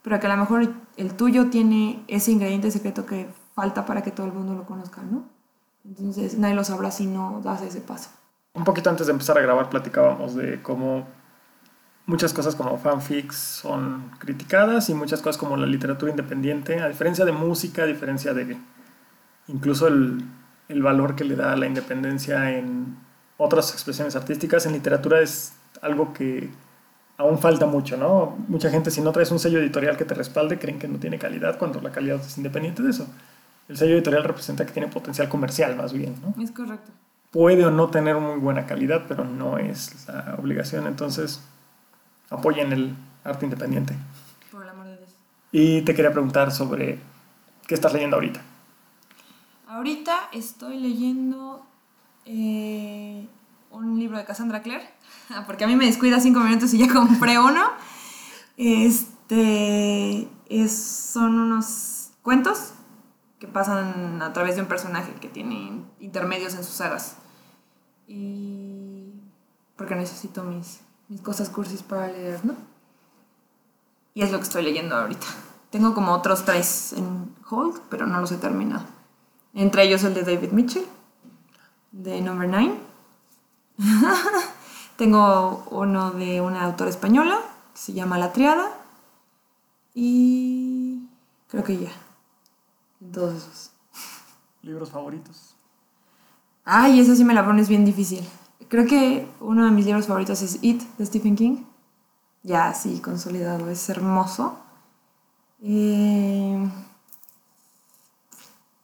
pero 0.02 0.18
que 0.18 0.26
a 0.26 0.30
lo 0.30 0.36
mejor 0.36 0.74
el 0.96 1.14
tuyo 1.14 1.48
tiene 1.48 2.02
ese 2.08 2.32
ingrediente 2.32 2.70
secreto 2.72 3.06
que 3.06 3.28
falta 3.54 3.86
para 3.86 4.02
que 4.02 4.10
todo 4.10 4.26
el 4.26 4.32
mundo 4.32 4.54
lo 4.54 4.66
conozca, 4.66 5.02
¿no? 5.02 5.28
Entonces 5.84 6.36
nadie 6.38 6.54
lo 6.54 6.64
sabrá 6.64 6.90
si 6.90 7.06
no 7.06 7.40
das 7.44 7.62
ese 7.62 7.80
paso. 7.80 8.10
Un 8.54 8.64
poquito 8.64 8.90
antes 8.90 9.06
de 9.06 9.12
empezar 9.12 9.38
a 9.38 9.42
grabar 9.42 9.70
platicábamos 9.70 10.34
de 10.34 10.60
cómo 10.62 11.06
muchas 12.06 12.32
cosas 12.32 12.54
como 12.54 12.78
fanfics 12.78 13.36
son 13.36 14.10
criticadas 14.18 14.90
y 14.90 14.94
muchas 14.94 15.22
cosas 15.22 15.38
como 15.38 15.56
la 15.56 15.66
literatura 15.66 16.10
independiente, 16.10 16.80
a 16.80 16.88
diferencia 16.88 17.24
de 17.24 17.32
música, 17.32 17.82
a 17.82 17.86
diferencia 17.86 18.34
de 18.34 18.56
incluso 19.48 19.88
el, 19.88 20.22
el 20.68 20.82
valor 20.82 21.16
que 21.16 21.24
le 21.24 21.36
da 21.36 21.52
a 21.52 21.56
la 21.56 21.66
independencia 21.66 22.56
en 22.58 22.96
otras 23.36 23.72
expresiones 23.72 24.16
artísticas, 24.16 24.66
en 24.66 24.72
literatura 24.72 25.20
es 25.20 25.54
algo 25.82 26.12
que 26.12 26.50
aún 27.16 27.38
falta 27.38 27.66
mucho, 27.66 27.96
¿no? 27.96 28.36
Mucha 28.48 28.70
gente 28.70 28.90
si 28.90 29.00
no 29.00 29.12
traes 29.12 29.30
un 29.30 29.38
sello 29.38 29.60
editorial 29.60 29.96
que 29.96 30.04
te 30.04 30.14
respalde 30.14 30.58
creen 30.58 30.78
que 30.78 30.88
no 30.88 30.98
tiene 30.98 31.18
calidad 31.18 31.58
cuando 31.58 31.80
la 31.80 31.90
calidad 31.90 32.20
es 32.20 32.36
independiente 32.36 32.82
de 32.82 32.90
eso. 32.90 33.06
El 33.68 33.76
sello 33.76 33.94
editorial 33.94 34.24
representa 34.24 34.66
que 34.66 34.72
tiene 34.72 34.88
potencial 34.88 35.28
comercial 35.28 35.76
más 35.76 35.92
bien, 35.92 36.14
¿no? 36.20 36.42
Es 36.42 36.50
correcto. 36.50 36.90
Puede 37.30 37.64
o 37.64 37.70
no 37.70 37.88
tener 37.88 38.16
muy 38.16 38.38
buena 38.38 38.66
calidad, 38.66 39.04
pero 39.08 39.24
no 39.24 39.58
es 39.58 40.06
la 40.06 40.36
obligación, 40.38 40.86
entonces 40.86 41.40
apoyen 42.30 42.72
el 42.72 42.96
arte 43.24 43.44
independiente. 43.46 43.94
Por 44.50 44.62
el 44.62 44.68
amor 44.68 44.86
de 44.86 44.96
Dios. 44.98 45.10
Y 45.52 45.82
te 45.82 45.94
quería 45.94 46.12
preguntar 46.12 46.52
sobre 46.52 46.98
qué 47.66 47.74
estás 47.74 47.92
leyendo 47.92 48.16
ahorita. 48.16 48.42
Ahorita 49.68 50.28
estoy 50.32 50.78
leyendo 50.78 51.66
eh, 52.26 53.26
un 53.70 53.98
libro 53.98 54.18
de 54.18 54.24
Cassandra 54.24 54.62
Clare, 54.62 54.88
porque 55.46 55.64
a 55.64 55.66
mí 55.66 55.76
me 55.76 55.86
descuida 55.86 56.20
cinco 56.20 56.40
minutos 56.40 56.72
y 56.74 56.78
ya 56.78 56.92
compré 56.92 57.38
uno. 57.38 57.62
Este 58.56 60.28
es, 60.48 60.72
son 60.72 61.38
unos 61.38 62.10
cuentos 62.22 62.72
que 63.40 63.48
pasan 63.48 64.22
a 64.22 64.32
través 64.32 64.56
de 64.56 64.62
un 64.62 64.68
personaje 64.68 65.12
que 65.20 65.28
tiene 65.28 65.82
intermedios 66.00 66.54
en 66.54 66.62
sus 66.64 66.74
sagas. 66.74 67.16
Y 68.06 69.12
porque 69.76 69.96
necesito 69.96 70.44
mis, 70.44 70.80
mis 71.08 71.20
cosas 71.20 71.48
cursis 71.48 71.82
para 71.82 72.08
leer, 72.08 72.44
¿no? 72.44 72.54
Y 74.14 74.22
es 74.22 74.30
lo 74.30 74.38
que 74.38 74.44
estoy 74.44 74.62
leyendo 74.62 74.96
ahorita. 74.96 75.26
Tengo 75.70 75.92
como 75.92 76.12
otros 76.12 76.44
tres 76.44 76.92
en 76.92 77.34
hold, 77.50 77.80
pero 77.90 78.06
no 78.06 78.20
los 78.20 78.30
he 78.30 78.36
terminado. 78.36 78.84
Entre 79.54 79.82
ellos 79.82 80.04
el 80.04 80.14
de 80.14 80.22
David 80.22 80.52
Mitchell, 80.52 80.86
de 81.90 82.20
Number 82.20 82.48
9. 82.48 82.78
Tengo 84.96 85.64
uno 85.70 86.12
de 86.12 86.40
una 86.40 86.62
autora 86.62 86.90
española, 86.90 87.40
que 87.72 87.80
se 87.80 87.92
llama 87.92 88.18
La 88.18 88.32
Triada. 88.32 88.70
Y 89.94 91.08
creo 91.48 91.64
que 91.64 91.78
ya. 91.78 91.90
Todos 93.12 93.34
esos. 93.34 93.70
¿Libros 94.62 94.90
favoritos? 94.90 95.56
Ay, 96.64 97.00
eso 97.00 97.14
sí 97.14 97.24
me 97.24 97.34
la 97.34 97.44
pones 97.44 97.68
bien 97.68 97.84
difícil. 97.84 98.26
Creo 98.74 98.86
que 98.88 99.28
uno 99.38 99.66
de 99.66 99.70
mis 99.70 99.86
libros 99.86 100.08
favoritos 100.08 100.42
es 100.42 100.58
It, 100.60 100.82
de 100.98 101.06
Stephen 101.06 101.36
King. 101.36 101.58
Ya, 102.42 102.74
sí, 102.74 102.98
consolidado. 102.98 103.70
Es 103.70 103.88
hermoso. 103.88 104.58
Eh, 105.62 106.68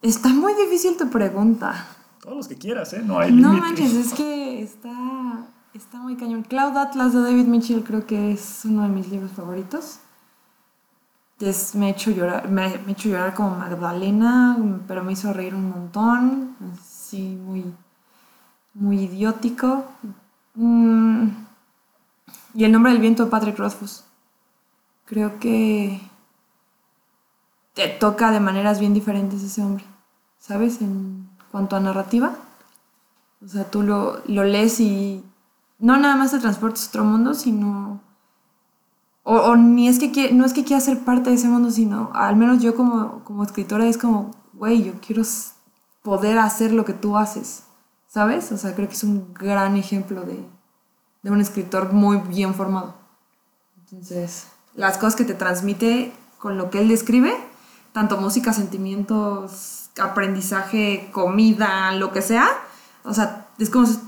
Está 0.01 0.29
muy 0.29 0.55
difícil 0.55 0.97
tu 0.97 1.11
pregunta. 1.11 1.89
Todos 2.23 2.37
los 2.37 2.47
que 2.47 2.55
quieras, 2.55 2.93
¿eh? 2.93 3.03
No 3.05 3.19
hay 3.19 3.33
No 3.33 3.53
manches, 3.53 3.95
es 3.95 4.15
que 4.15 4.63
está, 4.63 5.49
está 5.75 5.99
muy 5.99 6.17
cañón. 6.17 6.45
Cloud 6.45 6.77
Atlas 6.77 7.13
de 7.13 7.23
David 7.23 7.47
Mitchell 7.47 7.83
creo 7.83 8.07
que 8.07 8.31
es 8.31 8.61
uno 8.67 8.83
de 8.83 8.91
mis 8.91 9.09
libros 9.09 9.33
favoritos. 9.33 9.99
Es, 11.41 11.75
me, 11.75 11.87
ha 11.87 11.89
hecho 11.89 12.13
llorar, 12.13 12.49
me, 12.49 12.69
me 12.69 12.91
ha 12.91 12.93
hecho 12.93 13.09
llorar 13.09 13.35
como 13.35 13.57
Magdalena, 13.57 14.57
pero 14.87 15.03
me 15.03 15.15
hizo 15.15 15.33
reír 15.33 15.57
un 15.57 15.69
montón. 15.69 16.55
Así, 16.79 17.37
muy, 17.45 17.65
muy 18.81 19.01
idiótico. 19.05 19.85
Mm, 20.55 21.29
Y 22.55 22.65
El 22.65 22.73
nombre 22.73 22.93
del 22.93 23.01
viento 23.01 23.25
de 23.25 23.31
Patrick 23.31 23.59
Rothfuss. 23.59 24.05
Creo 25.07 25.39
que 25.39 26.01
te 27.75 27.89
toca 27.89 28.33
de 28.33 28.41
maneras 28.41 28.81
bien 28.81 28.95
diferentes 28.95 29.43
ese 29.43 29.63
hombre, 29.63 29.85
¿sabes? 30.39 30.81
En 30.81 31.29
cuanto 31.53 31.77
a 31.77 31.81
narrativa. 31.81 32.33
O 33.45 33.49
sea, 33.49 33.71
tú 33.71 33.83
lo, 33.83 34.21
lo 34.27 34.45
lees 34.45 34.81
y 34.81 35.25
no 35.79 35.97
nada 35.97 36.17
más 36.17 36.33
te 36.33 36.39
transportas 36.41 36.87
a 36.87 36.89
otro 36.89 37.05
mundo, 37.05 37.35
sino... 37.35 38.01
O, 39.23 39.55
ni 39.55 39.87
es 39.89 39.99
que 40.01 40.33
no 40.33 40.45
es 40.45 40.53
que 40.53 40.65
quiera 40.65 40.81
ser 40.81 41.05
parte 41.05 41.31
de 41.31 41.37
ese 41.37 41.49
mundo, 41.49 41.71
sino 41.71 42.11
al 42.15 42.37
menos 42.37 42.63
yo 42.63 42.75
como, 42.75 43.23
como 43.23 43.45
escritora 43.45 43.87
es 43.87 43.99
como, 43.99 44.33
güey, 44.55 44.83
yo 44.83 44.95
quiero 45.01 45.23
poder 46.03 46.39
hacer 46.39 46.73
lo 46.73 46.85
que 46.85 46.95
tú 46.95 47.17
haces, 47.17 47.65
¿sabes? 48.13 48.51
O 48.51 48.57
sea, 48.59 48.75
creo 48.75 48.89
que 48.89 48.95
es 48.95 49.05
un 49.05 49.33
gran 49.33 49.77
ejemplo 49.77 50.23
de, 50.23 50.45
de 51.23 51.31
un 51.31 51.41
escritor 51.41 51.93
muy 51.93 52.17
bien 52.19 52.55
formado. 52.55 52.97
Entonces, 53.79 54.49
las 54.75 54.99
cosas 54.99 55.15
que 55.15 55.25
te 55.25 55.35
transmite 55.35 56.13
con 56.39 56.59
lo 56.59 56.71
que 56.71 56.81
él 56.81 56.89
describe, 56.89 57.33
tanto 57.93 58.17
música, 58.17 58.53
sentimientos, 58.53 59.91
aprendizaje, 60.01 61.09
comida, 61.13 61.93
lo 61.93 62.11
que 62.13 62.23
sea, 62.23 62.49
o 63.05 63.15
sea, 63.15 63.47
es 63.59 63.71
como 63.71 63.87
si- 63.87 64.01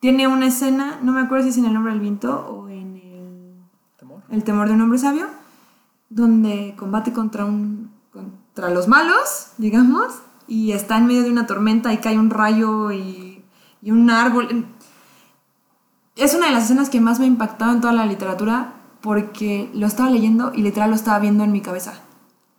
tiene 0.00 0.28
una 0.28 0.46
escena, 0.46 0.98
no 1.02 1.12
me 1.12 1.22
acuerdo 1.22 1.44
si 1.44 1.50
es 1.50 1.56
en 1.56 1.64
El 1.64 1.72
nombre 1.74 1.92
del 1.92 2.00
viento 2.02 2.46
o 2.46 2.68
en 2.68 2.96
el, 2.96 3.54
Temor. 3.98 4.20
el 4.28 4.44
temor 4.44 4.68
de 4.68 4.74
un 4.74 4.82
hombre 4.82 4.98
sabio, 4.98 5.26
donde 6.10 6.74
combate 6.78 7.12
contra 7.14 7.44
un 7.46 7.92
contra 8.12 8.70
los 8.70 8.86
malos, 8.86 9.48
digamos, 9.58 10.12
y 10.46 10.72
está 10.72 10.98
en 10.98 11.06
medio 11.06 11.22
de 11.22 11.30
una 11.30 11.46
tormenta 11.46 11.92
y 11.92 11.98
cae 11.98 12.18
un 12.18 12.30
rayo 12.30 12.92
y, 12.92 13.44
y 13.82 13.90
un 13.90 14.10
árbol. 14.10 14.66
Es 16.16 16.34
una 16.34 16.46
de 16.46 16.52
las 16.52 16.64
escenas 16.64 16.90
que 16.90 17.00
más 17.00 17.18
me 17.18 17.24
ha 17.24 17.28
impactado 17.28 17.72
en 17.72 17.80
toda 17.80 17.92
la 17.92 18.06
literatura 18.06 18.74
porque 19.00 19.70
lo 19.74 19.86
estaba 19.86 20.10
leyendo 20.10 20.52
y 20.54 20.62
literal 20.62 20.90
lo 20.90 20.96
estaba 20.96 21.18
viendo 21.18 21.44
en 21.44 21.52
mi 21.52 21.60
cabeza. 21.60 22.00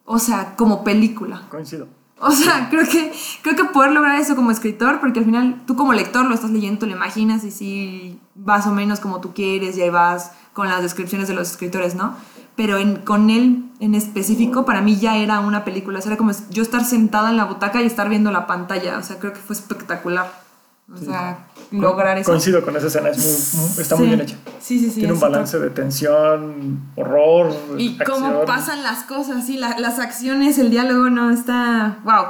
O 0.05 0.19
sea, 0.19 0.55
como 0.55 0.83
película. 0.83 1.47
Coincido. 1.49 1.87
O 2.19 2.31
sea, 2.31 2.67
creo 2.71 2.87
que, 2.87 3.13
creo 3.41 3.55
que 3.55 3.65
poder 3.65 3.91
lograr 3.91 4.19
eso 4.19 4.35
como 4.35 4.51
escritor, 4.51 4.99
porque 4.99 5.19
al 5.19 5.25
final 5.25 5.61
tú 5.65 5.75
como 5.75 5.93
lector 5.93 6.25
lo 6.25 6.33
estás 6.33 6.51
leyendo, 6.51 6.85
lo 6.85 6.93
imaginas 6.93 7.43
y 7.43 7.51
sí, 7.51 8.19
vas 8.35 8.67
o 8.67 8.71
menos 8.71 8.99
como 8.99 9.21
tú 9.21 9.33
quieres 9.33 9.77
y 9.77 9.81
ahí 9.81 9.89
vas 9.89 10.31
con 10.53 10.67
las 10.67 10.81
descripciones 10.81 11.27
de 11.27 11.33
los 11.33 11.51
escritores, 11.51 11.95
¿no? 11.95 12.15
Pero 12.55 12.77
en, 12.77 12.97
con 12.97 13.29
él 13.29 13.65
en 13.81 13.95
específico, 13.95 14.63
para 14.63 14.81
mí 14.81 14.97
ya 14.97 15.17
era 15.17 15.41
una 15.41 15.65
película, 15.65 15.99
o 15.99 16.01
sea, 16.01 16.11
era 16.11 16.17
como 16.17 16.31
yo 16.49 16.63
estar 16.63 16.85
sentada 16.85 17.29
en 17.29 17.37
la 17.37 17.43
butaca 17.43 17.81
y 17.81 17.85
estar 17.85 18.07
viendo 18.07 18.31
la 18.31 18.47
pantalla, 18.47 18.97
o 18.97 19.03
sea, 19.03 19.19
creo 19.19 19.33
que 19.33 19.39
fue 19.39 19.55
espectacular. 19.55 20.44
O 20.93 20.97
sea, 20.97 21.47
lograr 21.71 22.17
eso. 22.17 22.29
Coincido 22.29 22.63
con 22.63 22.75
esa 22.77 22.87
escena, 22.87 23.09
es 23.09 23.17
muy, 23.55 23.69
muy- 23.71 23.81
está 23.81 23.95
muy 23.95 24.07
bien 24.07 24.21
hecha. 24.21 24.37
Sí, 24.59 24.79
sí, 24.79 24.89
sí. 24.89 24.95
Tiene 24.99 25.09
un 25.13 25.15
es 25.15 25.21
balance 25.21 25.59
de 25.59 25.69
tensión, 25.71 26.91
horror, 26.95 27.55
Y 27.77 27.97
cómo 27.97 28.27
acción. 28.27 28.45
pasan 28.45 28.83
las 28.83 29.03
cosas, 29.03 29.45
sí, 29.45 29.57
la- 29.57 29.79
las 29.79 29.97
acciones, 29.99 30.59
el 30.59 30.69
diálogo, 30.69 31.09
no, 31.09 31.31
está... 31.31 31.99
¡Wow! 32.03 32.25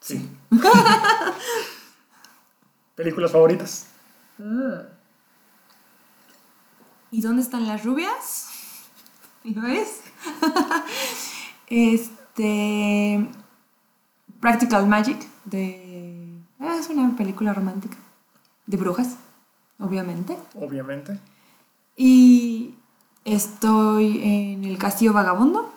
Sí. 0.00 0.28
¿Películas 2.96 3.30
favoritas? 3.32 3.86
¿Y 7.10 7.20
dónde 7.20 7.42
están 7.42 7.66
las 7.68 7.84
rubias? 7.84 8.48
¿Lo 9.44 9.62
ves? 9.62 10.00
este. 11.68 13.28
Practical 14.40 14.86
Magic 14.86 15.18
de. 15.44 15.93
Es 16.84 16.90
una 16.90 17.16
película 17.16 17.54
romántica. 17.54 17.96
De 18.66 18.76
brujas, 18.76 19.16
obviamente. 19.78 20.36
Obviamente. 20.54 21.18
Y 21.96 22.74
estoy 23.24 24.20
en 24.22 24.64
El 24.64 24.76
Castillo 24.76 25.14
Vagabundo 25.14 25.72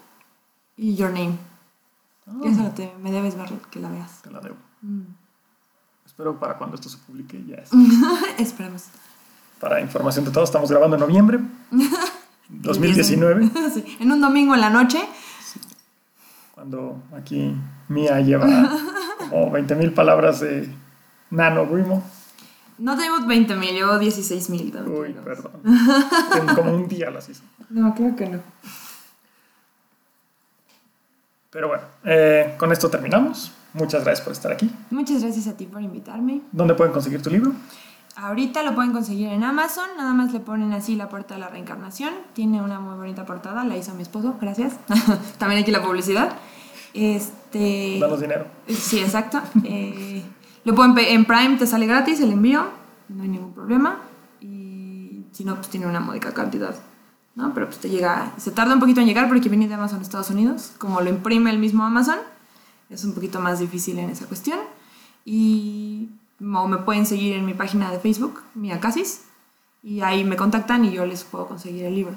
y 0.75 0.95
Your 0.95 1.11
Name. 1.11 1.37
Ah, 2.27 2.71
te, 2.75 2.91
me 3.01 3.09
debes 3.13 3.37
ver 3.37 3.47
que 3.71 3.79
la 3.79 3.87
veas. 3.87 4.21
te 4.21 4.29
la 4.31 4.41
debo. 4.41 4.57
Mm. 4.81 5.03
Espero 6.05 6.37
para 6.37 6.57
cuando 6.57 6.75
esto 6.75 6.89
se 6.89 6.97
publique 6.97 7.41
ya 7.47 7.55
es. 7.55 7.69
Esperemos. 8.37 8.87
Para 9.61 9.79
información 9.79 10.25
de 10.25 10.31
todos, 10.31 10.49
estamos 10.49 10.69
grabando 10.69 10.97
en 10.97 10.99
noviembre 10.99 11.39
2019. 12.49 13.49
Sí, 13.73 13.97
En 14.01 14.11
un 14.11 14.19
domingo 14.19 14.55
en 14.55 14.59
la 14.59 14.69
noche. 14.69 14.99
Cuando 16.53 17.01
aquí 17.15 17.55
Mía 17.87 18.19
lleva 18.19 18.45
como 19.29 19.53
20.000 19.53 19.93
palabras 19.93 20.41
de 20.41 20.69
Nano 21.31 21.67
Grimo. 21.67 22.03
No 22.77 22.95
tengo 22.95 23.17
20.000, 23.17 23.71
llevo 23.73 23.93
16.000. 23.93 24.87
Uy, 24.87 25.13
perdón. 25.23 25.51
como 26.55 26.73
un 26.73 26.87
día 26.87 27.09
las 27.09 27.27
hizo. 27.27 27.43
No, 27.69 27.93
creo 27.95 28.15
que 28.15 28.27
no. 28.27 28.39
Pero 31.49 31.69
bueno, 31.69 31.83
eh, 32.03 32.53
con 32.57 32.71
esto 32.71 32.89
terminamos. 32.89 33.51
Muchas 33.73 34.03
gracias 34.03 34.23
por 34.23 34.33
estar 34.33 34.51
aquí. 34.51 34.71
Muchas 34.91 35.23
gracias 35.23 35.47
a 35.47 35.57
ti 35.57 35.65
por 35.65 35.81
invitarme. 35.81 36.41
¿Dónde 36.51 36.75
pueden 36.75 36.93
conseguir 36.93 37.21
tu 37.21 37.29
libro? 37.29 37.51
Ahorita 38.15 38.63
lo 38.63 38.73
pueden 38.73 38.93
conseguir 38.93 39.29
en 39.29 39.43
Amazon, 39.43 39.89
nada 39.97 40.13
más 40.13 40.33
le 40.33 40.39
ponen 40.39 40.73
así 40.73 40.95
la 40.95 41.07
puerta 41.09 41.35
de 41.35 41.39
la 41.39 41.49
reencarnación. 41.49 42.13
Tiene 42.33 42.61
una 42.61 42.79
muy 42.79 42.95
bonita 42.95 43.25
portada, 43.25 43.63
la 43.63 43.77
hizo 43.77 43.93
mi 43.93 44.01
esposo, 44.01 44.35
gracias. 44.41 44.73
También 45.37 45.61
aquí 45.61 45.71
la 45.71 45.83
publicidad. 45.83 46.35
Este. 46.93 47.97
Danos 47.99 48.19
dinero. 48.19 48.45
Sí, 48.67 48.99
exacto. 48.99 49.39
eh, 49.63 50.23
lo 50.67 50.75
pueden 50.75 50.97
en 50.97 51.23
Prime, 51.23 51.55
te 51.55 51.65
sale 51.65 51.87
gratis 51.87 52.19
el 52.19 52.33
envío, 52.33 52.67
no 53.07 53.23
hay 53.23 53.29
ningún 53.29 53.53
problema. 53.53 54.01
Y 54.41 55.23
si 55.31 55.45
no, 55.45 55.55
pues 55.55 55.69
tiene 55.69 55.87
una 55.87 56.01
módica 56.01 56.33
cantidad. 56.33 56.75
¿no? 57.35 57.53
Pero 57.53 57.67
pues 57.67 57.77
te 57.79 57.89
llega, 57.89 58.33
se 58.35 58.51
tarda 58.51 58.73
un 58.73 58.81
poquito 58.81 58.99
en 58.99 59.07
llegar 59.07 59.29
porque 59.29 59.47
viene 59.47 59.69
de 59.69 59.75
Amazon 59.75 60.01
Estados 60.01 60.29
Unidos, 60.29 60.73
como 60.77 60.99
lo 60.99 61.09
imprime 61.09 61.51
el 61.51 61.59
mismo 61.59 61.85
Amazon, 61.85 62.17
es 62.89 63.05
un 63.05 63.13
poquito 63.13 63.39
más 63.39 63.59
difícil 63.59 63.97
en 63.97 64.09
esa 64.09 64.25
cuestión. 64.25 64.59
Y 65.23 66.09
o 66.41 66.67
me 66.67 66.77
pueden 66.79 67.05
seguir 67.05 67.35
en 67.35 67.45
mi 67.45 67.53
página 67.53 67.89
de 67.89 67.99
Facebook, 67.99 68.41
Mia 68.53 68.81
Casis, 68.81 69.21
y 69.81 70.01
ahí 70.01 70.25
me 70.25 70.35
contactan 70.35 70.83
y 70.83 70.91
yo 70.91 71.05
les 71.05 71.23
puedo 71.23 71.47
conseguir 71.47 71.85
el 71.85 71.95
libro. 71.95 72.15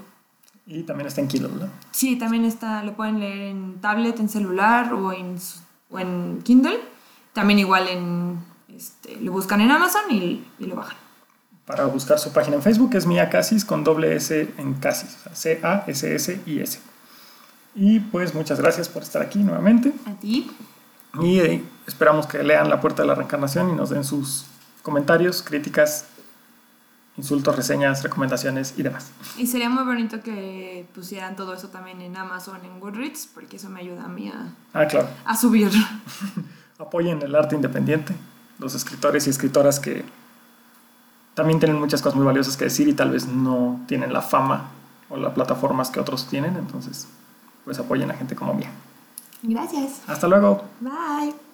Y 0.67 0.83
también 0.83 1.07
está 1.07 1.21
en 1.21 1.29
Kindle, 1.29 1.53
¿no? 1.57 1.69
Sí, 1.93 2.17
también 2.17 2.45
está, 2.45 2.83
lo 2.83 2.95
pueden 2.95 3.21
leer 3.21 3.43
en 3.43 3.81
tablet, 3.81 4.19
en 4.19 4.29
celular 4.29 4.93
o 4.93 5.13
en, 5.13 5.37
o 5.89 6.01
en 6.01 6.41
Kindle. 6.43 6.81
También 7.33 7.59
igual 7.59 7.89
en, 7.89 8.45
este, 8.74 9.16
lo 9.16 9.33
buscan 9.33 9.61
en 9.61 9.70
Amazon 9.70 10.03
y, 10.11 10.45
y, 10.59 10.66
lo 10.66 10.76
bajan. 10.76 10.97
Para 11.64 11.85
buscar 11.87 12.18
su 12.18 12.33
página 12.33 12.57
en 12.57 12.62
Facebook 12.62 12.91
es 12.95 13.07
Mia 13.07 13.31
Casis 13.31 13.64
con 13.64 13.85
doble 13.85 14.16
S 14.16 14.53
en 14.59 14.74
Casis, 14.74 15.16
C-A-S-S-I-S. 15.33 16.81
Y 17.74 18.01
pues 18.01 18.35
muchas 18.35 18.61
gracias 18.61 18.89
por 18.89 19.03
estar 19.03 19.22
aquí 19.22 19.39
nuevamente. 19.39 19.93
A 20.07 20.12
ti. 20.14 20.51
Y 21.20 21.39
eh, 21.41 21.64
esperamos 21.87 22.26
que 22.26 22.43
lean 22.43 22.68
La 22.68 22.81
Puerta 22.81 23.03
de 23.03 23.09
la 23.09 23.14
Reencarnación 23.14 23.70
y 23.70 23.72
nos 23.74 23.91
den 23.91 24.05
sus 24.05 24.47
comentarios, 24.83 25.43
críticas, 25.43 26.07
insultos, 27.16 27.55
reseñas, 27.57 28.03
recomendaciones 28.03 28.74
y 28.76 28.83
demás. 28.83 29.11
Y 29.37 29.47
sería 29.47 29.68
muy 29.68 29.85
bonito 29.85 30.22
que 30.22 30.87
pusieran 30.95 31.37
todo 31.37 31.55
eso 31.55 31.68
también 31.68 32.01
en 32.01 32.16
Amazon, 32.16 32.64
en 32.64 32.81
Goodreads, 32.81 33.28
porque 33.35 33.57
eso 33.57 33.68
me 33.68 33.81
ayuda 33.81 34.05
a 34.05 34.09
mí 34.09 34.28
a, 34.28 34.55
ah, 34.72 34.87
claro. 34.87 35.09
a 35.24 35.37
subir. 35.37 35.70
Apoyen 36.81 37.20
el 37.20 37.35
arte 37.35 37.55
independiente, 37.55 38.14
los 38.59 38.74
escritores 38.74 39.26
y 39.26 39.31
escritoras 39.31 39.78
que 39.78 40.03
también 41.35 41.59
tienen 41.59 41.78
muchas 41.78 42.01
cosas 42.01 42.16
muy 42.16 42.24
valiosas 42.24 42.57
que 42.57 42.64
decir 42.64 42.89
y 42.89 42.95
tal 42.95 43.11
vez 43.11 43.26
no 43.26 43.81
tienen 43.87 44.12
la 44.12 44.22
fama 44.22 44.70
o 45.11 45.16
las 45.18 45.35
plataformas 45.35 45.91
que 45.91 46.01
otros 46.01 46.26
tienen, 46.26 46.57
entonces 46.57 47.07
pues 47.64 47.78
apoyen 47.78 48.11
a 48.11 48.14
gente 48.14 48.35
como 48.35 48.55
mía. 48.55 48.70
Gracias. 49.43 50.01
Hasta 50.07 50.26
luego. 50.26 50.64
Bye. 50.81 51.50